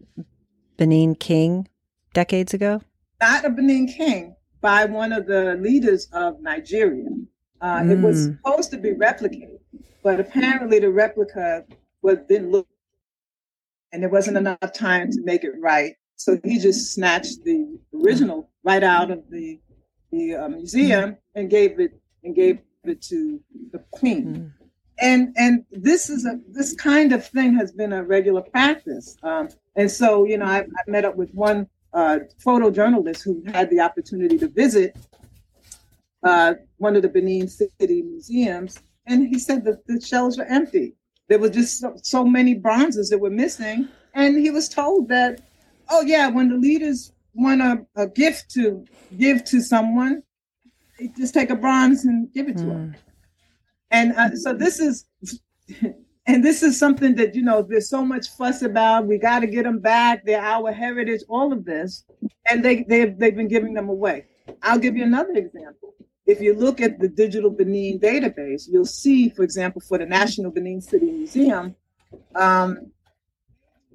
Benin 0.78 1.16
king 1.16 1.68
decades 2.14 2.54
ago? 2.54 2.82
Not 3.22 3.46
a 3.46 3.50
Benin 3.50 3.88
king, 3.88 4.36
by 4.62 4.86
one 4.86 5.14
of 5.14 5.28
the 5.28 5.56
leaders 5.62 6.08
of 6.12 6.42
Nigeria. 6.42 7.06
Uh, 7.62 7.82
mm. 7.82 7.92
It 7.92 8.00
was 8.00 8.28
mm. 8.28 8.38
supposed 8.38 8.72
to 8.72 8.78
be 8.78 8.92
replicated, 8.92 9.60
but 10.06 10.20
apparently 10.20 10.78
the 10.78 10.92
replica 10.92 11.66
was 12.04 12.20
didn't 12.30 12.52
look, 12.52 12.68
and 13.92 14.04
there 14.04 14.10
wasn't 14.10 14.38
enough 14.38 14.72
time 14.72 15.10
to 15.10 15.20
make 15.24 15.44
it 15.44 15.54
right. 15.60 15.96
So 16.16 16.40
he 16.44 16.60
just 16.60 16.94
snatched 16.94 17.44
the 17.44 17.80
original 17.92 18.52
right 18.64 18.84
out 18.84 19.10
of 19.10 19.24
the 19.32 19.60
the 20.12 20.36
uh, 20.36 20.48
museum 20.48 21.18
and 21.34 21.50
gave 21.50 21.80
it 21.80 22.00
and 22.24 22.36
gave 22.36 22.60
it 22.84 23.02
to 23.02 23.42
the 23.72 23.80
queen. 23.94 24.26
Mm. 24.28 24.52
And 25.00 25.34
and 25.38 25.66
this 25.72 26.12
is 26.12 26.24
a 26.28 26.40
this 26.50 26.76
kind 26.76 27.12
of 27.12 27.26
thing 27.28 27.56
has 27.56 27.72
been 27.72 27.92
a 27.92 28.04
regular 28.04 28.44
practice. 28.44 29.18
Um, 29.24 29.50
and 29.76 29.90
so 29.90 30.24
you 30.24 30.38
know 30.38 30.46
I, 30.46 30.60
I 30.60 30.84
met 30.86 31.04
up 31.04 31.16
with 31.16 31.34
one 31.34 31.68
uh, 31.94 32.20
photojournalist 32.46 33.24
who 33.24 33.42
had 33.52 33.72
the 33.72 33.80
opportunity 33.80 34.38
to 34.38 34.50
visit 34.50 34.96
uh, 36.22 36.54
one 36.78 36.96
of 36.96 37.02
the 37.02 37.10
Benin 37.10 37.48
City 37.48 38.04
museums, 38.04 38.80
and 39.08 39.28
he 39.28 39.40
said 39.40 39.64
that 39.66 39.86
the 39.88 40.02
shelves 40.02 40.38
were 40.38 40.46
empty. 40.46 40.94
There 41.28 41.40
were 41.40 41.50
just 41.50 41.80
so, 41.80 41.96
so 42.02 42.24
many 42.24 42.54
bronzes 42.54 43.10
that 43.10 43.18
were 43.18 43.30
missing, 43.30 43.88
and 44.14 44.38
he 44.38 44.52
was 44.52 44.70
told 44.70 45.10
that 45.10 45.42
oh 45.90 46.02
yeah, 46.02 46.28
when 46.28 46.50
the 46.50 46.56
leaders 46.56 47.12
want 47.34 47.62
a, 47.62 47.86
a 47.96 48.08
gift 48.08 48.50
to 48.52 48.86
give 49.18 49.44
to 49.46 49.62
someone, 49.62 50.24
they 51.00 51.08
just 51.18 51.34
take 51.34 51.50
a 51.50 51.56
bronze 51.56 52.06
and 52.06 52.32
give 52.34 52.48
it 52.48 52.58
to 52.58 52.64
mm. 52.64 52.70
them. 52.70 52.96
And 53.92 54.14
uh, 54.14 54.36
so 54.36 54.54
this 54.54 54.80
is, 54.80 55.06
and 56.28 56.44
this 56.44 56.64
is 56.64 56.80
something 56.80 57.16
that 57.16 57.36
you 57.36 57.44
know 57.44 57.62
there's 57.62 57.90
so 57.90 58.04
much 58.04 58.30
fuss 58.30 58.62
about. 58.62 59.06
We 59.06 59.18
got 59.18 59.40
to 59.40 59.48
get 59.48 59.64
them 59.64 59.80
back. 59.80 60.26
They're 60.26 60.42
our 60.42 60.72
heritage. 60.72 61.22
All 61.28 61.52
of 61.54 61.66
this, 61.66 62.04
and 62.48 62.64
they 62.64 62.84
they've 62.84 63.18
they've 63.18 63.36
been 63.36 63.48
giving 63.48 63.74
them 63.74 63.90
away. 63.90 64.26
I'll 64.62 64.80
give 64.80 64.96
you 64.96 65.04
another 65.04 65.34
example. 65.34 65.94
If 66.26 66.42
you 66.42 66.56
look 66.56 66.82
at 66.82 67.00
the 67.00 67.08
digital 67.08 67.52
Benin 67.52 68.00
database, 68.00 68.64
you'll 68.68 68.86
see, 68.86 69.30
for 69.30 69.44
example, 69.44 69.82
for 69.82 69.98
the 69.98 70.06
National 70.06 70.52
Benin 70.52 70.82
City 70.82 71.12
Museum, 71.12 71.76
um, 72.34 72.92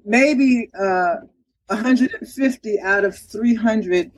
maybe 0.05 0.69
uh, 0.79 1.15
150 1.67 2.79
out 2.79 3.03
of 3.03 3.17
300 3.17 4.11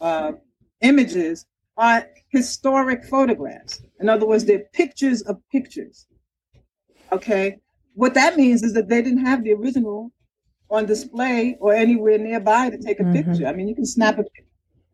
uh, 0.00 0.32
images 0.80 1.46
are 1.76 2.06
historic 2.28 3.04
photographs. 3.04 3.82
In 4.00 4.08
other 4.08 4.26
words, 4.26 4.44
they're 4.44 4.64
pictures 4.72 5.22
of 5.22 5.40
pictures. 5.52 6.06
Okay. 7.12 7.58
What 7.94 8.14
that 8.14 8.36
means 8.36 8.62
is 8.62 8.72
that 8.74 8.88
they 8.88 9.02
didn't 9.02 9.24
have 9.24 9.44
the 9.44 9.52
original 9.52 10.12
on 10.70 10.86
display 10.86 11.56
or 11.60 11.72
anywhere 11.72 12.18
nearby 12.18 12.70
to 12.70 12.78
take 12.78 13.00
a 13.00 13.04
mm-hmm. 13.04 13.30
picture. 13.30 13.46
I 13.46 13.52
mean, 13.52 13.68
you 13.68 13.74
can 13.74 13.86
snap 13.86 14.18
a 14.18 14.24
picture 14.24 14.42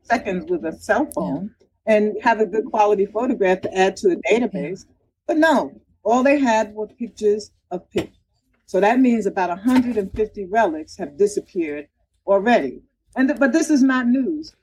seconds 0.03 0.51
with 0.51 0.64
a 0.64 0.72
cell 0.72 1.09
phone. 1.14 1.55
And 1.87 2.16
have 2.22 2.41
a 2.41 2.47
good 2.47 2.66
quality 2.66 3.07
photograph 3.07 3.61
to 3.62 3.76
add 3.76 3.97
to 3.97 4.11
a 4.12 4.33
database. 4.33 4.85
But 5.26 5.39
no, 5.39 5.80
all 6.05 6.22
they 6.22 6.39
had 6.39 6.74
were 6.74 6.87
pictures 6.87 7.51
of 7.70 7.89
pictures. 7.91 8.16
So 8.66 8.80
that 8.80 9.01
means 9.01 9.26
about 9.26 9.51
150 9.51 10.47
relics 10.47 10.97
have 10.97 11.18
disappeared 11.18 11.89
already. 12.26 12.83
And 13.16 13.39
but 13.39 13.53
this 13.53 13.70
is 13.70 13.83
not 13.83 14.07
news. 14.07 14.55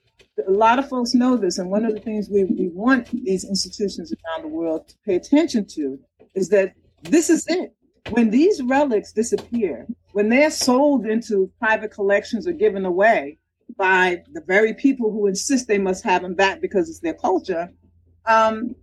A 0.47 0.51
lot 0.51 0.80
of 0.80 0.88
folks 0.88 1.13
know 1.13 1.36
this, 1.36 1.57
and 1.57 1.70
one 1.70 1.84
of 1.86 1.93
the 1.93 1.99
things 1.99 2.30
we, 2.30 2.45
we 2.45 2.70
want 2.70 3.09
these 3.11 3.43
institutions 3.43 4.13
around 4.13 4.43
the 4.43 4.47
world 4.47 4.88
to 4.88 4.95
pay 5.05 5.15
attention 5.15 5.65
to 5.76 5.99
is 6.34 6.49
that 6.49 6.74
this 7.03 7.30
is 7.30 7.45
it. 7.47 7.76
When 8.11 8.30
these 8.30 8.63
relics 8.63 9.11
disappear, 9.11 9.86
when 10.13 10.30
they're 10.30 10.49
sold 10.49 11.05
into 11.05 11.51
private 11.59 11.91
collections 11.91 12.47
or 12.47 12.53
given 12.53 12.86
away 12.86 13.38
by 13.78 14.24
the 14.34 14.41
very 14.41 14.74
people 14.74 15.11
who 15.11 15.28
insist 15.28 15.67
they 15.67 15.78
must 15.78 16.03
have 16.03 16.22
them 16.22 16.34
back 16.34 16.61
because 16.61 16.89
it's 16.89 16.99
their 16.99 17.13
culture, 17.13 17.70
um, 18.26 18.76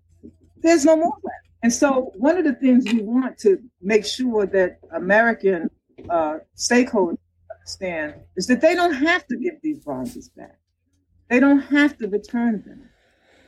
there's 0.59 0.85
no 0.85 0.97
more 0.97 1.17
left. 1.23 1.47
And 1.63 1.73
so, 1.73 2.13
one 2.17 2.37
of 2.37 2.45
the 2.45 2.55
things 2.55 2.85
we 2.85 3.03
want 3.03 3.39
to 3.39 3.59
make 3.81 4.05
sure 4.05 4.47
that 4.47 4.79
American 4.93 5.71
uh, 6.09 6.39
stakeholders 6.57 7.19
understand 7.51 8.15
is 8.37 8.47
that 8.47 8.61
they 8.61 8.75
don't 8.75 8.95
have 8.95 9.27
to 9.27 9.37
give 9.37 9.55
these 9.63 9.79
bronzes 9.81 10.29
back. 10.29 10.59
They 11.29 11.41
don't 11.41 11.61
have 11.61 11.99
to 11.99 12.09
return 12.09 12.63
them. 12.65 12.89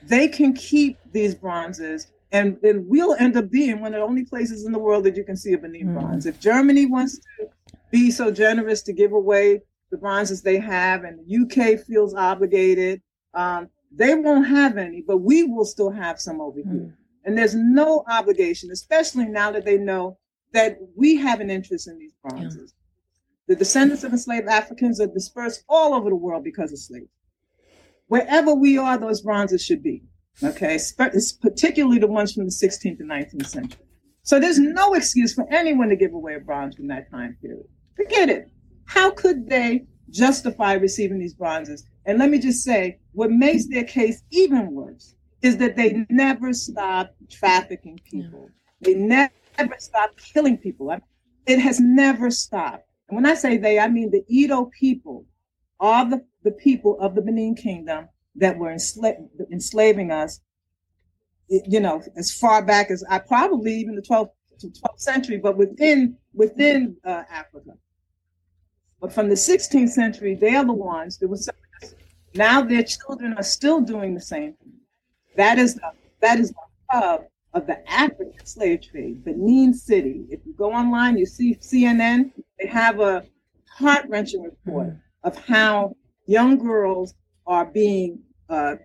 They 0.03 0.29
can 0.29 0.53
keep 0.53 0.99
these 1.13 1.35
bronzes, 1.35 2.09
and, 2.33 2.57
and 2.63 2.87
we'll 2.89 3.15
end 3.15 3.37
up 3.37 3.51
being 3.51 3.81
one 3.81 3.95
of 3.95 4.01
the 4.01 4.07
only 4.07 4.25
places 4.25 4.65
in 4.65 4.73
the 4.73 4.79
world 4.79 5.05
that 5.05 5.17
you 5.17 5.25
can 5.25 5.37
see 5.37 5.53
a 5.53 5.59
Benin 5.59 5.89
mm. 5.89 5.95
bronze. 5.95 6.27
If 6.27 6.41
Germany 6.41 6.87
wants 6.87 7.19
to 7.19 7.49
be 7.91 8.11
so 8.11 8.31
generous 8.31 8.83
to 8.83 8.93
give 8.93 9.13
away 9.13 9.63
the 9.91 9.99
bronzes 9.99 10.43
they 10.43 10.59
have, 10.59 11.05
and 11.05 11.19
the 11.19 11.73
UK 11.75 11.81
feels 11.81 12.15
obligated, 12.15 13.03
um, 13.35 13.69
they 13.91 14.15
won't 14.15 14.47
have 14.47 14.77
any, 14.77 15.03
but 15.07 15.19
we 15.19 15.45
will 15.45 15.65
still 15.65 15.91
have 15.91 16.21
some 16.21 16.41
over 16.41 16.61
mm. 16.61 16.73
here. 16.73 16.99
And 17.25 17.37
there's 17.37 17.55
no 17.55 18.05
obligation, 18.09 18.71
especially 18.71 19.27
now 19.27 19.51
that 19.53 19.65
they 19.65 19.79
know 19.79 20.19
that 20.53 20.79
we 20.97 21.17
have 21.17 21.41
an 21.41 21.51
interest 21.51 21.89
in 21.89 21.99
these 21.99 22.15
bronzes. 22.23 22.75
Yeah. 22.75 23.55
The 23.55 23.57
descendants 23.57 24.05
of 24.05 24.13
enslaved 24.13 24.49
Africans 24.49 25.01
are 25.01 25.07
dispersed 25.07 25.65
all 25.69 25.95
over 25.95 26.11
the 26.11 26.17
world 26.17 26.45
because 26.45 26.73
of 26.73 26.79
slavery. 26.79 27.09
Wherever 28.07 28.55
we 28.55 28.79
are, 28.79 28.99
those 28.99 29.23
bronzes 29.23 29.65
should 29.65 29.83
be. 29.83 30.03
Okay, 30.43 30.77
it's 30.77 31.33
particularly 31.33 31.99
the 31.99 32.07
ones 32.07 32.33
from 32.33 32.45
the 32.45 32.51
16th 32.51 33.01
and 33.01 33.11
19th 33.11 33.47
century. 33.47 33.81
So 34.23 34.39
there's 34.39 34.59
no 34.59 34.95
excuse 34.95 35.35
for 35.35 35.47
anyone 35.53 35.89
to 35.89 35.97
give 35.97 36.13
away 36.13 36.35
a 36.35 36.41
bronze 36.41 36.77
from 36.77 36.87
that 36.89 37.11
time 37.11 37.37
period. 37.41 37.67
Forget 37.97 38.29
it. 38.29 38.51
How 38.89 39.11
could 39.11 39.49
they 39.49 39.85
justify 40.11 40.73
receiving 40.73 41.19
these 41.19 41.35
bronzes? 41.35 41.85
And 42.07 42.19
let 42.19 42.31
me 42.31 42.39
just 42.39 42.65
say, 42.65 42.99
what 43.13 43.31
makes 43.31 43.67
their 43.69 43.85
case 43.85 44.23
even 44.31 44.73
worse 44.73 45.15
is 45.43 45.59
that 45.59 45.77
they 45.77 46.07
never 46.09 46.55
stop 46.55 47.15
trafficking 47.31 48.01
people. 48.11 48.49
They 48.81 48.95
never 48.95 49.31
stop 49.79 50.17
killing 50.17 50.57
people. 50.57 50.91
it 51.47 51.61
has 51.61 51.79
never 51.81 52.31
stopped. 52.31 52.85
And 53.09 53.17
when 53.17 53.27
I 53.27 53.35
say 53.35 53.59
they, 53.59 53.79
I 53.79 53.89
mean 53.89 54.11
the 54.11 54.25
Edo 54.27 54.71
people 54.79 55.27
are 55.81 56.09
the, 56.09 56.25
the 56.43 56.53
people 56.53 56.99
of 56.99 57.15
the 57.15 57.23
Benin 57.23 57.55
Kingdom 57.55 58.09
that 58.37 58.57
were 58.57 58.73
ensla- 58.73 59.29
enslaving 59.53 60.11
us, 60.11 60.41
you 61.49 61.81
know, 61.81 62.03
as 62.17 62.33
far 62.33 62.65
back 62.65 62.91
as 62.91 63.05
I 63.09 63.19
probably 63.19 63.75
even 63.75 63.95
the 63.95 64.03
12th, 64.03 64.31
12th 64.63 64.99
century, 64.99 65.39
but 65.39 65.57
within 65.57 66.17
within 66.35 66.97
uh, 67.05 67.23
Africa. 67.31 67.73
But 69.01 69.13
from 69.13 69.29
the 69.29 69.35
16th 69.35 69.91
century, 69.91 70.35
they 70.35 70.55
are 70.55 70.65
the 70.65 70.73
ones 70.73 71.19
that 71.19 71.29
were. 71.29 71.39
Now 72.35 72.63
their 72.63 72.83
children 72.83 73.35
are 73.35 73.43
still 73.43 73.81
doing 73.81 74.15
the 74.15 74.21
same 74.21 74.55
thing. 74.55 74.75
That 75.37 75.59
is 75.59 75.75
the 75.77 75.93
that 76.21 76.39
is 76.39 76.51
the 76.51 76.57
hub 76.91 77.25
of 77.55 77.67
the 77.67 77.91
African 77.91 78.45
slave 78.45 78.83
trade, 78.83 79.25
Benin 79.25 79.73
City. 79.73 80.27
If 80.31 80.41
you 80.45 80.53
go 80.55 80.73
online, 80.73 81.17
you 81.17 81.27
see 81.27 81.55
CNN, 81.55 82.33
they 82.59 82.67
have 82.67 83.01
a 83.01 83.25
heart 83.69 84.07
wrenching 84.09 84.43
report 84.43 84.95
of 85.23 85.37
how 85.47 85.97
young 86.27 86.59
girls 86.59 87.15
are 87.47 87.65
being 87.65 88.21
uh, 88.49 88.77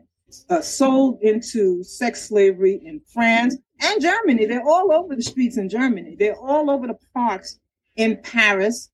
uh, 0.49 0.61
sold 0.61 1.19
into 1.21 1.83
sex 1.83 2.27
slavery 2.29 2.81
in 2.85 3.01
France 3.13 3.57
and 3.81 4.01
Germany. 4.01 4.45
They're 4.45 4.67
all 4.67 4.91
over 4.93 5.15
the 5.15 5.21
streets 5.21 5.57
in 5.57 5.69
Germany. 5.69 6.15
They're 6.17 6.39
all 6.39 6.69
over 6.69 6.87
the 6.87 6.97
parks 7.13 7.59
in 7.95 8.17
Paris, 8.23 8.89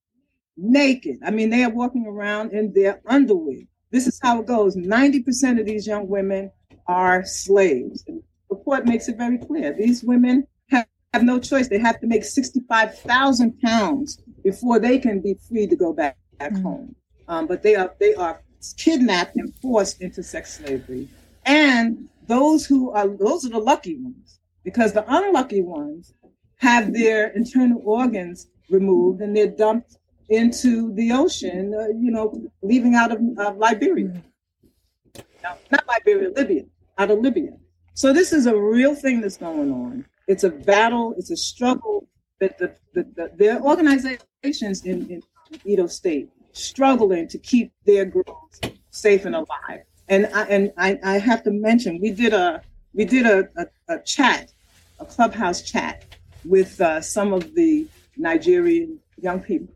naked. 0.61 1.17
I 1.25 1.31
mean, 1.31 1.49
they 1.49 1.63
are 1.63 1.69
walking 1.69 2.05
around 2.05 2.53
in 2.53 2.73
their 2.73 3.01
underwear. 3.05 3.61
This 3.91 4.07
is 4.07 4.19
how 4.21 4.41
it 4.41 4.45
goes. 4.45 4.75
90% 4.75 5.59
of 5.59 5.65
these 5.65 5.87
young 5.87 6.07
women 6.07 6.51
are 6.87 7.25
slaves. 7.25 8.03
The 8.03 8.21
report 8.49 8.85
makes 8.85 9.07
it 9.07 9.17
very 9.17 9.37
clear. 9.37 9.73
These 9.73 10.03
women 10.03 10.45
have, 10.69 10.87
have 11.13 11.23
no 11.23 11.39
choice. 11.39 11.67
They 11.67 11.79
have 11.79 11.99
to 12.01 12.07
make 12.07 12.23
65,000 12.23 13.59
pounds 13.61 14.21
before 14.43 14.79
they 14.79 14.99
can 14.99 15.21
be 15.21 15.35
free 15.47 15.67
to 15.67 15.75
go 15.75 15.93
back, 15.93 16.17
back 16.37 16.53
mm-hmm. 16.53 16.63
home. 16.63 16.95
Um, 17.27 17.45
but 17.45 17.61
they 17.61 17.75
are 17.75 17.93
they 17.99 18.15
are 18.15 18.41
kidnapped 18.77 19.35
and 19.35 19.53
forced 19.61 20.01
into 20.01 20.23
sex 20.23 20.57
slavery. 20.57 21.07
And 21.45 22.09
those 22.27 22.65
who 22.65 22.91
are 22.91 23.07
those 23.07 23.45
are 23.45 23.49
the 23.49 23.59
lucky 23.59 23.97
ones, 23.97 24.39
because 24.63 24.93
the 24.93 25.05
unlucky 25.07 25.61
ones 25.61 26.13
have 26.57 26.91
their 26.91 27.27
internal 27.29 27.81
organs 27.85 28.47
removed 28.69 29.21
and 29.21 29.35
they're 29.35 29.47
dumped 29.47 29.98
into 30.29 30.93
the 30.93 31.11
ocean, 31.11 31.73
uh, 31.73 31.87
you 31.87 32.11
know, 32.11 32.51
leaving 32.61 32.95
out 32.95 33.11
of 33.11 33.19
uh, 33.37 33.53
Liberia. 33.53 34.07
Mm. 34.07 35.23
No, 35.43 35.51
not 35.71 35.87
Liberia, 35.87 36.29
Libya, 36.35 36.63
out 36.97 37.11
of 37.11 37.19
Libya. 37.19 37.51
So 37.93 38.13
this 38.13 38.31
is 38.33 38.45
a 38.45 38.55
real 38.55 38.95
thing 38.95 39.21
that's 39.21 39.37
going 39.37 39.71
on. 39.71 40.05
It's 40.27 40.43
a 40.43 40.49
battle, 40.49 41.15
it's 41.17 41.31
a 41.31 41.37
struggle 41.37 42.07
that 42.39 42.57
the, 42.57 42.75
the, 42.93 43.03
the, 43.15 43.31
the 43.35 43.61
organizations 43.61 44.85
in, 44.85 45.09
in 45.09 45.23
Edo 45.65 45.87
State 45.87 46.29
struggling 46.51 47.27
to 47.27 47.37
keep 47.37 47.71
their 47.85 48.05
girls 48.05 48.59
safe 48.91 49.25
and 49.25 49.35
alive. 49.35 49.81
And 50.07 50.27
I, 50.33 50.43
and 50.43 50.73
I, 50.77 50.99
I 51.03 51.17
have 51.19 51.43
to 51.43 51.51
mention, 51.51 51.99
we 51.99 52.11
did 52.11 52.33
a 52.33 52.61
we 52.93 53.05
did 53.05 53.25
a, 53.25 53.47
a, 53.55 53.95
a 53.95 53.99
chat, 53.99 54.51
a 54.99 55.05
clubhouse 55.05 55.61
chat 55.61 56.05
with 56.43 56.81
uh, 56.81 57.01
some 57.01 57.33
of 57.33 57.53
the 57.53 57.87
Nigerian 58.17 58.99
young 59.21 59.39
people. 59.39 59.73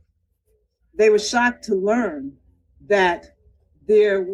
They 0.95 1.09
were 1.09 1.19
shocked 1.19 1.63
to 1.65 1.75
learn 1.75 2.33
that 2.87 3.35
there, 3.87 4.25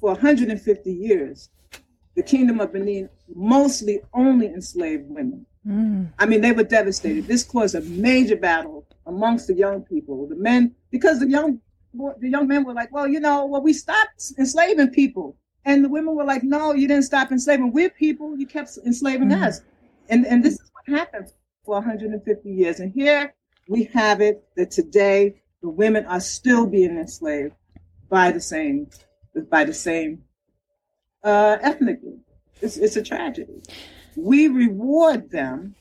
for 0.00 0.12
150 0.12 0.92
years, 0.92 1.50
the 2.14 2.22
Kingdom 2.22 2.60
of 2.60 2.72
Benin 2.72 3.08
mostly 3.34 4.00
only 4.14 4.46
enslaved 4.46 5.08
women. 5.08 5.44
Mm. 5.66 6.12
I 6.18 6.26
mean, 6.26 6.40
they 6.40 6.52
were 6.52 6.64
devastated. 6.64 7.26
This 7.26 7.42
caused 7.42 7.74
a 7.74 7.80
major 7.82 8.36
battle 8.36 8.86
amongst 9.06 9.48
the 9.48 9.54
young 9.54 9.82
people. 9.82 10.26
The 10.26 10.36
men, 10.36 10.74
because 10.90 11.20
the 11.20 11.28
young 11.28 11.60
the 12.18 12.28
young 12.28 12.46
men 12.46 12.64
were 12.64 12.74
like, 12.74 12.92
well, 12.92 13.08
you 13.08 13.20
know, 13.20 13.46
well, 13.46 13.62
we 13.62 13.72
stopped 13.72 14.32
enslaving 14.38 14.90
people. 14.90 15.36
And 15.64 15.84
the 15.84 15.88
women 15.88 16.14
were 16.14 16.24
like, 16.24 16.42
no, 16.42 16.74
you 16.74 16.86
didn't 16.86 17.04
stop 17.04 17.32
enslaving. 17.32 17.72
We're 17.72 17.90
people. 17.90 18.38
You 18.38 18.46
kept 18.46 18.78
enslaving 18.84 19.30
mm-hmm. 19.30 19.42
us. 19.42 19.62
And, 20.08 20.26
and 20.26 20.44
this 20.44 20.54
is 20.54 20.70
what 20.72 20.98
happened 20.98 21.32
for 21.64 21.76
150 21.76 22.50
years. 22.50 22.80
And 22.80 22.92
here 22.92 23.34
we 23.68 23.84
have 23.84 24.20
it 24.20 24.44
that 24.56 24.70
today 24.70 25.42
the 25.66 25.70
women 25.70 26.06
are 26.06 26.20
still 26.20 26.64
being 26.64 26.96
enslaved 26.96 27.52
by 28.08 28.30
the 28.30 28.40
same, 28.40 28.88
by 29.50 29.64
the 29.64 29.74
same 29.74 30.22
uh, 31.24 31.58
ethnic 31.60 32.00
group. 32.00 32.20
It's, 32.60 32.76
it's 32.76 32.94
a 32.94 33.02
tragedy. 33.02 33.62
We 34.14 34.46
reward 34.46 35.28
them 35.28 35.74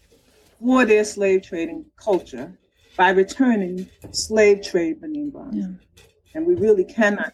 for 0.59 0.85
their 0.85 1.05
slave 1.05 1.43
trading 1.43 1.85
culture 1.97 2.57
by 2.97 3.09
returning 3.09 3.87
slave 4.09 4.63
trade 4.63 5.01
Benin 5.01 5.29
bonds. 5.29 5.55
Yeah. 5.55 5.67
And 6.33 6.47
we 6.47 6.55
really 6.55 6.83
cannot 6.83 7.33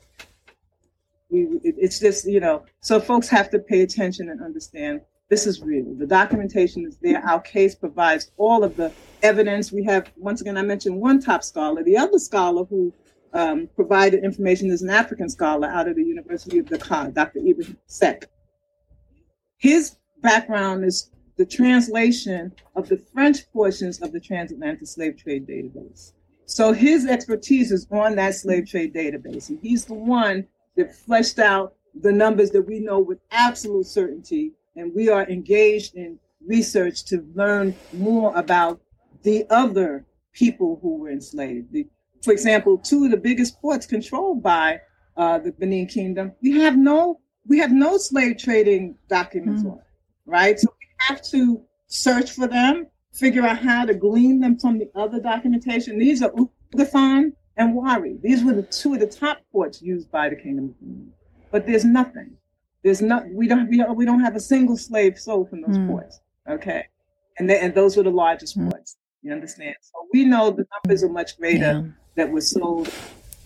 we, 1.30 1.47
it's 1.64 1.99
just, 1.99 2.28
you 2.28 2.41
know, 2.41 2.66
so 2.82 2.99
folks 2.99 3.30
have 3.30 3.49
to 3.52 3.60
pay 3.60 3.84
attention 3.84 4.28
and 4.28 4.41
understand 4.43 4.99
this 5.32 5.48
is 5.48 5.62
real. 5.62 5.86
The 5.98 6.06
documentation 6.06 6.86
is 6.86 6.98
there. 6.98 7.26
Our 7.26 7.40
case 7.40 7.74
provides 7.74 8.32
all 8.36 8.66
of 8.66 8.76
the 8.76 8.92
evidence. 9.24 9.72
We 9.72 9.82
have, 9.86 10.12
once 10.18 10.42
again, 10.42 10.58
I 10.58 10.62
mentioned 10.62 11.00
one 11.00 11.22
top 11.22 11.42
scholar. 11.42 11.84
The 11.84 11.96
other 11.96 12.20
scholar 12.20 12.66
who 12.66 12.94
um, 13.32 13.70
provided 13.74 14.26
information 14.26 14.70
is 14.70 14.82
an 14.82 14.90
African 14.90 15.30
scholar 15.30 15.70
out 15.70 15.88
of 15.88 15.96
the 15.96 16.04
University 16.04 16.60
of 16.60 16.68
Dakar, 16.68 17.12
Dr. 17.12 17.40
Ibrahim 17.40 17.78
Seck. 17.88 18.26
His 19.58 19.96
background 20.22 20.84
is 20.84 21.12
the 21.38 21.46
translation 21.46 22.52
of 22.76 22.90
the 22.90 22.98
French 22.98 23.50
portions 23.54 24.02
of 24.02 24.12
the 24.12 24.20
transatlantic 24.20 24.86
slave 24.86 25.16
trade 25.16 25.48
database. 25.48 26.12
So 26.46 26.74
his 26.74 27.06
expertise 27.06 27.72
is 27.72 27.88
on 27.90 28.18
that 28.18 28.36
slave 28.36 28.68
trade 28.68 28.94
database. 28.94 29.48
And 29.48 29.60
he's 29.62 29.86
the 29.86 29.94
one 29.94 30.46
that 30.76 30.94
fleshed 30.94 31.40
out 31.40 31.76
the 32.02 32.12
numbers 32.12 32.52
that 32.52 32.64
we 32.64 32.82
know 32.82 33.00
with 33.00 33.20
absolute 33.32 33.86
certainty. 33.86 34.52
And 34.76 34.94
we 34.96 35.10
are 35.10 35.28
engaged 35.28 35.96
in 35.96 36.20
research 36.46 37.06
to 37.06 37.26
learn 37.36 37.76
more 37.94 38.36
about 38.36 38.80
the 39.24 39.46
other 39.50 40.06
people 40.34 40.80
who 40.82 40.98
were 40.98 41.10
enslaved. 41.10 41.72
The, 41.72 41.88
for 42.24 42.32
example, 42.32 42.78
two 42.78 43.06
of 43.06 43.12
the 43.12 43.18
biggest 43.18 43.62
ports 43.62 43.86
controlled 43.86 44.42
by 44.42 44.80
uh, 45.18 45.40
the 45.40 45.52
Benin 45.52 45.88
Kingdom, 45.88 46.34
we 46.42 46.52
have 46.60 46.78
no 46.78 47.20
we 47.48 47.58
have 47.58 47.72
no 47.72 47.98
slave 47.98 48.38
trading 48.38 48.96
documents 49.10 49.64
mm. 49.64 49.72
on, 49.72 49.82
right? 50.26 50.60
So 50.60 50.68
we 50.80 50.88
have 51.00 51.22
to 51.32 51.62
search 51.88 52.32
for 52.32 52.48
them, 52.48 52.88
figure 53.14 53.44
out 53.44 53.58
how 53.58 53.86
to 53.86 53.96
glean 53.96 54.40
them 54.40 54.60
from 54.60 54.78
the 54.78 54.90
other 54.96 55.20
documentation. 55.20 55.98
These 55.98 56.22
are 56.22 56.32
Ugafan 56.74 57.34
and 57.58 57.74
Warri. 57.74 58.18
These 58.22 58.44
were 58.44 58.54
the 58.54 58.64
two 58.64 58.94
of 58.94 59.00
the 59.00 59.08
top 59.08 59.40
ports 59.52 59.82
used 59.82 60.12
by 60.12 60.30
the 60.30 60.36
Kingdom 60.36 60.66
of 60.66 60.80
Benin. 60.80 61.12
But 61.52 61.66
there's 61.66 61.84
nothing. 61.84 62.38
There's 62.84 63.02
not. 63.02 63.24
We 63.30 63.48
don't. 63.48 63.70
We 63.70 63.78
don't, 63.78 63.96
we 63.96 64.06
don't 64.06 64.22
have 64.22 64.36
a 64.36 64.40
single 64.40 64.78
slave 64.78 65.20
sold 65.20 65.50
from 65.50 65.62
those 65.62 65.78
mm. 65.78 65.88
ports. 65.88 66.20
Okay, 66.50 66.88
and 67.38 67.50
they, 67.50 67.60
and 67.60 67.74
those 67.76 67.96
were 67.96 68.04
the 68.04 68.10
largest 68.10 68.58
mm. 68.58 68.70
ports. 68.70 68.98
You 69.22 69.34
understand? 69.34 69.76
So 69.82 70.08
we 70.14 70.26
know 70.26 70.50
the 70.52 70.66
numbers 70.84 71.04
are 71.04 71.10
much 71.10 71.38
greater 71.38 71.60
yeah. 71.60 71.84
that 72.16 72.32
were 72.32 72.42
sold. 72.42 72.92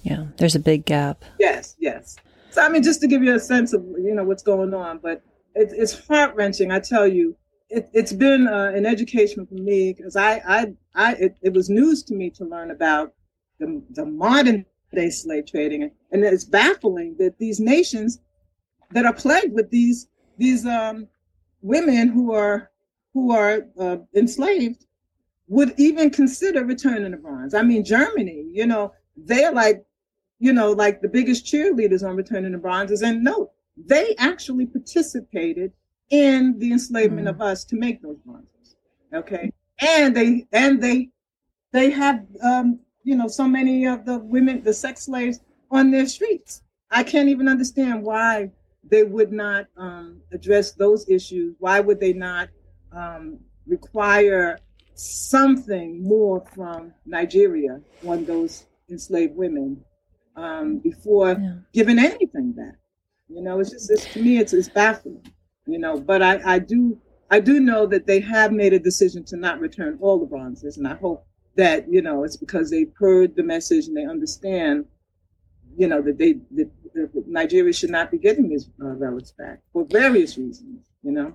Yeah, 0.03 0.25
there's 0.37 0.55
a 0.55 0.59
big 0.59 0.85
gap. 0.85 1.25
Yes, 1.39 1.75
yes. 1.79 2.15
So 2.51 2.61
I 2.61 2.69
mean, 2.69 2.83
just 2.83 3.01
to 3.01 3.07
give 3.07 3.23
you 3.23 3.35
a 3.35 3.39
sense 3.39 3.73
of 3.73 3.83
you 3.97 4.15
know 4.15 4.23
what's 4.23 4.43
going 4.43 4.73
on, 4.73 4.99
but 4.99 5.21
it, 5.53 5.69
it's 5.73 6.07
heart 6.07 6.33
wrenching. 6.35 6.71
I 6.71 6.79
tell 6.79 7.07
you, 7.07 7.35
it, 7.69 7.89
has 7.93 8.13
been 8.13 8.47
uh, 8.47 8.71
an 8.75 8.85
education 8.85 9.45
for 9.45 9.55
me 9.55 9.93
because 9.93 10.15
I, 10.15 10.41
I, 10.47 10.73
I, 10.93 11.13
it, 11.13 11.37
it 11.41 11.53
was 11.53 11.69
news 11.69 12.03
to 12.03 12.13
me 12.13 12.29
to 12.31 12.45
learn 12.45 12.71
about 12.71 13.13
the, 13.59 13.81
the 13.91 14.05
modern 14.05 14.65
day 14.93 15.09
slave 15.09 15.47
trading. 15.47 15.91
And 16.11 16.23
it's 16.23 16.45
baffling 16.45 17.15
that 17.19 17.37
these 17.39 17.59
nations 17.59 18.19
that 18.91 19.05
are 19.05 19.13
plagued 19.13 19.53
with 19.53 19.69
these 19.69 20.07
these 20.37 20.65
um, 20.65 21.07
women 21.61 22.07
who 22.09 22.33
are 22.33 22.71
who 23.13 23.31
are 23.31 23.67
uh, 23.79 23.97
enslaved 24.15 24.85
would 25.47 25.73
even 25.77 26.09
consider 26.09 26.65
returning 26.65 27.11
the 27.11 27.17
bronze. 27.17 27.53
I 27.53 27.61
mean, 27.61 27.85
Germany, 27.85 28.45
you 28.51 28.65
know, 28.65 28.93
they're 29.15 29.51
like, 29.51 29.85
you 30.39 30.51
know, 30.51 30.71
like 30.71 31.01
the 31.01 31.07
biggest 31.07 31.45
cheerleaders 31.45 32.07
on 32.07 32.15
returning 32.15 32.51
the 32.51 32.57
bronzes. 32.57 33.03
And 33.03 33.23
no, 33.23 33.51
they 33.77 34.15
actually 34.17 34.65
participated 34.65 35.71
in 36.09 36.57
the 36.59 36.71
enslavement 36.71 37.27
mm-hmm. 37.27 37.41
of 37.41 37.47
us 37.47 37.63
to 37.65 37.75
make 37.75 38.01
those 38.01 38.17
bronzes. 38.25 38.75
Okay, 39.13 39.51
and 39.79 40.15
they 40.15 40.45
and 40.51 40.81
they 40.81 41.09
they 41.71 41.89
have 41.91 42.25
um, 42.41 42.79
you 43.05 43.15
know, 43.15 43.27
so 43.27 43.47
many 43.47 43.85
of 43.85 44.03
the 44.03 44.17
women, 44.17 44.63
the 44.63 44.73
sex 44.73 45.05
slaves 45.05 45.39
on 45.71 45.91
their 45.91 46.07
streets. 46.07 46.63
I 46.91 47.03
can't 47.03 47.29
even 47.29 47.47
understand 47.47 48.03
why 48.03 48.51
they 48.89 49.03
would 49.03 49.31
not 49.31 49.67
um, 49.77 50.21
address 50.31 50.71
those 50.73 51.07
issues. 51.09 51.55
Why 51.59 51.79
would 51.79 51.99
they 51.99 52.13
not 52.13 52.49
um, 52.91 53.39
require 53.65 54.59
something 54.93 56.03
more 56.03 56.43
from 56.53 56.93
Nigeria 57.05 57.81
on 58.07 58.25
those 58.25 58.65
enslaved 58.89 59.35
women 59.35 59.83
um, 60.35 60.79
before 60.79 61.31
yeah. 61.31 61.55
giving 61.73 61.99
anything 61.99 62.51
back? 62.51 62.75
You 63.27 63.41
know, 63.41 63.59
it's 63.59 63.71
just 63.71 63.91
it's, 63.91 64.05
to 64.13 64.21
me, 64.21 64.37
it's, 64.37 64.53
it's 64.53 64.69
baffling. 64.69 65.25
You 65.65 65.79
know, 65.79 65.99
but 65.99 66.21
I, 66.21 66.39
I 66.45 66.59
do 66.59 66.99
I 67.31 67.39
do 67.39 67.59
know 67.59 67.87
that 67.87 68.05
they 68.05 68.19
have 68.19 68.51
made 68.51 68.73
a 68.73 68.79
decision 68.79 69.23
to 69.25 69.37
not 69.37 69.59
return 69.59 69.97
all 69.99 70.19
the 70.19 70.27
bronzes, 70.27 70.77
and 70.77 70.87
I 70.87 70.93
hope 70.93 71.25
that 71.55 71.91
you 71.91 72.03
know 72.03 72.23
it's 72.23 72.37
because 72.37 72.69
they've 72.69 72.93
heard 72.99 73.35
the 73.35 73.43
message 73.43 73.87
and 73.87 73.97
they 73.97 74.05
understand 74.05 74.85
you 75.77 75.87
know 75.87 76.01
that 76.01 76.17
they 76.17 76.33
that, 76.51 76.69
that 76.93 77.27
nigeria 77.27 77.73
should 77.73 77.89
not 77.89 78.11
be 78.11 78.17
getting 78.17 78.49
these 78.49 78.69
uh, 78.81 78.87
relics 78.87 79.31
back 79.31 79.59
for 79.73 79.85
various 79.85 80.37
reasons 80.37 80.85
you 81.03 81.11
know? 81.11 81.33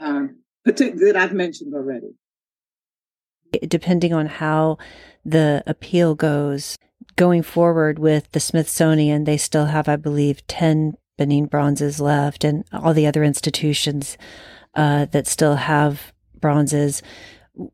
Um 0.00 0.38
that 0.64 1.16
i've 1.16 1.32
mentioned 1.32 1.74
already. 1.74 2.14
Depending 3.68 4.12
on 4.12 4.26
how 4.26 4.78
the 5.24 5.62
appeal 5.66 6.14
goes 6.14 6.76
going 7.14 7.42
forward 7.42 7.98
with 7.98 8.30
the 8.32 8.40
smithsonian 8.40 9.24
they 9.24 9.36
still 9.36 9.66
have 9.66 9.88
i 9.88 9.96
believe 9.96 10.46
10 10.48 10.94
benin 11.16 11.46
bronzes 11.46 12.00
left 12.00 12.44
and 12.44 12.64
all 12.72 12.92
the 12.92 13.06
other 13.06 13.22
institutions 13.22 14.18
uh, 14.76 15.06
that 15.06 15.26
still 15.26 15.56
have 15.56 16.12
bronzes. 16.40 17.02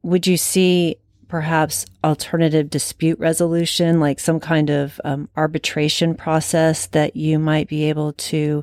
Would 0.03 0.27
you 0.27 0.37
see 0.37 0.97
perhaps 1.33 1.87
alternative 2.05 2.69
dispute 2.69 3.19
resolution, 3.19 3.99
like 3.99 4.21
some 4.21 4.39
kind 4.39 4.69
of 4.69 5.01
um, 5.03 5.31
arbitration 5.35 6.15
process 6.15 6.89
that 6.89 7.17
you 7.17 7.39
might 7.39 7.67
be 7.69 7.85
able 7.89 8.13
to 8.13 8.63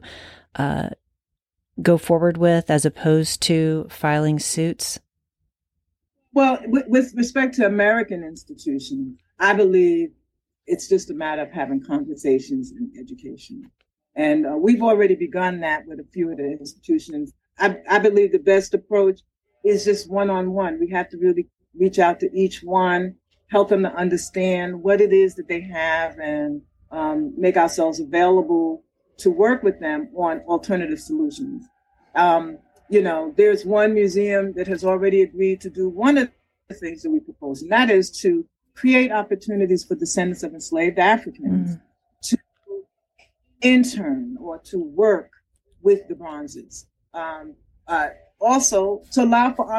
uh, 0.58 0.88
go 1.82 1.98
forward 1.98 2.38
with 2.38 2.70
as 2.70 2.86
opposed 2.86 3.42
to 3.42 3.88
filing 3.90 4.38
suits? 4.38 5.00
Well, 6.32 6.60
with, 6.68 6.86
with 6.90 7.12
respect 7.16 7.56
to 7.56 7.66
American 7.66 8.24
institutions, 8.24 9.18
I 9.40 9.54
believe 9.54 10.12
it's 10.68 10.88
just 10.88 11.10
a 11.10 11.16
matter 11.16 11.42
of 11.42 11.52
having 11.52 11.84
conversations 11.84 12.72
in 12.72 12.92
education. 13.00 13.72
And 14.16 14.46
uh, 14.46 14.58
we've 14.58 14.84
already 14.84 15.16
begun 15.16 15.62
that 15.62 15.88
with 15.88 16.00
a 16.00 16.08
few 16.14 16.30
of 16.30 16.38
the 16.38 16.52
institutions. 16.52 17.34
I, 17.58 17.78
I 17.90 17.98
believe 17.98 18.32
the 18.32 18.38
best 18.38 18.76
approach 18.76 19.22
is 19.66 19.86
just 19.86 20.08
one 20.08 20.30
on 20.30 20.52
one. 20.52 20.80
We 20.80 20.92
have 20.92 21.10
to 21.10 21.18
really 21.18 21.48
reach 21.76 22.00
out 22.00 22.20
to 22.20 22.30
each 22.34 22.64
one, 22.64 23.16
help 23.48 23.70
them 23.70 23.84
to 23.84 23.94
understand 23.94 24.82
what 24.82 25.02
it 25.02 25.14
is 25.14 25.36
that 25.36 25.48
they 25.48 25.62
have, 25.62 26.18
and 26.20 26.62
um, 26.92 27.34
make 27.38 27.58
ourselves 27.58 28.00
available 28.00 28.84
to 29.18 29.30
work 29.30 29.64
with 29.64 29.80
them 29.80 30.10
on 30.16 30.40
alternative 30.42 31.00
solutions. 31.00 31.66
Um, 32.16 32.58
you 32.90 33.02
know, 33.02 33.34
there's 33.38 33.66
one 33.66 33.94
museum 33.94 34.54
that 34.54 34.68
has 34.68 34.84
already 34.84 35.22
agreed 35.22 35.62
to 35.62 35.70
do 35.70 35.90
one 35.90 36.18
of 36.18 36.30
the 36.68 36.76
things 36.76 37.04
that 37.04 37.12
we 37.12 37.20
propose, 37.20 37.62
and 37.62 37.72
that 37.72 37.90
is 37.90 38.10
to 38.22 38.46
create 38.76 39.12
opportunities 39.12 39.84
for 39.84 39.96
descendants 39.96 40.42
of 40.44 40.54
enslaved 40.54 41.00
Africans 41.00 41.76
mm. 41.76 41.82
to 42.22 42.38
intern 43.62 44.38
or 44.40 44.58
to 44.60 44.78
work 44.80 45.32
with 45.82 46.08
the 46.08 46.16
bronzes. 46.16 46.88
Um, 47.14 47.56
uh, 47.88 48.10
also, 48.40 49.02
to 49.12 49.24
allow 49.24 49.54
for 49.54 49.72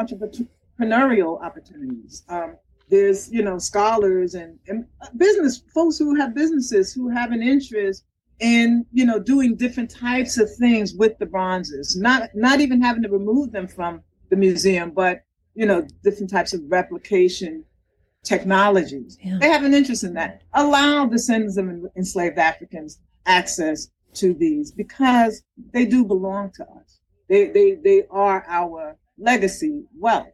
entrepreneurial 0.81 1.41
opportunities. 1.41 2.23
Um, 2.29 2.55
there's, 2.89 3.31
you 3.31 3.41
know, 3.41 3.57
scholars 3.57 4.35
and, 4.35 4.59
and 4.67 4.85
business 5.17 5.63
folks 5.73 5.97
who 5.97 6.15
have 6.15 6.35
businesses 6.35 6.93
who 6.93 7.09
have 7.09 7.31
an 7.31 7.41
interest 7.41 8.03
in, 8.39 8.85
you 8.91 9.05
know, 9.05 9.19
doing 9.19 9.55
different 9.55 9.89
types 9.89 10.37
of 10.37 10.53
things 10.55 10.93
with 10.93 11.17
the 11.17 11.25
bronzes. 11.25 11.95
Not 11.95 12.29
not 12.33 12.59
even 12.59 12.81
having 12.81 13.03
to 13.03 13.09
remove 13.09 13.51
them 13.51 13.67
from 13.67 14.01
the 14.29 14.35
museum, 14.35 14.91
but 14.91 15.23
you 15.55 15.65
know, 15.65 15.85
different 16.03 16.29
types 16.29 16.53
of 16.53 16.61
replication 16.67 17.63
technologies. 18.23 19.17
Yeah. 19.21 19.37
They 19.39 19.49
have 19.49 19.63
an 19.63 19.73
interest 19.73 20.03
in 20.03 20.13
that. 20.15 20.41
Allow 20.53 21.05
descendants 21.05 21.57
of 21.57 21.69
enslaved 21.95 22.37
Africans 22.37 22.99
access 23.25 23.87
to 24.15 24.33
these 24.33 24.71
because 24.71 25.43
they 25.71 25.85
do 25.85 26.03
belong 26.03 26.51
to 26.55 26.63
us. 26.63 26.99
They 27.29 27.47
they 27.47 27.75
they 27.75 28.03
are 28.11 28.43
our 28.49 28.97
legacy 29.17 29.83
wealth. 29.97 30.27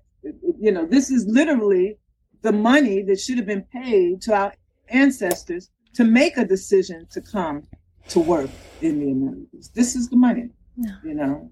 You 0.59 0.71
know, 0.71 0.85
this 0.85 1.11
is 1.11 1.25
literally 1.27 1.97
the 2.41 2.51
money 2.51 3.01
that 3.03 3.19
should 3.19 3.37
have 3.37 3.47
been 3.47 3.63
paid 3.63 4.21
to 4.23 4.33
our 4.33 4.53
ancestors 4.89 5.69
to 5.93 6.03
make 6.03 6.37
a 6.37 6.45
decision 6.45 7.07
to 7.11 7.21
come 7.21 7.63
to 8.09 8.19
work 8.19 8.49
in 8.81 8.99
the 8.99 9.11
Americas. 9.11 9.69
This 9.73 9.95
is 9.95 10.09
the 10.09 10.15
money. 10.15 10.49
You 11.03 11.15
know, 11.15 11.51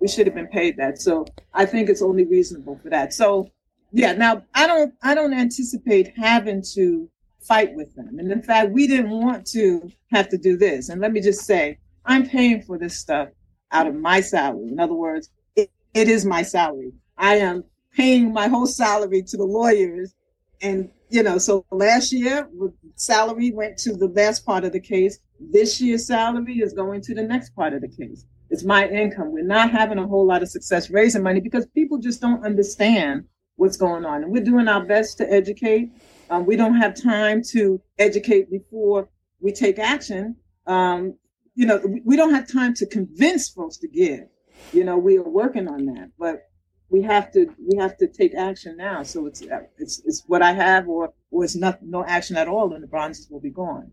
we 0.00 0.08
should 0.08 0.26
have 0.26 0.34
been 0.34 0.48
paid 0.48 0.76
that. 0.76 1.00
So 1.00 1.24
I 1.52 1.64
think 1.64 1.88
it's 1.88 2.02
only 2.02 2.24
reasonable 2.24 2.78
for 2.82 2.90
that. 2.90 3.14
So 3.14 3.48
yeah, 3.92 4.12
now 4.12 4.42
I 4.54 4.66
don't 4.66 4.92
I 5.02 5.14
don't 5.14 5.32
anticipate 5.32 6.12
having 6.16 6.62
to 6.74 7.08
fight 7.40 7.74
with 7.74 7.94
them. 7.94 8.18
And 8.18 8.30
in 8.32 8.42
fact, 8.42 8.72
we 8.72 8.86
didn't 8.86 9.10
want 9.10 9.46
to 9.48 9.90
have 10.10 10.28
to 10.30 10.38
do 10.38 10.56
this. 10.56 10.88
And 10.88 11.00
let 11.00 11.12
me 11.12 11.20
just 11.20 11.42
say, 11.42 11.78
I'm 12.04 12.28
paying 12.28 12.62
for 12.62 12.78
this 12.78 12.98
stuff 12.98 13.28
out 13.70 13.86
of 13.86 13.94
my 13.94 14.20
salary. 14.20 14.68
In 14.68 14.80
other 14.80 14.94
words, 14.94 15.30
it, 15.54 15.70
it 15.94 16.08
is 16.08 16.24
my 16.24 16.42
salary. 16.42 16.92
I 17.16 17.36
am 17.36 17.64
paying 17.94 18.32
my 18.32 18.48
whole 18.48 18.66
salary 18.66 19.22
to 19.22 19.36
the 19.36 19.44
lawyers. 19.44 20.14
And, 20.60 20.90
you 21.08 21.22
know, 21.22 21.38
so 21.38 21.64
last 21.70 22.12
year, 22.12 22.48
salary 22.96 23.52
went 23.52 23.78
to 23.78 23.94
the 23.94 24.08
last 24.08 24.44
part 24.44 24.64
of 24.64 24.72
the 24.72 24.80
case. 24.80 25.18
This 25.40 25.80
year's 25.80 26.06
salary 26.06 26.58
is 26.58 26.72
going 26.72 27.02
to 27.02 27.14
the 27.14 27.22
next 27.22 27.50
part 27.50 27.72
of 27.72 27.82
the 27.82 27.88
case. 27.88 28.24
It's 28.50 28.64
my 28.64 28.88
income. 28.88 29.32
We're 29.32 29.44
not 29.44 29.70
having 29.70 29.98
a 29.98 30.06
whole 30.06 30.26
lot 30.26 30.42
of 30.42 30.48
success 30.48 30.90
raising 30.90 31.22
money 31.22 31.40
because 31.40 31.66
people 31.66 31.98
just 31.98 32.20
don't 32.20 32.44
understand 32.44 33.24
what's 33.56 33.76
going 33.76 34.04
on. 34.04 34.22
And 34.22 34.32
we're 34.32 34.44
doing 34.44 34.68
our 34.68 34.84
best 34.84 35.18
to 35.18 35.32
educate. 35.32 35.90
Um, 36.30 36.46
we 36.46 36.56
don't 36.56 36.76
have 36.76 37.00
time 37.00 37.42
to 37.50 37.80
educate 37.98 38.50
before 38.50 39.08
we 39.40 39.52
take 39.52 39.78
action. 39.78 40.36
Um, 40.66 41.16
you 41.54 41.66
know, 41.66 41.80
we 42.04 42.16
don't 42.16 42.34
have 42.34 42.50
time 42.50 42.74
to 42.74 42.86
convince 42.86 43.48
folks 43.48 43.76
to 43.78 43.88
give. 43.88 44.26
You 44.72 44.84
know, 44.84 44.98
we 44.98 45.18
are 45.18 45.28
working 45.28 45.68
on 45.68 45.86
that, 45.86 46.10
but 46.18 46.48
we 46.90 47.02
have 47.02 47.32
to 47.32 47.46
we 47.58 47.76
have 47.78 47.96
to 47.98 48.06
take 48.06 48.34
action 48.34 48.76
now. 48.76 49.02
So 49.02 49.26
it's 49.26 49.42
it's 49.78 50.02
it's 50.04 50.22
what 50.26 50.42
I 50.42 50.52
have, 50.52 50.88
or 50.88 51.12
or 51.30 51.44
it's 51.44 51.56
not 51.56 51.82
no 51.82 52.04
action 52.04 52.36
at 52.36 52.48
all, 52.48 52.72
and 52.74 52.82
the 52.82 52.88
bronzes 52.88 53.28
will 53.30 53.40
be 53.40 53.50
gone. 53.50 53.90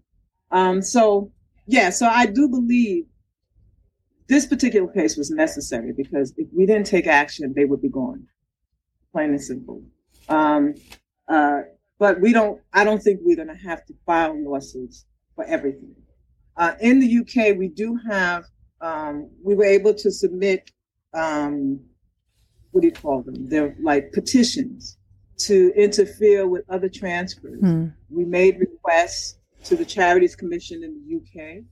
Um, 0.52 0.82
so 0.82 1.32
yeah, 1.68 1.90
so 1.90 2.08
I 2.08 2.26
do 2.26 2.48
believe 2.48 3.06
this 4.28 4.46
particular 4.46 4.92
case 4.92 5.18
was 5.18 5.30
necessary 5.30 5.94
because 5.94 6.34
if 6.38 6.48
we 6.54 6.66
didn't 6.66 6.88
take 6.88 7.08
action, 7.08 7.54
they 7.56 7.66
would 7.66 7.82
be 7.82 7.90
gone 7.90 8.28
plain 9.12 9.32
and 9.32 9.42
simple. 9.42 9.84
Um, 10.30 10.76
uh, 11.28 11.62
but 12.00 12.20
we 12.20 12.34
don't. 12.34 12.62
I 12.74 12.84
don't 12.84 13.02
think 13.02 13.20
we're 13.24 13.36
going 13.36 13.48
to 13.48 13.68
have 13.70 13.86
to 13.86 13.94
file 14.06 14.36
lawsuits 14.44 15.06
for 15.36 15.46
everything. 15.46 15.96
Uh, 16.58 16.74
in 16.82 17.00
the 17.00 17.20
UK, 17.20 17.58
we 17.58 17.68
do 17.68 17.98
have. 18.10 18.46
Um, 18.82 19.30
we 19.44 19.54
were 19.54 19.66
able 19.66 19.94
to 19.94 20.12
submit. 20.12 20.72
Um, 21.14 21.82
what 22.72 22.82
do 22.82 22.88
you 22.88 22.94
call 22.94 23.22
them? 23.22 23.50
They're 23.50 23.76
like 23.82 24.12
petitions 24.12 24.98
to 25.40 25.72
interfere 25.76 26.48
with 26.48 26.64
other 26.70 26.90
transfers. 26.90 27.62
Mm. 27.62 27.94
We 28.10 28.26
made 28.26 28.60
requests 28.60 29.38
to 29.66 29.76
the 29.76 29.86
Charities 29.86 30.36
Commission 30.36 30.84
in 30.84 31.02
the 31.02 31.18
UK. 31.18 31.64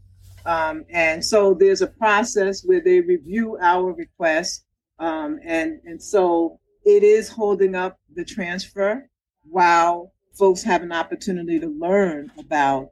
Um, 0.45 0.85
and 0.89 1.23
so 1.23 1.53
there's 1.53 1.81
a 1.81 1.87
process 1.87 2.63
where 2.63 2.81
they 2.81 3.01
review 3.01 3.57
our 3.61 3.93
requests. 3.93 4.65
Um, 4.99 5.39
and, 5.43 5.79
and 5.85 6.01
so 6.01 6.59
it 6.85 7.03
is 7.03 7.29
holding 7.29 7.75
up 7.75 7.99
the 8.15 8.25
transfer 8.25 9.09
while 9.43 10.13
folks 10.37 10.63
have 10.63 10.81
an 10.81 10.91
opportunity 10.91 11.59
to 11.59 11.67
learn 11.67 12.31
about 12.37 12.89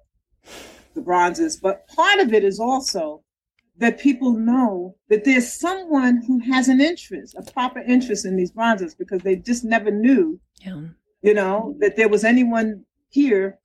the 0.93 1.01
bronzes. 1.01 1.57
But 1.57 1.87
part 1.87 2.19
of 2.19 2.33
it 2.33 2.43
is 2.43 2.59
also 2.59 3.23
that 3.79 3.99
people 3.99 4.31
know 4.31 4.95
that 5.09 5.23
there's 5.23 5.51
someone 5.51 6.23
who 6.25 6.39
has 6.39 6.67
an 6.67 6.81
interest, 6.81 7.35
a 7.35 7.51
proper 7.51 7.79
interest 7.79 8.25
in 8.25 8.35
these 8.35 8.51
bronzes 8.51 8.95
because 8.95 9.21
they 9.21 9.35
just 9.35 9.63
never 9.63 9.91
knew, 9.91 10.39
yeah. 10.65 10.81
you 11.21 11.33
know, 11.33 11.75
that 11.79 11.95
there 11.95 12.09
was 12.09 12.23
anyone 12.23 12.83
here 13.09 13.59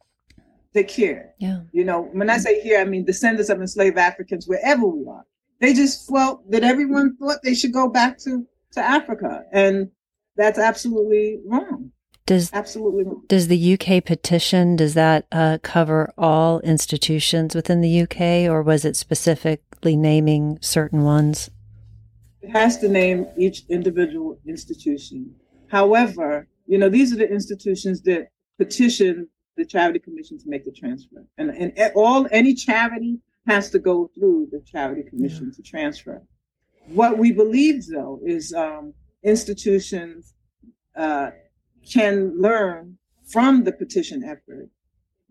that 0.75 0.89
cared. 0.89 1.31
Yeah. 1.39 1.61
You 1.73 1.85
know, 1.85 2.03
when 2.13 2.31
I 2.31 2.39
say 2.39 2.61
here, 2.61 2.81
I 2.81 2.85
mean 2.85 3.05
descendants 3.05 3.51
of 3.51 3.61
enslaved 3.61 3.99
Africans, 3.99 4.47
wherever 4.47 4.87
we 4.87 5.07
are. 5.09 5.25
They 5.61 5.75
just 5.75 6.09
felt 6.09 6.51
that 6.51 6.65
everyone 6.65 7.17
thought 7.17 7.39
they 7.43 7.55
should 7.55 7.73
go 7.73 7.89
back 7.89 8.19
to, 8.19 8.47
to 8.73 8.81
Africa. 8.81 9.45
And 9.53 9.91
that's 10.37 10.59
absolutely 10.59 11.39
wrong. 11.47 11.93
Does 12.27 12.53
absolutely 12.53 13.05
wrong. 13.05 13.25
does 13.27 13.49
the 13.49 13.75
UK 13.75 14.05
petition 14.05 14.77
does 14.77 14.95
that 14.95 15.27
uh, 15.33 15.59
cover 15.63 16.13
all 16.17 16.61
institutions 16.61 17.55
within 17.55 17.81
the 17.81 18.03
UK, 18.03 18.49
or 18.49 18.63
was 18.63 18.85
it 18.85 18.97
naming 19.85 20.59
certain 20.61 21.03
ones? 21.03 21.51
It 22.41 22.51
has 22.51 22.79
to 22.79 22.89
name 22.89 23.27
each 23.37 23.65
individual 23.69 24.39
institution. 24.47 25.35
However, 25.69 26.49
you 26.67 26.79
know 26.79 26.89
these 26.89 27.13
are 27.13 27.17
the 27.17 27.31
institutions 27.31 28.03
that 28.03 28.29
petition 28.59 29.29
the 29.57 29.65
charity 29.65 29.99
commission 29.99 30.39
to 30.39 30.49
make 30.49 30.65
the 30.65 30.73
transfer, 30.73 31.25
and 31.39 31.51
and 31.51 31.93
all 31.95 32.27
any 32.31 32.55
charity 32.55 33.19
has 33.47 33.71
to 33.71 33.79
go 33.79 34.11
through 34.15 34.49
the 34.53 34.61
charity 34.61 35.03
commission 35.03 35.47
yeah. 35.47 35.57
to 35.57 35.63
transfer. 35.63 36.23
What 36.87 37.19
we 37.19 37.33
believe, 37.33 37.87
though, 37.87 38.21
is 38.25 38.53
um, 38.53 38.95
institutions 39.23 40.35
uh, 40.97 41.31
can 41.89 42.41
learn 42.41 42.99
from 43.27 43.65
the 43.65 43.73
petition 43.73 44.25
effort 44.25 44.69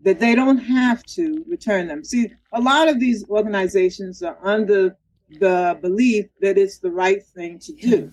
that 0.02 0.18
they 0.18 0.34
don't 0.34 0.58
have 0.58 1.02
to 1.04 1.44
return 1.48 1.86
them. 1.86 2.04
See, 2.04 2.32
a 2.52 2.60
lot 2.60 2.88
of 2.88 2.98
these 2.98 3.24
organizations 3.28 4.22
are 4.22 4.36
under 4.42 4.96
the 5.38 5.78
belief 5.80 6.26
that 6.40 6.58
it's 6.58 6.78
the 6.78 6.90
right 6.90 7.24
thing 7.24 7.58
to 7.60 7.72
do. 7.72 8.12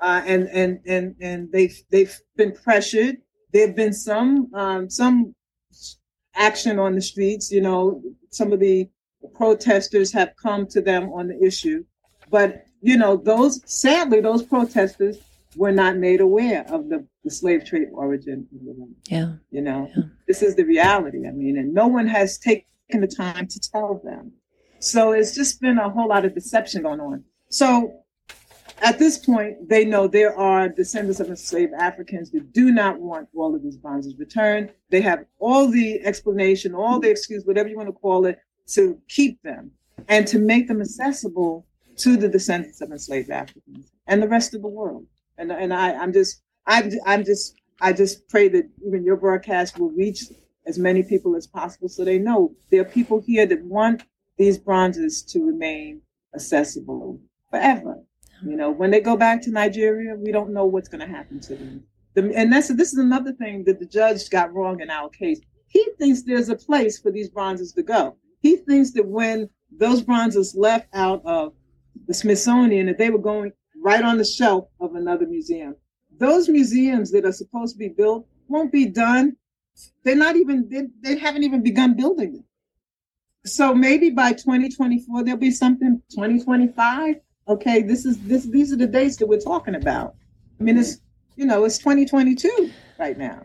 Uh, 0.00 0.22
and 0.26 0.48
and 0.48 0.80
and 0.86 1.14
and 1.20 1.52
they've 1.52 1.80
they've 1.90 2.18
been 2.36 2.52
pressured. 2.52 3.18
There've 3.52 3.76
been 3.76 3.92
some 3.92 4.52
um, 4.54 4.90
some 4.90 5.34
action 6.34 6.78
on 6.78 6.94
the 6.94 7.00
streets. 7.00 7.52
You 7.52 7.60
know, 7.60 8.02
some 8.30 8.52
of 8.52 8.58
the 8.58 8.88
protesters 9.34 10.12
have 10.12 10.34
come 10.42 10.66
to 10.68 10.80
them 10.80 11.12
on 11.12 11.28
the 11.28 11.40
issue, 11.40 11.84
but 12.30 12.64
you 12.80 12.96
know, 12.96 13.16
those 13.16 13.60
sadly, 13.64 14.20
those 14.20 14.42
protesters 14.42 15.18
were 15.56 15.72
not 15.72 15.96
made 15.96 16.20
aware 16.20 16.64
of 16.68 16.88
the, 16.88 17.06
the 17.24 17.30
slave 17.30 17.64
trade 17.64 17.88
origin 17.92 18.46
of 18.54 18.64
the 18.64 18.72
woman. 18.72 18.96
Yeah. 19.06 19.34
You 19.50 19.62
know, 19.62 19.90
yeah. 19.96 20.04
this 20.26 20.42
is 20.42 20.56
the 20.56 20.64
reality. 20.64 21.26
I 21.26 21.30
mean, 21.30 21.58
and 21.58 21.74
no 21.74 21.86
one 21.86 22.06
has 22.06 22.38
taken 22.38 22.64
the 22.90 23.06
time 23.06 23.46
to 23.48 23.60
tell 23.60 24.00
them. 24.02 24.32
So 24.78 25.12
it's 25.12 25.34
just 25.34 25.60
been 25.60 25.78
a 25.78 25.88
whole 25.88 26.08
lot 26.08 26.24
of 26.24 26.34
deception 26.34 26.82
going 26.82 27.00
on. 27.00 27.24
So 27.50 28.02
at 28.82 28.98
this 28.98 29.18
point, 29.18 29.68
they 29.68 29.84
know 29.84 30.08
there 30.08 30.36
are 30.36 30.68
descendants 30.68 31.20
of 31.20 31.28
enslaved 31.28 31.72
Africans 31.74 32.30
that 32.32 32.52
do 32.52 32.72
not 32.72 32.98
want 32.98 33.28
all 33.34 33.54
of 33.54 33.62
these 33.62 33.76
bronzes 33.76 34.16
returned. 34.18 34.72
They 34.90 35.00
have 35.02 35.24
all 35.38 35.68
the 35.68 36.00
explanation, 36.04 36.74
all 36.74 36.98
the 36.98 37.10
excuse, 37.10 37.44
whatever 37.44 37.68
you 37.68 37.76
want 37.76 37.88
to 37.88 37.92
call 37.92 38.26
it, 38.26 38.38
to 38.70 38.98
keep 39.08 39.40
them 39.42 39.70
and 40.08 40.26
to 40.26 40.38
make 40.38 40.66
them 40.66 40.80
accessible 40.80 41.66
to 41.98 42.16
the 42.16 42.28
descendants 42.28 42.80
of 42.80 42.90
enslaved 42.90 43.30
Africans 43.30 43.92
and 44.06 44.20
the 44.20 44.28
rest 44.28 44.54
of 44.54 44.62
the 44.62 44.68
world. 44.68 45.06
And 45.38 45.50
and 45.50 45.72
I, 45.72 45.94
I'm 45.94 46.12
just 46.12 46.42
I'm 46.66 46.90
I'm 47.06 47.24
just 47.24 47.54
I 47.80 47.92
just 47.92 48.28
pray 48.28 48.48
that 48.48 48.68
even 48.86 49.04
your 49.04 49.16
broadcast 49.16 49.78
will 49.78 49.90
reach 49.90 50.24
as 50.66 50.78
many 50.78 51.02
people 51.02 51.34
as 51.34 51.46
possible 51.46 51.88
so 51.88 52.04
they 52.04 52.18
know 52.18 52.54
there 52.70 52.82
are 52.82 52.84
people 52.84 53.20
here 53.26 53.46
that 53.46 53.64
want 53.64 54.04
these 54.38 54.58
bronzes 54.58 55.22
to 55.22 55.44
remain 55.44 56.00
accessible 56.34 57.20
forever. 57.50 57.96
You 58.44 58.56
know, 58.56 58.70
when 58.70 58.90
they 58.90 59.00
go 59.00 59.16
back 59.16 59.42
to 59.42 59.50
Nigeria, 59.50 60.14
we 60.16 60.32
don't 60.32 60.52
know 60.52 60.64
what's 60.64 60.88
going 60.88 61.06
to 61.06 61.12
happen 61.12 61.40
to 61.40 61.54
them. 61.54 61.84
The, 62.14 62.32
and 62.34 62.52
that's 62.52 62.68
this 62.68 62.92
is 62.92 62.98
another 62.98 63.32
thing 63.32 63.64
that 63.64 63.78
the 63.78 63.86
judge 63.86 64.28
got 64.30 64.52
wrong 64.52 64.80
in 64.80 64.90
our 64.90 65.08
case. 65.08 65.40
He 65.68 65.86
thinks 65.98 66.22
there's 66.22 66.48
a 66.48 66.56
place 66.56 66.98
for 66.98 67.10
these 67.10 67.30
bronzes 67.30 67.72
to 67.74 67.82
go. 67.82 68.16
He 68.40 68.56
thinks 68.56 68.92
that 68.92 69.06
when 69.06 69.48
those 69.70 70.02
bronzes 70.02 70.54
left 70.54 70.88
out 70.92 71.22
of 71.24 71.54
the 72.06 72.14
Smithsonian 72.14 72.86
that 72.86 72.98
they 72.98 73.10
were 73.10 73.18
going 73.18 73.52
right 73.82 74.02
on 74.02 74.18
the 74.18 74.24
shelf 74.24 74.68
of 74.80 74.94
another 74.94 75.26
museum. 75.26 75.76
Those 76.18 76.48
museums 76.48 77.10
that 77.12 77.24
are 77.24 77.32
supposed 77.32 77.74
to 77.74 77.78
be 77.78 77.88
built 77.88 78.26
won't 78.48 78.72
be 78.72 78.86
done 78.86 79.36
they're 80.04 80.16
not 80.16 80.36
even 80.36 80.68
they, 80.68 80.86
they 81.02 81.18
haven't 81.18 81.44
even 81.44 81.62
begun 81.62 81.94
building 81.94 82.32
them. 82.34 82.44
So 83.44 83.74
maybe 83.74 84.10
by 84.10 84.32
2024 84.32 85.24
there'll 85.24 85.38
be 85.38 85.50
something. 85.50 86.02
2025. 86.10 87.16
Okay, 87.48 87.82
this 87.82 88.04
is 88.04 88.18
this. 88.24 88.44
These 88.44 88.72
are 88.72 88.76
the 88.76 88.86
dates 88.86 89.16
that 89.16 89.26
we're 89.26 89.40
talking 89.40 89.74
about. 89.74 90.14
I 90.60 90.62
mean, 90.62 90.78
it's 90.78 91.00
you 91.36 91.46
know 91.46 91.64
it's 91.64 91.78
2022 91.78 92.70
right 92.98 93.18
now. 93.18 93.42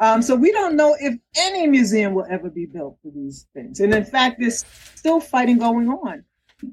Um, 0.00 0.22
so 0.22 0.36
we 0.36 0.52
don't 0.52 0.76
know 0.76 0.96
if 1.00 1.18
any 1.36 1.66
museum 1.66 2.14
will 2.14 2.26
ever 2.30 2.50
be 2.50 2.66
built 2.66 2.98
for 3.02 3.10
these 3.10 3.46
things. 3.52 3.80
And 3.80 3.92
in 3.92 4.04
fact, 4.04 4.38
there's 4.38 4.64
still 4.94 5.18
fighting 5.18 5.58
going 5.58 5.88
on 5.88 6.24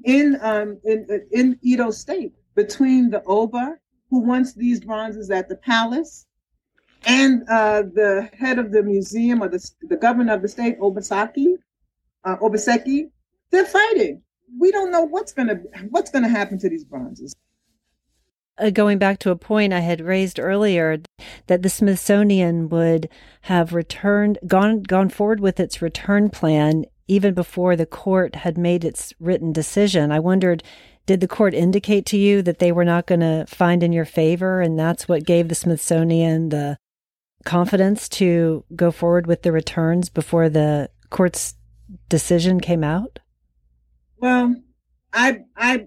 in 0.04 0.38
um, 0.42 0.78
in 0.84 1.26
in 1.32 1.58
Edo 1.62 1.90
State 1.90 2.34
between 2.56 3.10
the 3.10 3.22
Oba, 3.24 3.76
who 4.10 4.20
wants 4.20 4.54
these 4.54 4.80
bronzes 4.80 5.30
at 5.30 5.48
the 5.48 5.56
palace, 5.56 6.26
and 7.04 7.44
uh, 7.48 7.82
the 7.82 8.28
head 8.36 8.58
of 8.58 8.72
the 8.72 8.82
museum 8.82 9.42
or 9.42 9.48
the, 9.48 9.70
the 9.82 9.96
governor 9.96 10.34
of 10.34 10.42
the 10.42 10.48
state, 10.48 10.80
Obasaki, 10.80 11.54
uh, 12.24 12.36
Obaseki. 12.38 13.10
They're 13.50 13.64
fighting. 13.64 14.22
We 14.58 14.72
don't 14.72 14.90
know 14.90 15.02
what's 15.02 15.32
gonna 15.32 15.60
what's 15.90 16.10
gonna 16.10 16.28
happen 16.28 16.58
to 16.58 16.68
these 16.68 16.84
bronzes 16.84 17.36
uh, 18.58 18.70
going 18.70 18.98
back 18.98 19.18
to 19.20 19.30
a 19.30 19.36
point 19.36 19.72
I 19.72 19.80
had 19.80 20.00
raised 20.00 20.38
earlier, 20.38 20.98
that 21.46 21.62
the 21.62 21.68
Smithsonian 21.68 22.68
would 22.68 23.08
have 23.42 23.72
returned, 23.72 24.38
gone, 24.46 24.82
gone 24.82 25.08
forward 25.08 25.40
with 25.40 25.60
its 25.60 25.82
return 25.82 26.30
plan 26.30 26.84
even 27.08 27.34
before 27.34 27.76
the 27.76 27.86
court 27.86 28.36
had 28.36 28.58
made 28.58 28.84
its 28.84 29.12
written 29.20 29.52
decision. 29.52 30.10
I 30.10 30.18
wondered, 30.18 30.62
did 31.06 31.20
the 31.20 31.28
court 31.28 31.54
indicate 31.54 32.04
to 32.06 32.18
you 32.18 32.42
that 32.42 32.58
they 32.58 32.72
were 32.72 32.84
not 32.84 33.06
going 33.06 33.20
to 33.20 33.46
find 33.48 33.82
in 33.82 33.92
your 33.92 34.04
favor, 34.04 34.60
and 34.60 34.78
that's 34.78 35.08
what 35.08 35.24
gave 35.24 35.48
the 35.48 35.54
Smithsonian 35.54 36.50
the 36.50 36.76
confidence 37.44 38.08
to 38.08 38.64
go 38.74 38.90
forward 38.90 39.26
with 39.26 39.42
the 39.42 39.52
returns 39.52 40.10
before 40.10 40.48
the 40.48 40.90
court's 41.08 41.54
decision 42.08 42.60
came 42.60 42.84
out? 42.84 43.18
Well, 44.18 44.56
I 45.12 45.40
I 45.56 45.86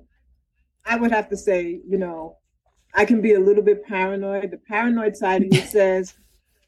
I 0.85 0.95
would 0.95 1.11
have 1.11 1.29
to 1.29 1.37
say, 1.37 1.81
you 1.87 1.97
know, 1.97 2.37
I 2.95 3.05
can 3.05 3.21
be 3.21 3.33
a 3.33 3.39
little 3.39 3.63
bit 3.63 3.85
paranoid. 3.85 4.51
The 4.51 4.57
paranoid 4.57 5.15
side 5.15 5.43
of 5.43 5.49
me 5.49 5.61
says 5.61 6.15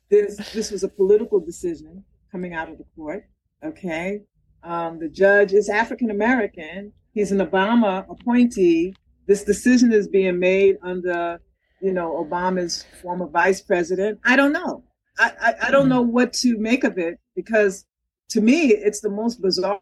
this 0.10 0.38
this 0.52 0.72
was 0.72 0.84
a 0.84 0.90
political 0.90 1.40
decision 1.40 2.04
coming 2.32 2.54
out 2.54 2.70
of 2.70 2.78
the 2.78 2.86
court. 2.96 3.26
Okay. 3.64 4.22
Um, 4.64 5.00
the 5.00 5.10
judge 5.10 5.54
is 5.54 5.70
African 5.70 6.12
American. 6.12 6.94
He's 7.14 7.32
an 7.32 7.40
Obama 7.40 8.10
appointee. 8.10 8.96
This 9.28 9.44
decision 9.44 9.92
is 9.92 10.08
being 10.08 10.40
made 10.40 10.78
under, 10.82 11.40
you 11.82 11.94
know, 11.94 12.26
Obama's 12.26 12.86
former 13.02 13.28
vice 13.28 13.62
president. 13.62 14.20
I 14.24 14.36
don't 14.36 14.54
know. 14.54 14.84
I, 15.18 15.32
I, 15.42 15.54
I 15.68 15.72
don't 15.72 15.84
mm-hmm. 15.84 15.90
know 15.90 16.02
what 16.02 16.34
to 16.34 16.58
make 16.58 16.84
of 16.84 16.98
it 16.98 17.20
because 17.36 17.86
to 18.30 18.42
me, 18.42 18.68
it's 18.68 19.02
the 19.02 19.10
most 19.10 19.42
bizarre 19.42 19.80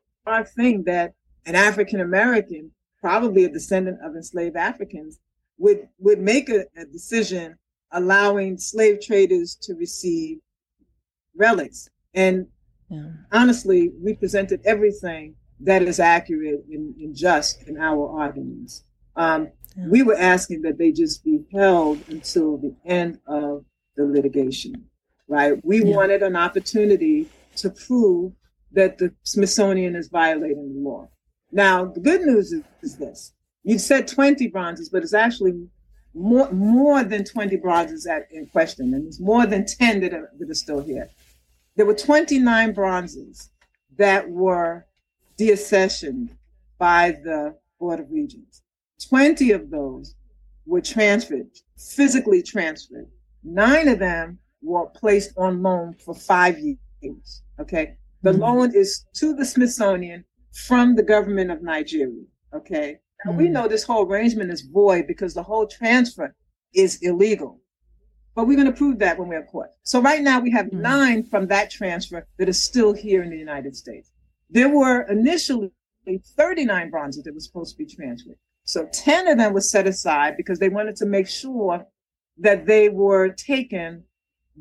thing 0.56 0.84
that 0.86 1.14
an 1.46 1.56
African 1.56 2.02
American, 2.02 2.72
probably 3.00 3.46
a 3.46 3.50
descendant 3.50 4.00
of 4.04 4.16
enslaved 4.16 4.56
Africans, 4.56 5.20
would 5.58 5.88
would 6.00 6.20
make 6.20 6.50
a, 6.50 6.66
a 6.76 6.86
decision 6.86 7.58
allowing 7.92 8.58
slave 8.58 9.02
traders 9.02 9.56
to 9.62 9.74
receive 9.76 10.40
relics. 11.36 11.90
And 12.14 12.48
yeah. 12.90 13.12
honestly, 13.32 13.92
we 14.02 14.14
presented 14.14 14.62
everything 14.66 15.36
that 15.62 15.82
is 15.82 16.00
accurate 16.00 16.64
and, 16.72 16.96
and 16.96 17.16
just 17.16 17.68
in 17.68 17.78
our 17.78 18.10
arguments. 18.20 18.84
Um. 19.16 19.50
We 19.88 20.02
were 20.02 20.18
asking 20.18 20.64
that 20.64 20.78
they 20.78 20.92
just 20.92 21.24
be 21.24 21.46
held 21.54 22.00
until 22.10 22.58
the 22.58 22.76
end 22.86 23.20
of 23.28 23.64
the 23.96 24.04
litigation, 24.06 24.74
right? 25.28 25.64
We 25.64 25.84
yeah. 25.84 25.96
wanted 25.96 26.24
an 26.24 26.36
opportunity 26.36 27.30
to 27.58 27.70
prove 27.70 28.34
that 28.72 28.98
the 28.98 29.14
Smithsonian 29.24 29.96
is 29.96 30.10
violating 30.10 30.74
the 30.74 30.90
law. 30.90 31.10
Now, 31.52 31.86
the 31.86 32.00
good 32.00 32.22
news 32.22 32.52
is, 32.52 32.64
is 32.82 32.98
this 32.98 33.34
you 33.64 33.78
said 33.78 34.08
20 34.08 34.48
bronzes, 34.48 34.90
but 34.90 35.04
it's 35.04 35.14
actually 35.14 35.54
more 36.14 36.52
more 36.52 37.04
than 37.04 37.24
20 37.24 37.58
bronzes 37.58 38.08
at, 38.08 38.28
in 38.32 38.48
question, 38.48 38.94
and 38.94 39.08
it's 39.08 39.20
more 39.20 39.46
than 39.46 39.66
10 39.66 40.02
that 40.02 40.14
are, 40.14 40.32
that 40.40 40.50
are 40.50 40.56
still 40.56 40.82
here. 40.82 41.10
There 41.76 41.86
were 41.86 41.94
29 41.94 42.74
bronzes 42.74 43.50
that 43.98 44.30
were 44.30 44.86
deaccessioned 45.40 46.30
by 46.78 47.12
the 47.24 47.56
Board 47.80 48.00
of 48.00 48.12
Regents. 48.12 48.62
20 49.08 49.52
of 49.52 49.70
those 49.70 50.16
were 50.66 50.82
transferred, 50.82 51.48
physically 51.78 52.44
transferred. 52.44 53.08
Nine 53.44 53.88
of 53.88 54.00
them 54.00 54.40
were 54.62 54.88
placed 54.88 55.32
on 55.38 55.64
loan 55.64 55.96
for 56.04 56.14
five 56.14 56.58
years. 56.60 57.42
Okay. 57.60 57.96
The 58.22 58.32
mm-hmm. 58.32 58.42
loan 58.42 58.76
is 58.76 59.06
to 59.16 59.34
the 59.34 59.46
Smithsonian 59.46 60.26
from 60.52 60.96
the 60.96 61.04
government 61.04 61.52
of 61.52 61.64
Nigeria. 61.64 62.24
Okay. 62.54 62.98
Now, 63.26 63.34
we 63.34 63.48
hmm. 63.48 63.54
know 63.54 63.68
this 63.68 63.84
whole 63.84 64.06
arrangement 64.06 64.52
is 64.52 64.62
void 64.62 65.06
because 65.08 65.34
the 65.34 65.44
whole 65.44 65.68
transfer 65.68 66.34
is 66.74 67.00
illegal. 67.02 67.60
But 68.36 68.48
we're 68.48 68.56
going 68.56 68.72
to 68.72 68.78
prove 68.78 69.00
that 69.00 69.18
when 69.18 69.28
we're 69.28 69.42
in 69.42 69.48
court. 69.48 69.72
So 69.84 70.02
right 70.02 70.22
now 70.22 70.40
we 70.40 70.52
have 70.52 70.68
mm. 70.68 70.80
nine 70.80 71.24
from 71.24 71.48
that 71.48 71.70
transfer 71.70 72.26
that 72.38 72.48
is 72.48 72.62
still 72.62 72.94
here 72.94 73.22
in 73.22 73.30
the 73.30 73.38
United 73.38 73.76
States. 73.76 74.12
There 74.50 74.70
were 74.70 75.02
initially 75.04 75.72
39 76.08 76.90
bronzes 76.90 77.24
that 77.24 77.34
were 77.34 77.40
supposed 77.40 77.78
to 77.78 77.84
be 77.84 77.86
transferred. 77.86 78.38
So 78.64 78.88
10 78.92 79.28
of 79.28 79.38
them 79.38 79.54
were 79.54 79.62
set 79.62 79.88
aside 79.88 80.38
because 80.38 80.60
they 80.60 80.70
wanted 80.70 80.96
to 80.98 81.06
make 81.06 81.28
sure 81.28 81.86
that 82.38 82.66
they 82.66 82.90
were 82.90 83.30
taken 83.30 84.04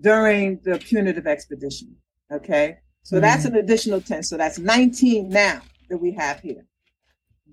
during 0.01 0.61
the 0.64 0.78
punitive 0.78 1.26
expedition. 1.26 1.97
Okay. 2.32 2.78
So 3.03 3.16
mm. 3.16 3.20
that's 3.20 3.45
an 3.45 3.57
additional 3.57 4.01
10. 4.01 4.22
So 4.22 4.36
that's 4.36 4.59
19 4.59 5.28
now 5.28 5.62
that 5.89 5.99
we 5.99 6.12
have 6.12 6.41
here 6.41 6.66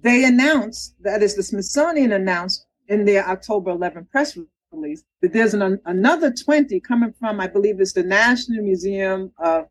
they 0.05 0.23
announced, 0.23 0.95
that 1.01 1.23
is, 1.23 1.36
the 1.36 1.41
Smithsonian 1.41 2.11
announced 2.11 2.67
in 2.88 3.05
their 3.05 3.27
October 3.27 3.71
11 3.71 4.05
press 4.11 4.38
release, 4.71 5.03
that 5.21 5.33
there's 5.33 5.55
an, 5.55 5.79
another 5.86 6.31
20 6.31 6.79
coming 6.81 7.11
from, 7.19 7.39
I 7.39 7.47
believe 7.47 7.81
it's 7.81 7.93
the 7.93 8.03
National 8.03 8.63
Museum 8.63 9.31
of, 9.39 9.65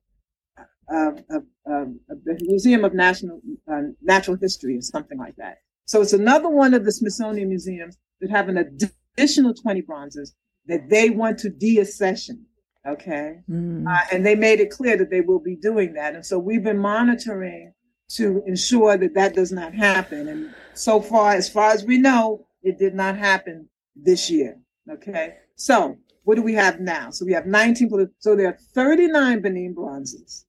of, 0.88 1.18
of, 1.30 1.42
of 1.66 2.24
the 2.24 2.38
Museum 2.42 2.84
of 2.84 2.94
National 2.94 3.40
uh, 3.70 3.82
Natural 4.02 4.36
History 4.36 4.76
or 4.76 4.82
something 4.82 5.18
like 5.18 5.36
that. 5.36 5.58
So 5.86 6.00
it's 6.00 6.12
another 6.12 6.48
one 6.48 6.74
of 6.74 6.84
the 6.84 6.92
Smithsonian 6.92 7.48
museums 7.48 7.98
that 8.20 8.30
have 8.30 8.48
an 8.48 8.58
additional 8.58 9.54
20 9.54 9.82
bronzes 9.82 10.34
that 10.66 10.88
they 10.88 11.10
want 11.10 11.38
to 11.40 11.50
deaccession. 11.50 12.44
Okay. 12.86 13.40
Mm. 13.50 13.86
Uh, 13.86 14.00
and 14.12 14.24
they 14.24 14.34
made 14.34 14.60
it 14.60 14.70
clear 14.70 14.96
that 14.96 15.10
they 15.10 15.20
will 15.20 15.38
be 15.38 15.56
doing 15.56 15.94
that. 15.94 16.14
And 16.14 16.24
so 16.24 16.38
we've 16.38 16.64
been 16.64 16.78
monitoring 16.78 17.72
to 18.10 18.42
ensure 18.46 18.96
that 18.96 19.14
that 19.14 19.34
does 19.34 19.52
not 19.52 19.74
happen. 19.74 20.28
And 20.28 20.54
so 20.74 21.00
far, 21.00 21.32
as 21.32 21.48
far 21.48 21.70
as 21.70 21.84
we 21.84 21.98
know, 21.98 22.46
it 22.62 22.78
did 22.78 22.94
not 22.94 23.16
happen 23.16 23.68
this 23.96 24.30
year. 24.30 24.58
Okay. 24.90 25.36
So 25.56 25.96
what 26.24 26.34
do 26.36 26.42
we 26.42 26.54
have 26.54 26.80
now? 26.80 27.10
So 27.10 27.24
we 27.24 27.32
have 27.32 27.46
19, 27.46 28.10
so 28.18 28.36
there 28.36 28.48
are 28.48 28.58
39 28.74 29.40
Benin 29.40 29.74
bronzes 29.74 30.44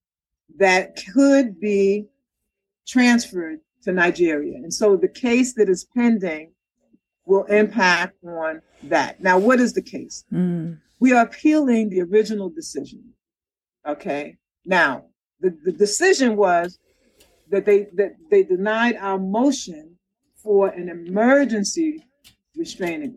that 0.57 0.97
could 1.13 1.59
be 1.59 2.07
transferred 2.87 3.59
to 3.83 3.91
Nigeria. 3.91 4.57
And 4.57 4.73
so 4.73 4.95
the 4.95 5.07
case 5.07 5.53
that 5.53 5.69
is 5.69 5.85
pending 5.95 6.53
will 7.25 7.43
impact 7.45 8.15
on 8.23 8.61
that. 8.83 9.21
Now, 9.21 9.37
what 9.37 9.59
is 9.59 9.73
the 9.73 9.81
case? 9.81 10.23
Mm. 10.31 10.79
We 10.99 11.11
are 11.13 11.23
appealing 11.23 11.89
the 11.89 12.01
original 12.01 12.49
decision. 12.49 13.03
Okay. 13.87 14.37
Now, 14.65 15.05
the, 15.39 15.57
the 15.63 15.71
decision 15.71 16.35
was 16.35 16.79
that 17.49 17.65
they 17.65 17.87
that 17.93 18.15
they 18.31 18.43
denied 18.43 18.95
our 18.95 19.19
motion 19.19 19.97
for 20.35 20.69
an 20.69 20.89
emergency 20.89 22.03
restraining 22.55 23.13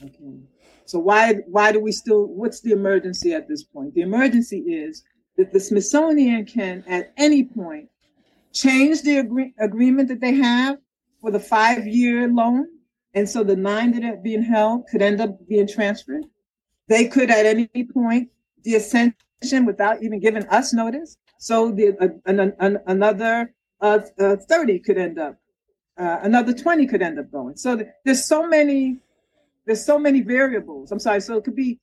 order. 0.00 0.12
Okay. 0.14 0.40
So 0.84 0.98
why 0.98 1.34
why 1.46 1.72
do 1.72 1.80
we 1.80 1.92
still 1.92 2.26
what's 2.26 2.60
the 2.60 2.72
emergency 2.72 3.32
at 3.32 3.48
this 3.48 3.64
point? 3.64 3.94
The 3.94 4.02
emergency 4.02 4.58
is 4.58 5.02
that 5.36 5.52
the 5.52 5.60
Smithsonian 5.60 6.44
can 6.46 6.84
at 6.86 7.12
any 7.16 7.44
point 7.44 7.88
change 8.52 9.02
the 9.02 9.18
agree- 9.18 9.54
agreement 9.58 10.08
that 10.08 10.20
they 10.20 10.34
have 10.34 10.78
for 11.20 11.30
the 11.30 11.40
five 11.40 11.86
year 11.86 12.28
loan. 12.28 12.66
And 13.14 13.28
so 13.28 13.42
the 13.42 13.56
nine 13.56 13.92
that 13.92 14.04
are 14.04 14.16
being 14.16 14.42
held 14.42 14.86
could 14.88 15.02
end 15.02 15.20
up 15.20 15.46
being 15.48 15.66
transferred. 15.66 16.24
They 16.88 17.08
could 17.08 17.30
at 17.30 17.46
any 17.46 17.66
point 17.66 18.30
deascension 18.64 19.66
without 19.66 20.02
even 20.02 20.20
giving 20.20 20.46
us 20.48 20.72
notice. 20.72 21.16
So 21.38 21.70
the, 21.70 21.96
uh, 22.00 22.08
an, 22.26 22.54
an, 22.58 22.78
another 22.86 23.54
uh, 23.80 24.00
uh, 24.18 24.36
30 24.36 24.78
could 24.80 24.98
end 24.98 25.18
up, 25.18 25.36
uh, 25.98 26.18
another 26.22 26.52
20 26.52 26.86
could 26.86 27.02
end 27.02 27.18
up 27.18 27.30
going. 27.30 27.56
So 27.56 27.76
th- 27.76 27.88
there's 28.04 28.26
so 28.26 28.46
many, 28.46 28.98
there's 29.66 29.84
so 29.84 29.98
many 29.98 30.20
variables. 30.20 30.92
I'm 30.92 30.98
sorry. 30.98 31.20
So 31.20 31.36
it 31.36 31.44
could 31.44 31.56
be 31.56 31.78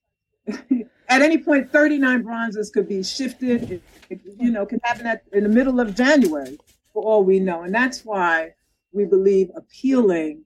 at 0.47 1.21
any 1.21 1.37
point 1.37 1.71
39 1.71 2.23
bronzes 2.23 2.69
could 2.69 2.87
be 2.87 3.03
shifted. 3.03 3.71
It, 3.71 3.81
it, 4.09 4.21
you 4.37 4.51
know, 4.51 4.65
can 4.65 4.79
happen 4.83 5.05
at 5.05 5.23
in 5.31 5.43
the 5.43 5.49
middle 5.49 5.79
of 5.79 5.95
January 5.95 6.57
for 6.93 7.03
all 7.03 7.23
we 7.23 7.39
know, 7.39 7.63
and 7.63 7.73
that's 7.73 8.03
why 8.03 8.53
we 8.91 9.05
believe 9.05 9.49
appealing 9.55 10.45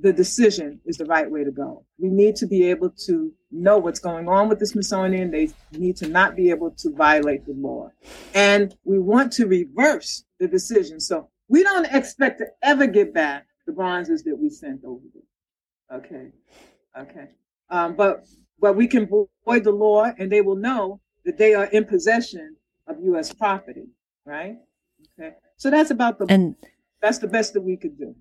the 0.00 0.12
decision 0.12 0.80
is 0.86 0.96
the 0.96 1.04
right 1.04 1.30
way 1.30 1.44
to 1.44 1.50
go. 1.50 1.84
We 1.98 2.08
need 2.08 2.36
to 2.36 2.46
be 2.46 2.70
able 2.70 2.90
to 3.06 3.32
know 3.50 3.78
what's 3.78 3.98
going 3.98 4.28
on 4.28 4.48
with 4.48 4.58
the 4.58 4.66
Smithsonian. 4.66 5.30
They 5.30 5.50
need 5.72 5.96
to 5.98 6.08
not 6.08 6.34
be 6.34 6.50
able 6.50 6.70
to 6.70 6.90
violate 6.94 7.44
the 7.44 7.52
law. 7.52 7.90
And 8.34 8.74
we 8.84 8.98
want 8.98 9.32
to 9.34 9.46
reverse 9.46 10.24
the 10.40 10.48
decision. 10.48 10.98
So 10.98 11.28
we 11.48 11.62
don't 11.62 11.86
expect 11.86 12.38
to 12.38 12.46
ever 12.62 12.86
get 12.86 13.12
back 13.12 13.46
the 13.66 13.72
bronzes 13.72 14.22
that 14.24 14.36
we 14.36 14.48
sent 14.48 14.84
over 14.84 15.04
there. 15.12 15.98
Okay. 15.98 16.32
Okay. 16.98 17.28
Um, 17.68 17.94
but 17.94 18.24
but 18.62 18.76
we 18.76 18.86
can 18.86 19.06
void 19.44 19.64
the 19.64 19.72
law 19.72 20.10
and 20.18 20.32
they 20.32 20.40
will 20.40 20.56
know 20.56 21.00
that 21.24 21.36
they 21.36 21.52
are 21.52 21.66
in 21.66 21.84
possession 21.84 22.56
of 22.86 22.96
US 23.02 23.34
property, 23.34 23.88
right? 24.24 24.56
Okay. 25.18 25.34
So 25.56 25.68
that's 25.68 25.90
about 25.90 26.18
the 26.18 26.26
and 26.28 26.54
that's 27.02 27.18
the 27.18 27.26
best 27.26 27.52
that 27.54 27.62
we 27.62 27.76
could 27.76 27.98
do. 27.98 28.14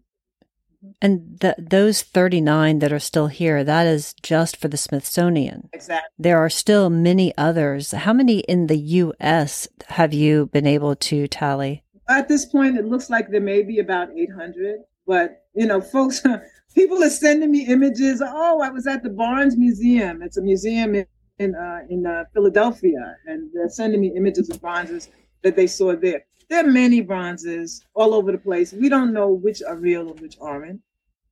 And 1.00 1.38
the, 1.40 1.56
those 1.60 2.02
39 2.02 2.80
that 2.80 2.92
are 2.92 3.00
still 3.00 3.28
here, 3.28 3.64
that 3.64 3.86
is 3.86 4.16
just 4.24 4.58
for 4.58 4.68
the 4.68 4.78
Smithsonian. 4.78 5.70
Exactly. 5.74 6.10
There 6.18 6.40
are 6.40 6.50
still 6.50 6.90
many 6.90 7.38
others. 7.38 7.92
How 7.92 8.14
many 8.14 8.40
in 8.40 8.66
the 8.66 8.80
U.S. 8.80 9.68
have 9.90 10.12
you 10.12 10.48
been 10.48 10.66
able 10.66 10.96
to 10.96 11.28
tally? 11.28 11.84
At 12.10 12.28
this 12.28 12.46
point, 12.46 12.80
it 12.80 12.86
looks 12.86 13.12
like 13.12 13.30
there 13.30 13.40
may 13.40 13.62
be 13.62 13.78
about 13.78 14.10
800. 14.18 14.80
But, 15.06 15.44
you 15.54 15.68
know, 15.68 15.82
folks, 15.82 16.24
people 16.76 17.04
are 17.04 17.10
sending 17.10 17.52
me 17.52 17.66
images. 17.68 18.22
Oh, 18.26 18.62
I 18.62 18.70
was 18.70 18.88
at 18.88 19.04
the 19.04 19.10
Barnes 19.10 19.58
Museum. 19.58 20.22
It's 20.22 20.38
a 20.38 20.42
museum 20.42 20.96
in, 20.96 21.06
in, 21.40 21.56
uh, 21.56 21.82
in 21.90 22.06
uh, 22.06 22.26
Philadelphia. 22.34 23.18
And 23.26 23.50
they're 23.54 23.70
sending 23.70 24.02
me 24.02 24.14
images 24.16 24.50
of 24.50 24.62
bronzes 24.62 25.10
that 25.44 25.56
they 25.56 25.68
saw 25.68 25.96
there. 25.96 26.26
There 26.50 26.66
are 26.66 26.70
many 26.70 27.02
bronzes 27.02 27.84
all 27.94 28.14
over 28.14 28.32
the 28.32 28.38
place. 28.38 28.74
We 28.74 28.90
don't 28.90 29.14
know 29.14 29.30
which 29.30 29.62
are 29.64 29.78
real 29.78 30.10
and 30.12 30.20
which 30.20 30.38
aren't. 30.42 30.82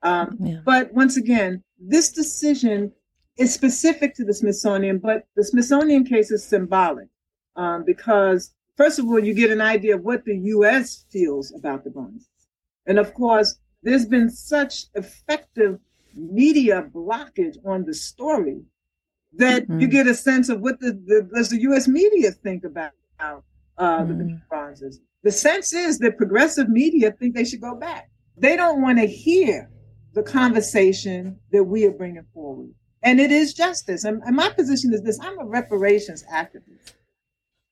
Um, 0.01 0.37
yeah. 0.39 0.59
But 0.63 0.93
once 0.93 1.17
again, 1.17 1.63
this 1.77 2.11
decision 2.11 2.91
is 3.37 3.53
specific 3.53 4.15
to 4.15 4.23
the 4.23 4.33
Smithsonian, 4.33 4.99
but 4.99 5.25
the 5.35 5.43
Smithsonian 5.43 6.05
case 6.05 6.31
is 6.31 6.43
symbolic 6.43 7.07
um, 7.55 7.83
because, 7.85 8.53
first 8.77 8.99
of 8.99 9.05
all, 9.05 9.19
you 9.19 9.33
get 9.33 9.51
an 9.51 9.61
idea 9.61 9.95
of 9.95 10.03
what 10.03 10.23
the 10.23 10.37
U.S. 10.37 11.05
feels 11.11 11.53
about 11.53 11.83
the 11.83 11.89
bronzes. 11.89 12.29
And 12.85 12.97
of 12.97 13.13
course, 13.13 13.59
there's 13.84 14.05
been 14.05 14.30
such 14.30 14.86
effective 14.95 15.80
media 16.15 16.88
blockage 16.93 17.57
on 17.65 17.86
the 17.86 17.93
story 17.93 18.61
that 19.34 19.63
mm-hmm. 19.63 19.80
you 19.80 19.88
get 19.88 20.07
a 20.07 20.13
sense 20.13 20.49
of 20.49 20.61
what 20.61 20.80
the, 20.80 20.91
the, 21.05 21.30
does 21.34 21.49
the 21.49 21.61
U.S. 21.61 21.88
media 21.88 22.32
think 22.32 22.63
about 22.63 22.91
uh, 23.19 23.39
mm-hmm. 23.80 24.17
the 24.17 24.41
bronzes. 24.49 24.99
The 25.23 25.32
sense 25.32 25.73
is 25.73 25.99
that 25.99 26.17
progressive 26.17 26.69
media 26.69 27.11
think 27.11 27.36
they 27.36 27.45
should 27.45 27.61
go 27.61 27.75
back. 27.75 28.09
They 28.38 28.55
don't 28.55 28.82
want 28.82 28.99
to 28.99 29.05
hear 29.05 29.69
the 30.13 30.23
conversation 30.23 31.38
that 31.51 31.63
we 31.63 31.86
are 31.86 31.91
bringing 31.91 32.25
forward. 32.34 32.69
And 33.03 33.19
it 33.19 33.32
is 33.32 33.53
justice. 33.53 34.03
And, 34.03 34.21
and 34.23 34.36
my 34.36 34.49
position 34.49 34.93
is 34.93 35.01
this 35.01 35.19
I'm 35.21 35.39
a 35.39 35.45
reparations 35.45 36.23
activist. 36.34 36.93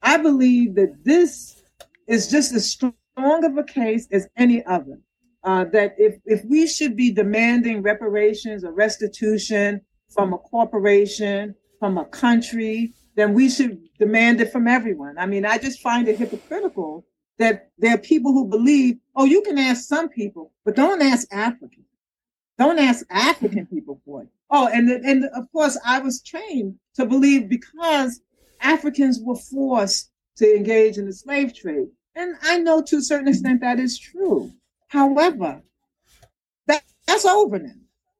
I 0.01 0.17
believe 0.17 0.75
that 0.75 1.03
this 1.03 1.63
is 2.07 2.29
just 2.29 2.53
as 2.53 2.69
strong 2.69 2.93
of 3.17 3.57
a 3.57 3.63
case 3.63 4.07
as 4.11 4.27
any 4.37 4.63
other. 4.65 4.99
Uh, 5.47 5.63
that 5.63 5.95
if, 5.97 6.15
if 6.25 6.43
we 6.43 6.67
should 6.67 6.93
be 6.97 7.09
demanding 7.09 7.81
reparations 7.81 8.65
or 8.65 8.73
restitution 8.73 9.79
from 10.09 10.33
a 10.33 10.37
corporation, 10.37 11.55
from 11.79 11.97
a 11.97 12.03
country, 12.03 12.93
then 13.15 13.33
we 13.33 13.49
should 13.49 13.79
demand 13.97 14.41
it 14.41 14.51
from 14.51 14.67
everyone. 14.67 15.17
I 15.17 15.25
mean, 15.25 15.45
I 15.45 15.57
just 15.57 15.79
find 15.79 16.05
it 16.09 16.17
hypocritical 16.17 17.05
that 17.37 17.69
there 17.77 17.95
are 17.95 17.97
people 17.97 18.33
who 18.33 18.45
believe, 18.45 18.97
oh, 19.15 19.23
you 19.23 19.41
can 19.41 19.57
ask 19.57 19.87
some 19.87 20.09
people, 20.09 20.51
but 20.65 20.75
don't 20.75 21.01
ask 21.01 21.25
Africans. 21.31 21.85
Don't 22.57 22.77
ask 22.77 23.05
African 23.09 23.67
people 23.67 24.01
for 24.03 24.23
it. 24.23 24.29
Oh, 24.49 24.67
and 24.67 24.89
and 24.89 25.29
of 25.33 25.49
course, 25.53 25.79
I 25.85 25.99
was 25.99 26.21
trained 26.21 26.75
to 26.95 27.05
believe 27.05 27.47
because 27.47 28.19
Africans 28.59 29.21
were 29.21 29.37
forced 29.37 30.11
to 30.39 30.55
engage 30.57 30.97
in 30.97 31.05
the 31.05 31.13
slave 31.13 31.55
trade, 31.55 31.87
and 32.15 32.35
I 32.41 32.57
know 32.57 32.81
to 32.81 32.97
a 32.97 33.01
certain 33.01 33.29
extent 33.29 33.61
that 33.61 33.79
is 33.79 33.97
true. 33.97 34.51
However, 34.87 35.61
that 36.67 36.83
that's 37.05 37.25
over 37.25 37.59
now. 37.59 37.71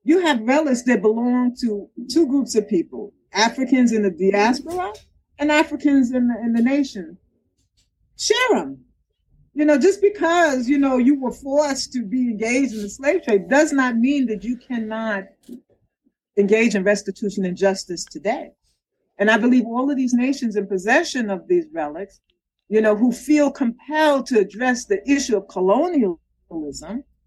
You 0.03 0.19
have 0.19 0.41
relics 0.41 0.83
that 0.83 1.01
belong 1.01 1.55
to 1.61 1.89
two 2.09 2.27
groups 2.27 2.55
of 2.55 2.67
people: 2.67 3.13
Africans 3.33 3.91
in 3.91 4.03
the 4.03 4.11
diaspora 4.11 4.93
and 5.39 5.51
Africans 5.51 6.11
in 6.11 6.27
the 6.27 6.39
in 6.39 6.53
the 6.53 6.61
nation. 6.61 7.17
Share 8.17 8.49
them 8.51 8.85
you 9.57 9.65
know, 9.65 9.79
just 9.79 10.03
because, 10.03 10.69
you 10.69 10.77
know, 10.77 10.97
you 10.97 11.19
were 11.19 11.31
forced 11.31 11.91
to 11.93 12.03
be 12.03 12.29
engaged 12.29 12.73
in 12.73 12.83
the 12.83 12.89
slave 12.89 13.23
trade 13.23 13.49
does 13.49 13.73
not 13.73 13.97
mean 13.97 14.27
that 14.27 14.43
you 14.43 14.55
cannot 14.55 15.23
engage 16.37 16.75
in 16.75 16.83
restitution 16.83 17.43
and 17.43 17.57
justice 17.57 18.05
today. 18.05 18.51
And 19.17 19.31
I 19.31 19.37
believe 19.39 19.65
all 19.65 19.89
of 19.89 19.97
these 19.97 20.13
nations 20.13 20.57
in 20.57 20.67
possession 20.67 21.31
of 21.31 21.47
these 21.47 21.65
relics, 21.73 22.19
you 22.69 22.81
know, 22.81 22.95
who 22.95 23.11
feel 23.11 23.49
compelled 23.49 24.27
to 24.27 24.37
address 24.37 24.85
the 24.85 25.01
issue 25.09 25.35
of 25.35 25.47
colonialism, 25.47 26.19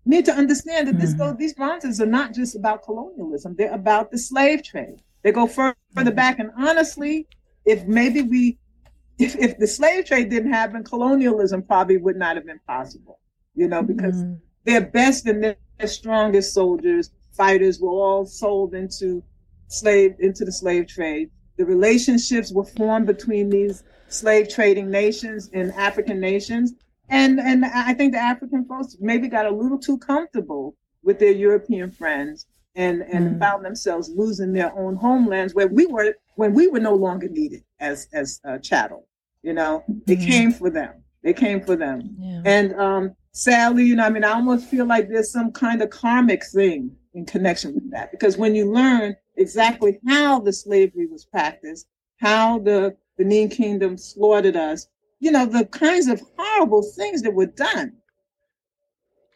need 0.04 0.24
to 0.24 0.32
understand 0.32 0.88
that 0.88 0.98
this, 0.98 1.14
mm-hmm. 1.14 1.36
these 1.36 1.54
bronzes 1.54 2.00
are 2.00 2.06
not 2.06 2.34
just 2.34 2.56
about 2.56 2.82
colonialism, 2.82 3.54
they're 3.56 3.72
about 3.72 4.10
the 4.10 4.18
slave 4.18 4.62
trade. 4.62 5.02
They 5.22 5.32
go 5.32 5.46
further 5.46 5.76
mm-hmm. 5.94 6.14
back. 6.14 6.38
And 6.38 6.50
honestly, 6.56 7.26
if 7.64 7.84
maybe 7.86 8.22
we 8.22 8.58
if, 9.18 9.36
if 9.36 9.58
the 9.58 9.66
slave 9.66 10.06
trade 10.06 10.30
didn't 10.30 10.52
happen, 10.52 10.82
colonialism 10.82 11.62
probably 11.62 11.98
would 11.98 12.16
not 12.16 12.36
have 12.36 12.46
been 12.46 12.60
possible, 12.66 13.20
you 13.54 13.68
know, 13.68 13.82
because 13.82 14.16
mm-hmm. 14.16 14.34
their 14.64 14.80
best 14.80 15.26
and 15.26 15.44
their 15.44 15.56
strongest 15.86 16.54
soldiers, 16.54 17.10
fighters 17.32 17.80
were 17.80 17.90
all 17.90 18.24
sold 18.24 18.74
into 18.74 19.22
slave, 19.68 20.14
into 20.20 20.46
the 20.46 20.52
slave 20.52 20.86
trade. 20.86 21.30
The 21.58 21.66
relationships 21.66 22.50
were 22.50 22.64
formed 22.64 23.06
between 23.06 23.50
these 23.50 23.82
slave 24.08 24.48
trading 24.48 24.90
nations 24.90 25.50
and 25.52 25.70
African 25.72 26.18
nations. 26.18 26.72
And, 27.10 27.40
and 27.40 27.64
I 27.64 27.92
think 27.94 28.12
the 28.12 28.20
African 28.20 28.64
folks 28.64 28.96
maybe 29.00 29.28
got 29.28 29.46
a 29.46 29.50
little 29.50 29.78
too 29.78 29.98
comfortable 29.98 30.76
with 31.02 31.18
their 31.18 31.32
European 31.32 31.90
friends 31.90 32.46
and, 32.74 33.02
and 33.02 33.36
mm. 33.36 33.38
found 33.38 33.64
themselves 33.64 34.10
losing 34.14 34.52
their 34.52 34.76
own 34.78 34.96
homelands 34.96 35.54
where 35.54 35.68
we 35.68 35.86
were 35.86 36.14
when 36.36 36.54
we 36.54 36.68
were 36.68 36.80
no 36.80 36.94
longer 36.94 37.28
needed 37.28 37.62
as 37.80 38.08
as 38.12 38.40
uh, 38.44 38.58
chattel. 38.58 39.06
You 39.42 39.54
know, 39.54 39.84
they 40.06 40.16
mm-hmm. 40.16 40.26
came 40.26 40.52
for 40.52 40.70
them. 40.70 41.02
They 41.22 41.32
came 41.32 41.60
for 41.60 41.76
them. 41.76 42.14
Yeah. 42.18 42.42
And 42.44 42.74
um, 42.74 43.16
sadly, 43.32 43.84
you 43.84 43.96
know, 43.96 44.04
I 44.04 44.10
mean, 44.10 44.24
I 44.24 44.32
almost 44.32 44.68
feel 44.68 44.86
like 44.86 45.08
there's 45.08 45.32
some 45.32 45.52
kind 45.52 45.82
of 45.82 45.90
karmic 45.90 46.44
thing 46.46 46.92
in 47.14 47.26
connection 47.26 47.74
with 47.74 47.90
that 47.90 48.10
because 48.12 48.36
when 48.36 48.54
you 48.54 48.70
learn 48.72 49.16
exactly 49.36 49.98
how 50.06 50.38
the 50.40 50.52
slavery 50.52 51.06
was 51.06 51.24
practiced, 51.24 51.86
how 52.18 52.58
the 52.60 52.96
Benin 53.18 53.48
Kingdom 53.48 53.96
slaughtered 53.96 54.56
us, 54.56 54.86
you 55.20 55.30
know, 55.30 55.46
the 55.46 55.66
kinds 55.66 56.08
of 56.08 56.22
horrible 56.36 56.82
things 56.82 57.22
that 57.22 57.34
were 57.34 57.46
done. 57.46 57.92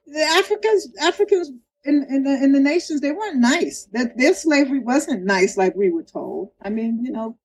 The 0.06 0.22
Africans, 0.22 0.88
Africans 1.00 1.52
in, 1.84 2.06
in, 2.08 2.24
the, 2.24 2.42
in 2.42 2.52
the 2.52 2.60
nations, 2.60 3.00
they 3.00 3.12
weren't 3.12 3.38
nice. 3.38 3.86
That 3.92 4.16
their 4.16 4.34
slavery 4.34 4.80
wasn't 4.80 5.24
nice 5.24 5.56
like 5.56 5.74
we 5.74 5.90
were 5.90 6.02
told. 6.02 6.50
I 6.62 6.70
mean, 6.70 7.04
you 7.04 7.12
know, 7.12 7.36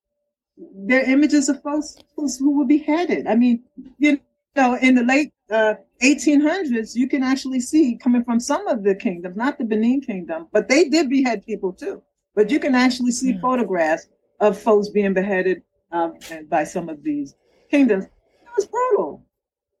they're 0.74 1.08
images 1.08 1.48
of 1.48 1.62
folks 1.62 1.96
who 2.16 2.58
were 2.58 2.66
beheaded. 2.66 3.26
I 3.26 3.34
mean, 3.34 3.62
you 3.98 4.20
know, 4.56 4.76
in 4.76 4.94
the 4.94 5.04
late 5.04 5.32
uh, 5.50 5.74
1800s, 6.02 6.94
you 6.94 7.08
can 7.08 7.22
actually 7.22 7.60
see 7.60 7.96
coming 7.96 8.24
from 8.24 8.40
some 8.40 8.66
of 8.66 8.82
the 8.82 8.94
kingdoms, 8.94 9.36
not 9.36 9.58
the 9.58 9.64
Benin 9.64 10.00
kingdom, 10.00 10.48
but 10.52 10.68
they 10.68 10.88
did 10.88 11.10
behead 11.10 11.44
people 11.44 11.72
too. 11.72 12.02
But 12.34 12.50
you 12.50 12.58
can 12.58 12.74
actually 12.74 13.12
see 13.12 13.32
yeah. 13.32 13.40
photographs 13.40 14.08
of 14.38 14.58
folks 14.58 14.88
being 14.88 15.12
beheaded 15.12 15.62
um, 15.92 16.14
by 16.48 16.64
some 16.64 16.88
of 16.88 17.02
these 17.02 17.34
kingdoms. 17.70 18.06
It 18.50 18.56
was 18.56 18.66
brutal. 18.66 19.24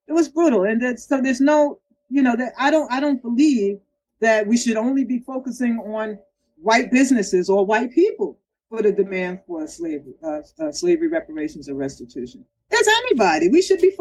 It 0.06 0.12
was 0.12 0.28
brutal, 0.28 0.64
and 0.64 0.80
that, 0.82 1.00
so 1.00 1.20
there's 1.20 1.40
no, 1.40 1.78
you 2.08 2.22
know, 2.22 2.36
that 2.36 2.52
I 2.58 2.70
don't, 2.70 2.90
I 2.90 3.00
don't 3.00 3.22
believe 3.22 3.78
that 4.20 4.46
we 4.46 4.56
should 4.56 4.76
only 4.76 5.04
be 5.04 5.18
focusing 5.18 5.78
on 5.78 6.18
white 6.60 6.90
businesses 6.90 7.48
or 7.48 7.64
white 7.64 7.92
people 7.92 8.38
for 8.68 8.82
the 8.82 8.92
demand 8.92 9.40
for 9.46 9.66
slavery, 9.66 10.14
uh, 10.22 10.40
uh, 10.60 10.72
slavery 10.72 11.08
reparations 11.08 11.68
or 11.68 11.74
restitution. 11.74 12.44
It's 12.70 12.88
anybody. 13.04 13.48
We 13.48 13.62
should 13.62 13.80
be 13.80 13.96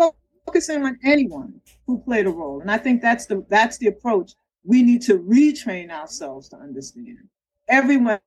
focusing 0.45 0.83
on 0.83 0.99
anyone 1.03 1.59
who 1.87 1.99
played 1.99 2.27
a 2.27 2.31
role, 2.31 2.61
and 2.61 2.69
I 2.69 2.77
think 2.77 3.01
that's 3.01 3.25
the 3.25 3.45
that's 3.49 3.77
the 3.77 3.87
approach 3.87 4.33
we 4.63 4.83
need 4.83 5.01
to 5.03 5.19
retrain 5.19 5.89
ourselves 5.89 6.49
to 6.49 6.57
understand. 6.57 7.27
Everyone 7.67 8.19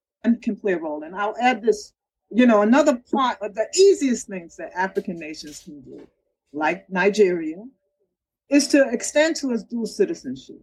can 0.43 0.57
play 0.57 0.73
a 0.73 0.79
role, 0.79 1.03
and 1.03 1.15
I'll 1.15 1.37
add 1.41 1.63
this. 1.63 1.93
You 2.35 2.47
know, 2.47 2.63
another 2.63 2.99
part 3.13 3.39
of 3.43 3.55
the 3.55 3.67
easiest 3.77 4.27
things 4.27 4.57
that 4.57 4.73
African 4.75 5.19
nations 5.19 5.61
can 5.61 5.83
do, 5.83 6.07
like 6.53 6.89
Nigeria, 6.91 7.65
is 8.49 8.69
to 8.69 8.89
extend 8.91 9.37
to 9.37 9.53
us 9.53 9.63
dual 9.63 9.87
citizenship. 9.87 10.61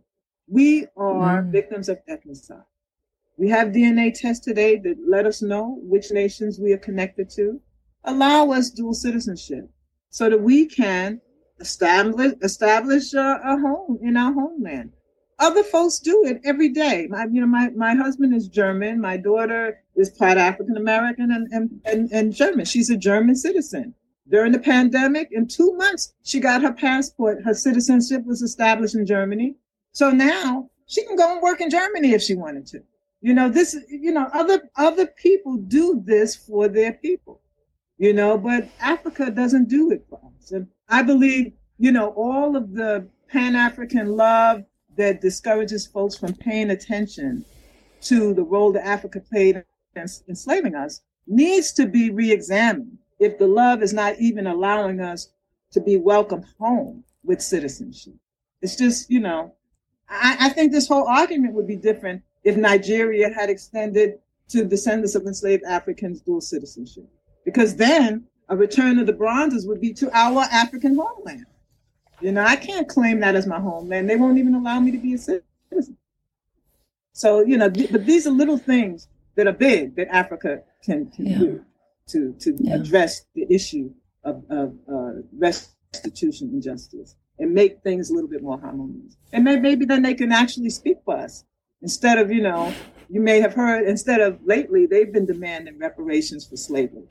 We 0.48 0.88
are 0.96 1.44
mm. 1.44 1.52
victims 1.52 1.90
of 1.90 2.00
ethnocide. 2.10 2.66
We 3.38 3.50
have 3.50 3.70
DNA 3.70 4.14
tests 4.14 4.46
today 4.46 4.78
that 4.78 4.98
let 5.08 5.26
us 5.26 5.42
know 5.42 5.80
which 5.82 6.12
nations 6.12 6.60
we 6.60 6.74
are 6.74 6.78
connected 6.78 7.30
to. 7.32 7.62
Allow 8.04 8.52
us 8.52 8.70
dual 8.70 8.94
citizenship 8.94 9.70
so 10.10 10.30
that 10.30 10.42
we 10.42 10.66
can 10.66 11.22
establish 11.60 12.34
establish 12.42 13.14
a, 13.14 13.40
a 13.44 13.58
home 13.60 14.00
in 14.02 14.18
our 14.18 14.34
homeland. 14.34 14.92
other 15.40 15.64
folks 15.64 16.00
do 16.00 16.26
it 16.26 16.42
every 16.44 16.70
day. 16.70 17.08
My, 17.10 17.26
you 17.32 17.42
know, 17.42 17.48
my, 17.48 17.70
my 17.70 17.96
husband 17.96 18.34
is 18.36 18.48
German. 18.48 19.00
My 19.00 19.18
daughter 19.18 19.82
is 19.96 20.10
part 20.10 20.38
African 20.38 20.78
American 20.78 21.32
and, 21.32 21.48
and, 21.52 21.82
and, 21.86 22.12
and 22.12 22.34
German. 22.34 22.66
She's 22.66 22.90
a 22.90 22.98
German 22.98 23.36
citizen. 23.36 23.96
During 24.30 24.52
the 24.52 24.60
pandemic, 24.60 25.30
in 25.32 25.48
two 25.48 25.76
months, 25.76 26.14
she 26.24 26.40
got 26.40 26.62
her 26.62 26.74
passport. 26.74 27.44
Her 27.44 27.54
citizenship 27.54 28.26
was 28.26 28.42
established 28.42 28.96
in 28.96 29.06
Germany. 29.06 29.56
So 29.92 30.12
now 30.12 30.70
she 30.86 31.04
can 31.06 31.16
go 31.16 31.34
and 31.34 31.42
work 31.42 31.62
in 31.62 31.70
Germany 31.70 32.14
if 32.14 32.22
she 32.22 32.36
wanted 32.36 32.68
to. 32.68 32.84
You 33.22 33.34
know, 33.34 33.50
this, 33.50 33.76
you 33.90 34.12
know, 34.12 34.30
other 34.34 34.70
other 34.76 35.08
people 35.08 35.58
do 35.58 36.02
this 36.06 36.36
for 36.36 36.68
their 36.68 36.94
people, 36.94 37.42
you 37.98 38.14
know, 38.14 38.38
but 38.38 38.70
Africa 38.80 39.30
doesn't 39.32 39.68
do 39.68 39.92
it 39.92 40.06
for 40.10 40.22
us. 40.38 40.52
And 40.52 40.68
I 40.88 41.02
believe, 41.02 41.54
you 41.80 41.92
know, 41.92 42.10
all 42.10 42.56
of 42.56 42.74
the 42.74 43.08
Pan-African 43.30 44.16
love 44.16 44.64
that 44.96 45.22
discourages 45.22 45.86
folks 45.86 46.16
from 46.16 46.34
paying 46.34 46.70
attention 46.70 47.44
to 48.02 48.34
the 48.34 48.44
role 48.44 48.72
that 48.74 48.86
Africa 48.86 49.20
played 49.20 49.64
in 49.96 50.06
enslaving 50.28 50.76
us 50.76 51.02
needs 51.28 51.74
to 51.74 51.88
be 51.88 52.10
re-examined 52.10 52.98
if 53.20 53.38
the 53.38 53.48
love 53.48 53.84
is 53.84 53.94
not 53.94 54.16
even 54.20 54.48
allowing 54.48 55.02
us 55.02 55.30
to 55.72 55.82
be 55.82 55.98
welcomed 55.98 56.46
home 56.58 57.04
with 57.24 57.42
citizenship. 57.42 58.14
It's 58.62 58.76
just, 58.76 59.10
you 59.12 59.20
know, 59.20 59.54
I, 60.10 60.38
I 60.40 60.50
think 60.50 60.72
this 60.72 60.88
whole 60.88 61.08
argument 61.08 61.54
would 61.54 61.68
be 61.68 61.76
different 61.76 62.24
if 62.44 62.58
Nigeria 62.58 63.32
had 63.34 63.50
extended 63.50 64.20
to 64.50 64.66
descendants 64.66 65.16
of 65.16 65.26
enslaved 65.26 65.64
Africans 65.64 66.22
dual 66.22 66.42
citizenship, 66.42 67.08
because 67.46 67.76
then 67.76 68.26
a 68.48 68.58
return 68.58 68.98
of 68.98 69.06
the 69.06 69.14
bronzes 69.14 69.68
would 69.68 69.80
be 69.80 69.94
to 69.94 70.10
our 70.18 70.42
African 70.52 70.98
homeland. 70.98 71.46
You 72.20 72.32
know, 72.32 72.44
I 72.44 72.56
can't 72.56 72.90
claim 72.90 73.20
that 73.20 73.36
as 73.36 73.46
my 73.46 73.60
homeland. 73.60 74.10
They 74.10 74.16
won't 74.16 74.40
even 74.40 74.56
allow 74.56 74.80
me 74.80 74.92
to 74.92 74.98
be 74.98 75.14
a 75.14 75.18
citizen. 75.18 75.98
So, 77.14 77.42
you 77.42 77.58
know, 77.58 77.70
th- 77.70 77.92
but 77.92 78.06
these 78.06 78.26
are 78.26 78.32
little 78.32 78.58
things 78.58 79.08
that 79.36 79.46
are 79.46 79.54
big 79.54 79.96
that 79.96 80.14
Africa 80.14 80.64
can, 80.84 81.12
can 81.12 81.26
yeah. 81.26 81.38
do 81.38 81.66
to, 82.10 82.34
to 82.40 82.56
yeah. 82.60 82.76
address 82.76 83.26
the 83.36 83.46
issue 83.50 83.92
of, 84.24 84.44
of 84.50 84.76
uh, 84.92 85.22
restitution 85.38 86.50
and 86.50 86.62
justice 86.62 87.16
and 87.40 87.54
make 87.54 87.82
things 87.82 88.10
a 88.10 88.14
little 88.14 88.30
bit 88.30 88.44
more 88.44 88.60
harmonious. 88.60 89.16
And 89.32 89.44
maybe 89.44 89.86
then 89.86 90.02
they 90.02 90.14
can 90.14 90.32
actually 90.32 90.70
speak 90.70 90.98
for 91.06 91.18
us 91.18 91.46
instead 91.82 92.18
of, 92.18 92.32
you 92.32 92.42
know, 92.42 92.74
you 93.10 93.22
may 93.22 93.40
have 93.40 93.54
heard, 93.54 93.88
instead 93.88 94.22
of 94.22 94.40
lately, 94.44 94.86
they've 94.86 95.12
been 95.12 95.26
demanding 95.26 95.80
reparations 95.80 96.46
for 96.48 96.58
slavery. 96.58 97.08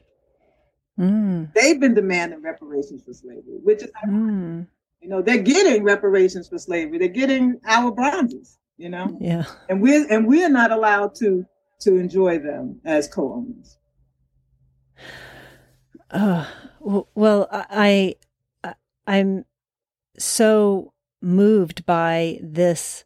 Mm. 0.98 1.52
They've 1.54 1.78
been 1.78 1.94
demanding 1.94 2.42
reparations 2.42 3.02
for 3.04 3.12
slavery, 3.12 3.58
which 3.62 3.82
is, 3.82 3.90
mm. 4.06 4.66
you 5.00 5.08
know, 5.08 5.22
they're 5.22 5.42
getting 5.42 5.84
reparations 5.84 6.48
for 6.48 6.58
slavery. 6.58 6.98
They're 6.98 7.08
getting 7.08 7.60
our 7.66 7.92
bronzes, 7.92 8.58
you 8.76 8.88
know, 8.88 9.16
yeah, 9.20 9.44
and 9.68 9.80
we're 9.80 10.06
and 10.10 10.26
we're 10.26 10.48
not 10.48 10.72
allowed 10.72 11.14
to 11.16 11.46
to 11.80 11.96
enjoy 11.96 12.40
them 12.40 12.80
as 12.84 13.06
co-owners. 13.06 13.77
Uh, 16.10 16.46
well, 16.80 17.48
I, 17.50 18.14
I 18.64 18.74
I'm 19.06 19.44
so 20.18 20.92
moved 21.20 21.84
by 21.84 22.38
this 22.42 23.04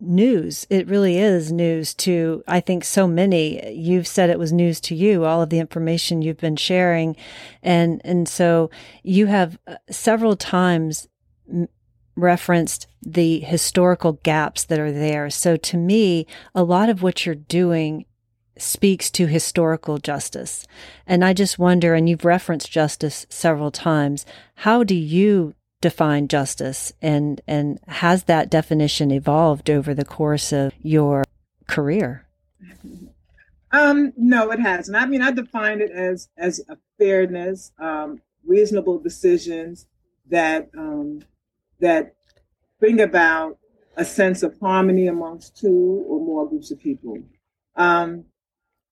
news. 0.00 0.66
It 0.70 0.88
really 0.88 1.18
is 1.18 1.52
news 1.52 1.94
to, 1.94 2.42
I 2.48 2.60
think, 2.60 2.84
so 2.84 3.06
many. 3.06 3.72
You've 3.72 4.06
said 4.06 4.30
it 4.30 4.38
was 4.38 4.52
news 4.52 4.80
to 4.82 4.94
you, 4.94 5.24
all 5.24 5.42
of 5.42 5.50
the 5.50 5.58
information 5.58 6.22
you've 6.22 6.38
been 6.38 6.56
sharing. 6.56 7.16
And, 7.62 8.00
and 8.04 8.28
so 8.28 8.70
you 9.02 9.26
have 9.26 9.58
uh, 9.66 9.76
several 9.90 10.36
times 10.36 11.08
referenced 12.16 12.86
the 13.02 13.40
historical 13.40 14.14
gaps 14.22 14.64
that 14.64 14.78
are 14.78 14.92
there. 14.92 15.30
So 15.30 15.56
to 15.56 15.76
me, 15.76 16.26
a 16.54 16.62
lot 16.62 16.88
of 16.88 17.02
what 17.02 17.26
you're 17.26 17.34
doing 17.34 18.06
speaks 18.60 19.10
to 19.12 19.26
historical 19.26 19.98
justice. 19.98 20.66
And 21.06 21.24
I 21.24 21.32
just 21.32 21.58
wonder, 21.58 21.94
and 21.94 22.08
you've 22.08 22.24
referenced 22.24 22.70
justice 22.70 23.26
several 23.28 23.70
times, 23.70 24.26
how 24.56 24.84
do 24.84 24.94
you 24.94 25.54
define 25.80 26.28
justice? 26.28 26.92
And 27.00 27.40
and 27.46 27.80
has 27.88 28.24
that 28.24 28.50
definition 28.50 29.10
evolved 29.10 29.70
over 29.70 29.94
the 29.94 30.04
course 30.04 30.52
of 30.52 30.72
your 30.82 31.24
career? 31.66 32.26
Um 33.72 34.12
no 34.16 34.50
it 34.50 34.58
hasn't 34.58 34.96
i 34.96 35.06
mean 35.06 35.22
i 35.22 35.30
define 35.30 35.80
it 35.80 35.92
as 35.92 36.28
as 36.36 36.60
a 36.68 36.76
fairness 36.98 37.70
um 37.78 38.20
reasonable 38.44 38.98
decisions 38.98 39.86
that 40.28 40.68
um 40.76 41.22
that 41.78 42.16
bring 42.80 43.00
about 43.00 43.58
a 43.96 44.04
sense 44.04 44.42
of 44.42 44.58
harmony 44.60 45.06
amongst 45.06 45.56
two 45.56 46.04
or 46.08 46.20
more 46.20 46.48
groups 46.48 46.70
of 46.70 46.80
people. 46.80 47.18
Um 47.76 48.24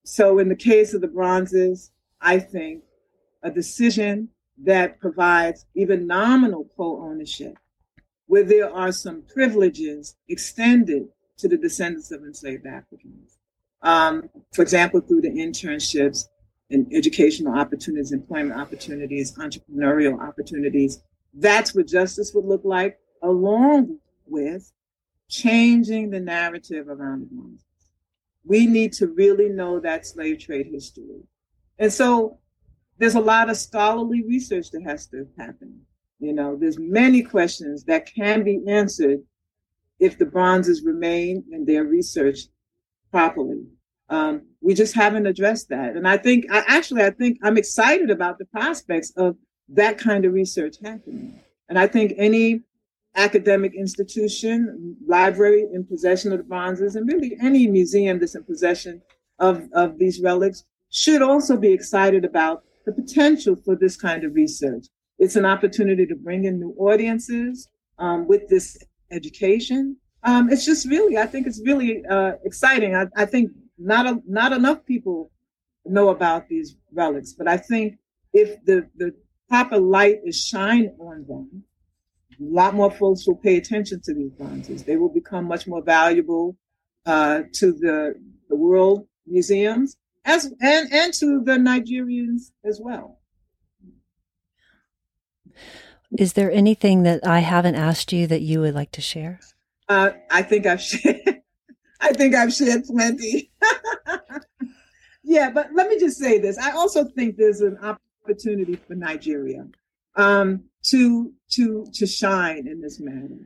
so 0.09 0.39
in 0.39 0.49
the 0.49 0.57
case 0.57 0.95
of 0.95 1.01
the 1.01 1.09
bronzes 1.09 1.91
i 2.21 2.39
think 2.39 2.83
a 3.43 3.51
decision 3.51 4.29
that 4.65 5.01
provides 5.01 5.67
even 5.75 6.07
nominal 6.07 6.69
co-ownership, 6.77 7.57
where 8.27 8.43
there 8.43 8.73
are 8.73 8.93
some 8.93 9.23
privileges 9.33 10.17
extended 10.29 11.09
to 11.39 11.49
the 11.49 11.57
descendants 11.57 12.11
of 12.11 12.23
enslaved 12.23 12.67
Africans. 12.67 13.39
Um, 13.83 14.29
for 14.53 14.63
example, 14.63 15.01
through 15.01 15.21
the 15.21 15.31
internships 15.31 16.25
and 16.71 16.93
educational 16.93 17.55
opportunities, 17.55 18.13
employment 18.13 18.61
opportunities, 18.61 19.35
entrepreneurial 19.37 20.21
opportunities. 20.21 21.01
That's 21.33 21.75
what 21.75 21.87
justice 21.87 22.33
would 22.35 22.45
look 22.45 22.65
like, 22.65 22.99
along 23.23 23.99
with 24.27 24.73
changing 25.29 26.11
the 26.11 26.21
narrative 26.21 26.89
around 26.89 27.21
the 27.21 27.27
Bronzes. 27.27 27.65
We 28.49 28.67
need 28.67 28.95
to 28.95 29.07
really 29.07 29.51
know 29.51 29.79
that 29.81 30.07
slave 30.07 30.39
trade 30.41 30.69
history. 30.73 31.23
And 31.79 31.93
so 31.93 32.39
there's 32.97 33.15
a 33.15 33.21
lot 33.21 33.51
of 33.51 33.57
scholarly 33.57 34.25
research 34.25 34.71
that 34.73 34.83
has 34.83 35.07
to 35.09 35.27
happen. 35.39 35.83
You 36.19 36.33
know, 36.33 36.57
there's 36.57 36.79
many 36.79 37.23
questions 37.23 37.85
that 37.85 38.13
can 38.13 38.43
be 38.43 38.61
answered 38.67 39.21
if 40.01 40.19
the 40.19 40.27
bronzes 40.27 40.83
remain 40.83 41.45
and 41.53 41.67
they're 41.67 41.85
researched 41.85 42.49
properly. 43.11 43.67
Um, 44.09 44.47
we 44.61 44.75
just 44.75 44.95
haven't 44.95 45.27
addressed 45.27 45.69
that. 45.69 45.95
And 45.95 46.09
I 46.09 46.17
think, 46.17 46.47
I, 46.51 46.65
actually, 46.67 47.03
I 47.03 47.11
think 47.11 47.39
I'm 47.43 47.59
excited 47.59 48.11
about 48.11 48.39
the 48.39 48.47
prospects 48.47 49.13
of 49.17 49.37
that 49.69 49.99
kind 49.99 50.25
of 50.25 50.33
research 50.33 50.77
happening. 50.83 51.41
And 51.69 51.79
I 51.79 51.87
think 51.87 52.15
any 52.17 52.63
academic 53.19 53.75
institution, 53.75 54.97
library 55.07 55.67
in 55.75 55.85
possession 55.85 56.33
of 56.33 56.39
the 56.39 56.45
bronzes, 56.45 56.97
and 56.97 57.07
really 57.07 57.37
any 57.43 57.67
museum 57.67 58.19
that's 58.19 58.37
in 58.37 58.45
possession 58.45 59.03
of, 59.39 59.63
of 59.75 59.99
these 59.99 60.21
relics 60.21 60.65
should 60.91 61.21
also 61.21 61.57
be 61.57 61.73
excited 61.73 62.25
about 62.25 62.63
the 62.87 62.93
potential 62.93 63.55
for 63.65 63.77
this 63.77 63.97
kind 63.97 64.25
of 64.25 64.35
research. 64.35 64.87
It's 65.19 65.37
an 65.37 65.45
opportunity 65.45 66.07
to 66.07 66.15
bring 66.15 66.45
in 66.45 66.61
new 66.61 66.75
audiences 66.79 67.69
um, 67.99 68.27
with 68.27 68.49
this 68.49 68.79
education. 69.11 69.97
Um, 70.23 70.51
it's 70.51 70.65
just 70.65 70.89
really, 70.89 71.19
I 71.19 71.27
think 71.27 71.47
it's 71.47 71.61
really 71.65 72.05
uh, 72.07 72.33
exciting. 72.45 72.95
I, 72.95 73.07
I 73.17 73.25
think 73.25 73.51
not 73.77 74.07
a, 74.07 74.23
not 74.27 74.53
enough 74.53 74.85
people 74.87 75.31
know 75.85 76.09
about 76.11 76.49
these 76.49 76.77
relics, 76.93 77.33
but 77.33 77.49
I 77.49 77.57
think 77.57 77.99
if 78.33 78.65
the, 78.65 78.89
the 78.97 79.15
proper 79.49 79.79
light 79.79 80.21
is 80.25 80.43
shined 80.45 80.91
on 81.01 81.25
them, 81.27 81.65
a 82.41 82.45
lot 82.45 82.75
more 82.75 82.91
folks 82.91 83.27
will 83.27 83.37
pay 83.37 83.57
attention 83.57 84.01
to 84.05 84.15
these 84.15 84.31
bronzes. 84.33 84.85
They 84.85 84.97
will 84.97 85.09
become 85.13 85.45
much 85.47 85.67
more 85.67 85.83
valuable 85.83 86.57
uh, 87.07 87.43
to 87.55 87.73
the, 87.73 88.15
the 88.49 88.57
world 88.57 89.07
museums 89.27 89.97
as 90.25 90.53
and 90.61 90.93
and 90.93 91.13
to 91.15 91.43
the 91.45 91.53
Nigerians 91.53 92.51
as 92.65 92.81
well. 92.83 93.19
Is 96.17 96.35
there 96.35 96.51
anything 96.51 97.03
that 97.03 97.27
I 97.27 97.41
haven't 97.41 97.75
asked 97.75 98.13
you 98.13 98.27
that 98.29 98.41
you 98.41 98.61
would 98.61 98.75
like 98.75 98.93
to 98.93 99.01
share? 99.01 99.41
Uh, 99.89 100.11
I 100.31 100.43
think 100.43 100.67
I've 100.67 100.83
shared. 100.91 101.43
I 102.01 102.13
think 102.13 102.35
I've 102.35 102.53
shared 102.53 102.85
plenty. 102.85 103.51
yeah, 105.25 105.51
but 105.51 105.71
let 105.75 105.89
me 105.89 105.99
just 105.99 106.19
say 106.19 106.39
this. 106.39 106.57
I 106.59 106.71
also 106.73 107.05
think 107.05 107.37
there's 107.37 107.61
an 107.61 107.79
opportunity 107.79 108.77
for 108.77 108.95
Nigeria 108.95 109.67
um, 110.19 110.65
to 110.83 111.33
to 111.53 111.87
to 111.95 112.07
shine 112.07 112.67
in 112.69 112.83
this 112.83 113.01
matter. 113.01 113.39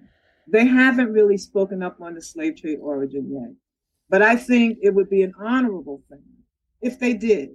They 0.49 0.67
haven't 0.67 1.13
really 1.13 1.39
spoken 1.39 1.83
up 1.83 2.01
on 2.01 2.15
the 2.15 2.23
slave 2.23 2.57
trade 2.61 2.81
origin 2.83 3.31
yet, 3.33 3.53
but 4.11 4.23
I 4.23 4.35
think 4.35 4.79
it 4.83 4.93
would 4.93 5.09
be 5.09 5.23
an 5.23 5.35
honorable 5.39 6.03
thing 6.09 6.25
if 6.81 6.99
they 6.99 7.15
did, 7.15 7.51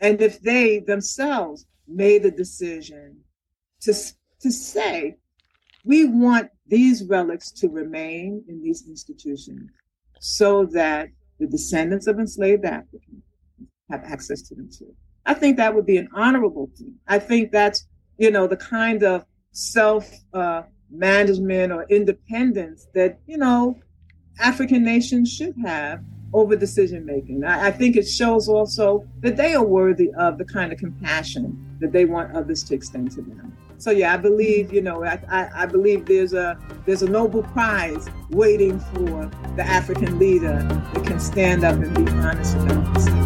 and 0.00 0.22
if 0.22 0.40
they 0.40 0.78
themselves 0.78 1.66
made 1.88 2.22
the 2.22 2.30
decision 2.30 3.18
to, 3.80 3.92
to 4.40 4.50
say, 4.50 5.16
we 5.84 6.04
want 6.04 6.50
these 6.66 7.04
relics 7.04 7.50
to 7.50 7.68
remain 7.68 8.44
in 8.48 8.62
these 8.62 8.86
institutions 8.88 9.70
so 10.20 10.64
that 10.66 11.08
the 11.40 11.46
descendants 11.46 12.06
of 12.06 12.18
enslaved 12.18 12.64
Africans 12.64 13.24
have 13.90 14.04
access 14.04 14.42
to 14.42 14.54
them 14.54 14.68
too. 14.70 14.94
I 15.26 15.34
think 15.34 15.56
that 15.56 15.74
would 15.74 15.86
be 15.86 15.96
an 15.96 16.08
honorable 16.14 16.70
thing. 16.76 16.94
I 17.06 17.18
think 17.18 17.50
that's, 17.50 17.86
you 18.18 18.30
know, 18.30 18.46
the 18.46 18.56
kind 18.56 19.02
of 19.02 19.24
self 19.52 20.10
uh, 20.34 20.62
management 20.90 21.72
or 21.72 21.84
independence 21.84 22.88
that, 22.94 23.18
you 23.26 23.38
know, 23.38 23.78
African 24.40 24.84
nations 24.84 25.32
should 25.32 25.54
have 25.64 26.00
over 26.32 26.54
decision 26.56 27.06
making. 27.06 27.44
I, 27.44 27.68
I, 27.68 27.70
think 27.70 27.96
it 27.96 28.06
shows 28.06 28.48
also 28.48 29.06
that 29.20 29.36
they 29.36 29.54
are 29.54 29.64
worthy 29.64 30.12
of 30.14 30.36
the 30.36 30.44
kind 30.44 30.72
of 30.72 30.78
compassion 30.78 31.76
that 31.80 31.92
they 31.92 32.04
want 32.04 32.34
others 32.36 32.62
to 32.64 32.74
extend 32.74 33.10
to 33.12 33.22
them. 33.22 33.56
So 33.78 33.92
yeah, 33.92 34.12
I 34.12 34.16
believe 34.16 34.72
you 34.72 34.82
know 34.82 35.04
I, 35.04 35.20
I, 35.30 35.62
I 35.62 35.66
believe 35.66 36.06
there's 36.06 36.34
a 36.34 36.58
there's 36.84 37.02
a 37.02 37.08
Nobel 37.08 37.44
Prize 37.44 38.08
waiting 38.30 38.78
for 38.80 39.30
the 39.56 39.62
African 39.62 40.18
leader 40.18 40.58
that 40.92 41.06
can 41.06 41.20
stand 41.20 41.64
up 41.64 41.76
and 41.76 41.94
be 41.94 42.12
honest 42.12 42.56
about. 42.56 43.17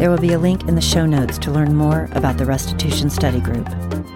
There 0.00 0.10
will 0.10 0.16
be 0.16 0.32
a 0.32 0.38
link 0.38 0.66
in 0.66 0.74
the 0.74 0.80
show 0.80 1.04
notes 1.04 1.36
to 1.36 1.50
learn 1.50 1.76
more 1.76 2.08
about 2.12 2.38
the 2.38 2.46
Restitution 2.46 3.10
Study 3.10 3.38
Group. 3.38 3.68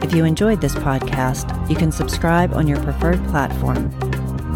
If 0.03 0.15
you 0.15 0.25
enjoyed 0.25 0.63
this 0.63 0.75
podcast, 0.75 1.69
you 1.69 1.77
can 1.77 1.93
subscribe 1.93 2.55
on 2.55 2.67
your 2.67 2.83
preferred 2.83 3.23
platform 3.27 3.93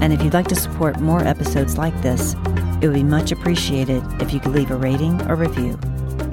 and 0.00 0.10
if 0.10 0.22
you'd 0.22 0.32
like 0.32 0.48
to 0.48 0.56
support 0.56 1.00
more 1.00 1.22
episodes 1.22 1.76
like 1.76 2.00
this, 2.00 2.34
it 2.80 2.86
would 2.86 2.94
be 2.94 3.02
much 3.02 3.30
appreciated 3.30 4.02
if 4.22 4.32
you 4.32 4.40
could 4.40 4.52
leave 4.52 4.70
a 4.70 4.76
rating 4.76 5.20
or 5.28 5.36
review. 5.36 5.78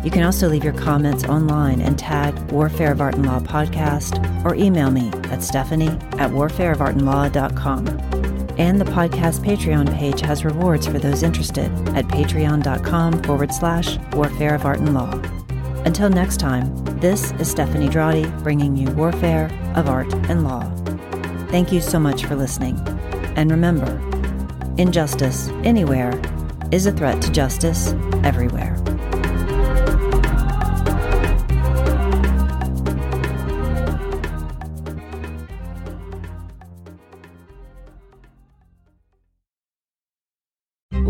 You 0.02 0.12
can 0.12 0.24
also 0.24 0.48
leave 0.48 0.64
your 0.64 0.72
comments 0.72 1.26
online 1.26 1.82
and 1.82 2.00
tag 2.00 2.34
Warfare 2.50 2.94
of 2.94 3.02
Art 3.02 3.16
and 3.16 3.26
Law 3.26 3.42
podcast 3.42 4.46
or 4.46 4.56
email 4.56 4.92
me 4.92 5.10
at 5.26 5.44
stephanie 5.44 5.90
at 5.90 6.32
warfareofartandlaw.com. 6.32 8.15
And 8.58 8.80
the 8.80 8.86
podcast 8.86 9.44
Patreon 9.44 9.94
page 9.96 10.22
has 10.22 10.46
rewards 10.46 10.88
for 10.88 10.98
those 10.98 11.24
interested 11.24 11.72
at 11.90 12.08
patreon.com 12.08 13.24
forward 13.24 13.54
slash 13.54 13.98
warfare 14.14 14.56
of 14.56 14.66
art 14.66 14.80
and 14.80 14.94
law. 14.94 15.12
Until 15.84 16.10
next 16.10 16.38
time, 16.38 16.74
this 17.00 17.32
is 17.34 17.52
Stephanie 17.52 17.90
Drawdy 17.90 18.26
bringing 18.44 18.76
you 18.76 18.90
Warfare 18.92 19.52
of 19.76 19.90
Art 19.90 20.12
and 20.30 20.44
Law. 20.44 20.64
Thank 21.50 21.72
you 21.72 21.82
so 21.82 22.00
much 22.00 22.26
for 22.26 22.36
listening. 22.36 22.78
And 23.36 23.52
remember, 23.52 24.02
injustice 24.78 25.50
anywhere 25.64 26.20
is 26.72 26.86
a 26.86 26.92
threat 26.92 27.22
to 27.22 27.32
justice 27.32 27.94
everywhere. 28.24 28.85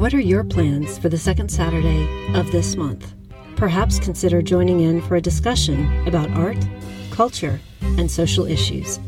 What 0.06 0.14
are 0.14 0.20
your 0.20 0.44
plans 0.44 1.00
for 1.00 1.10
the 1.10 1.18
second 1.18 1.50
Saturday 1.50 2.08
of 2.36 2.52
this 2.52 2.76
month? 2.76 3.16
Perhaps 3.56 3.98
consider 3.98 4.44
joining 4.44 4.82
in 4.82 5.02
for 5.02 5.16
a 5.16 5.20
discussion 5.20 6.08
about 6.08 6.30
art, 6.38 6.64
culture, 7.10 7.60
and 7.82 8.12
social 8.12 8.46
issues. 8.46 9.00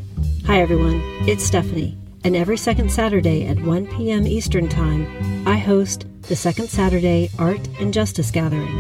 Hi, 0.48 0.60
everyone. 0.60 0.99
It's 1.28 1.44
Stephanie 1.44 1.95
and 2.24 2.36
every 2.36 2.57
second 2.57 2.91
Saturday 2.91 3.45
at 3.45 3.61
1 3.61 3.86
p.m. 3.95 4.26
Eastern 4.26 4.68
Time, 4.68 5.48
I 5.48 5.57
host 5.57 6.07
the 6.24 6.36
Second 6.36 6.68
Saturday 6.68 7.30
Art 7.38 7.69
and 7.80 7.94
Justice 7.94 8.32
Gathering, 8.32 8.76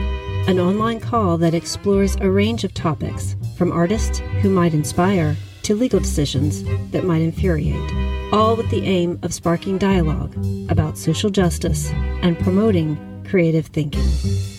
an 0.47 0.59
online 0.59 0.99
call 0.99 1.37
that 1.37 1.53
explores 1.53 2.15
a 2.15 2.31
range 2.31 2.63
of 2.63 2.73
topics, 2.73 3.35
from 3.59 3.71
artists 3.71 4.23
who 4.41 4.49
might 4.49 4.73
inspire 4.73 5.37
to 5.67 5.75
legal 5.75 5.99
decisions 5.99 6.63
that 6.91 7.03
might 7.03 7.21
infuriate, 7.21 7.91
all 8.31 8.55
with 8.55 8.69
the 8.69 8.85
aim 8.85 9.19
of 9.21 9.33
sparking 9.33 9.77
dialogue 9.77 10.33
about 10.69 10.97
social 10.97 11.29
justice 11.29 11.91
and 12.21 12.39
promoting 12.39 12.95
creative 13.29 13.65
thinking. 13.67 14.07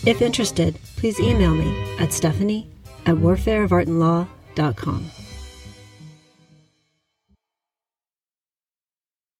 If 0.05 0.21
interested, 0.21 0.77
please 0.97 1.19
email 1.19 1.55
me 1.55 1.97
at 1.97 2.13
stephanie 2.13 2.67
at 3.07 3.15
warfareofartandlaw.com. 3.15 5.11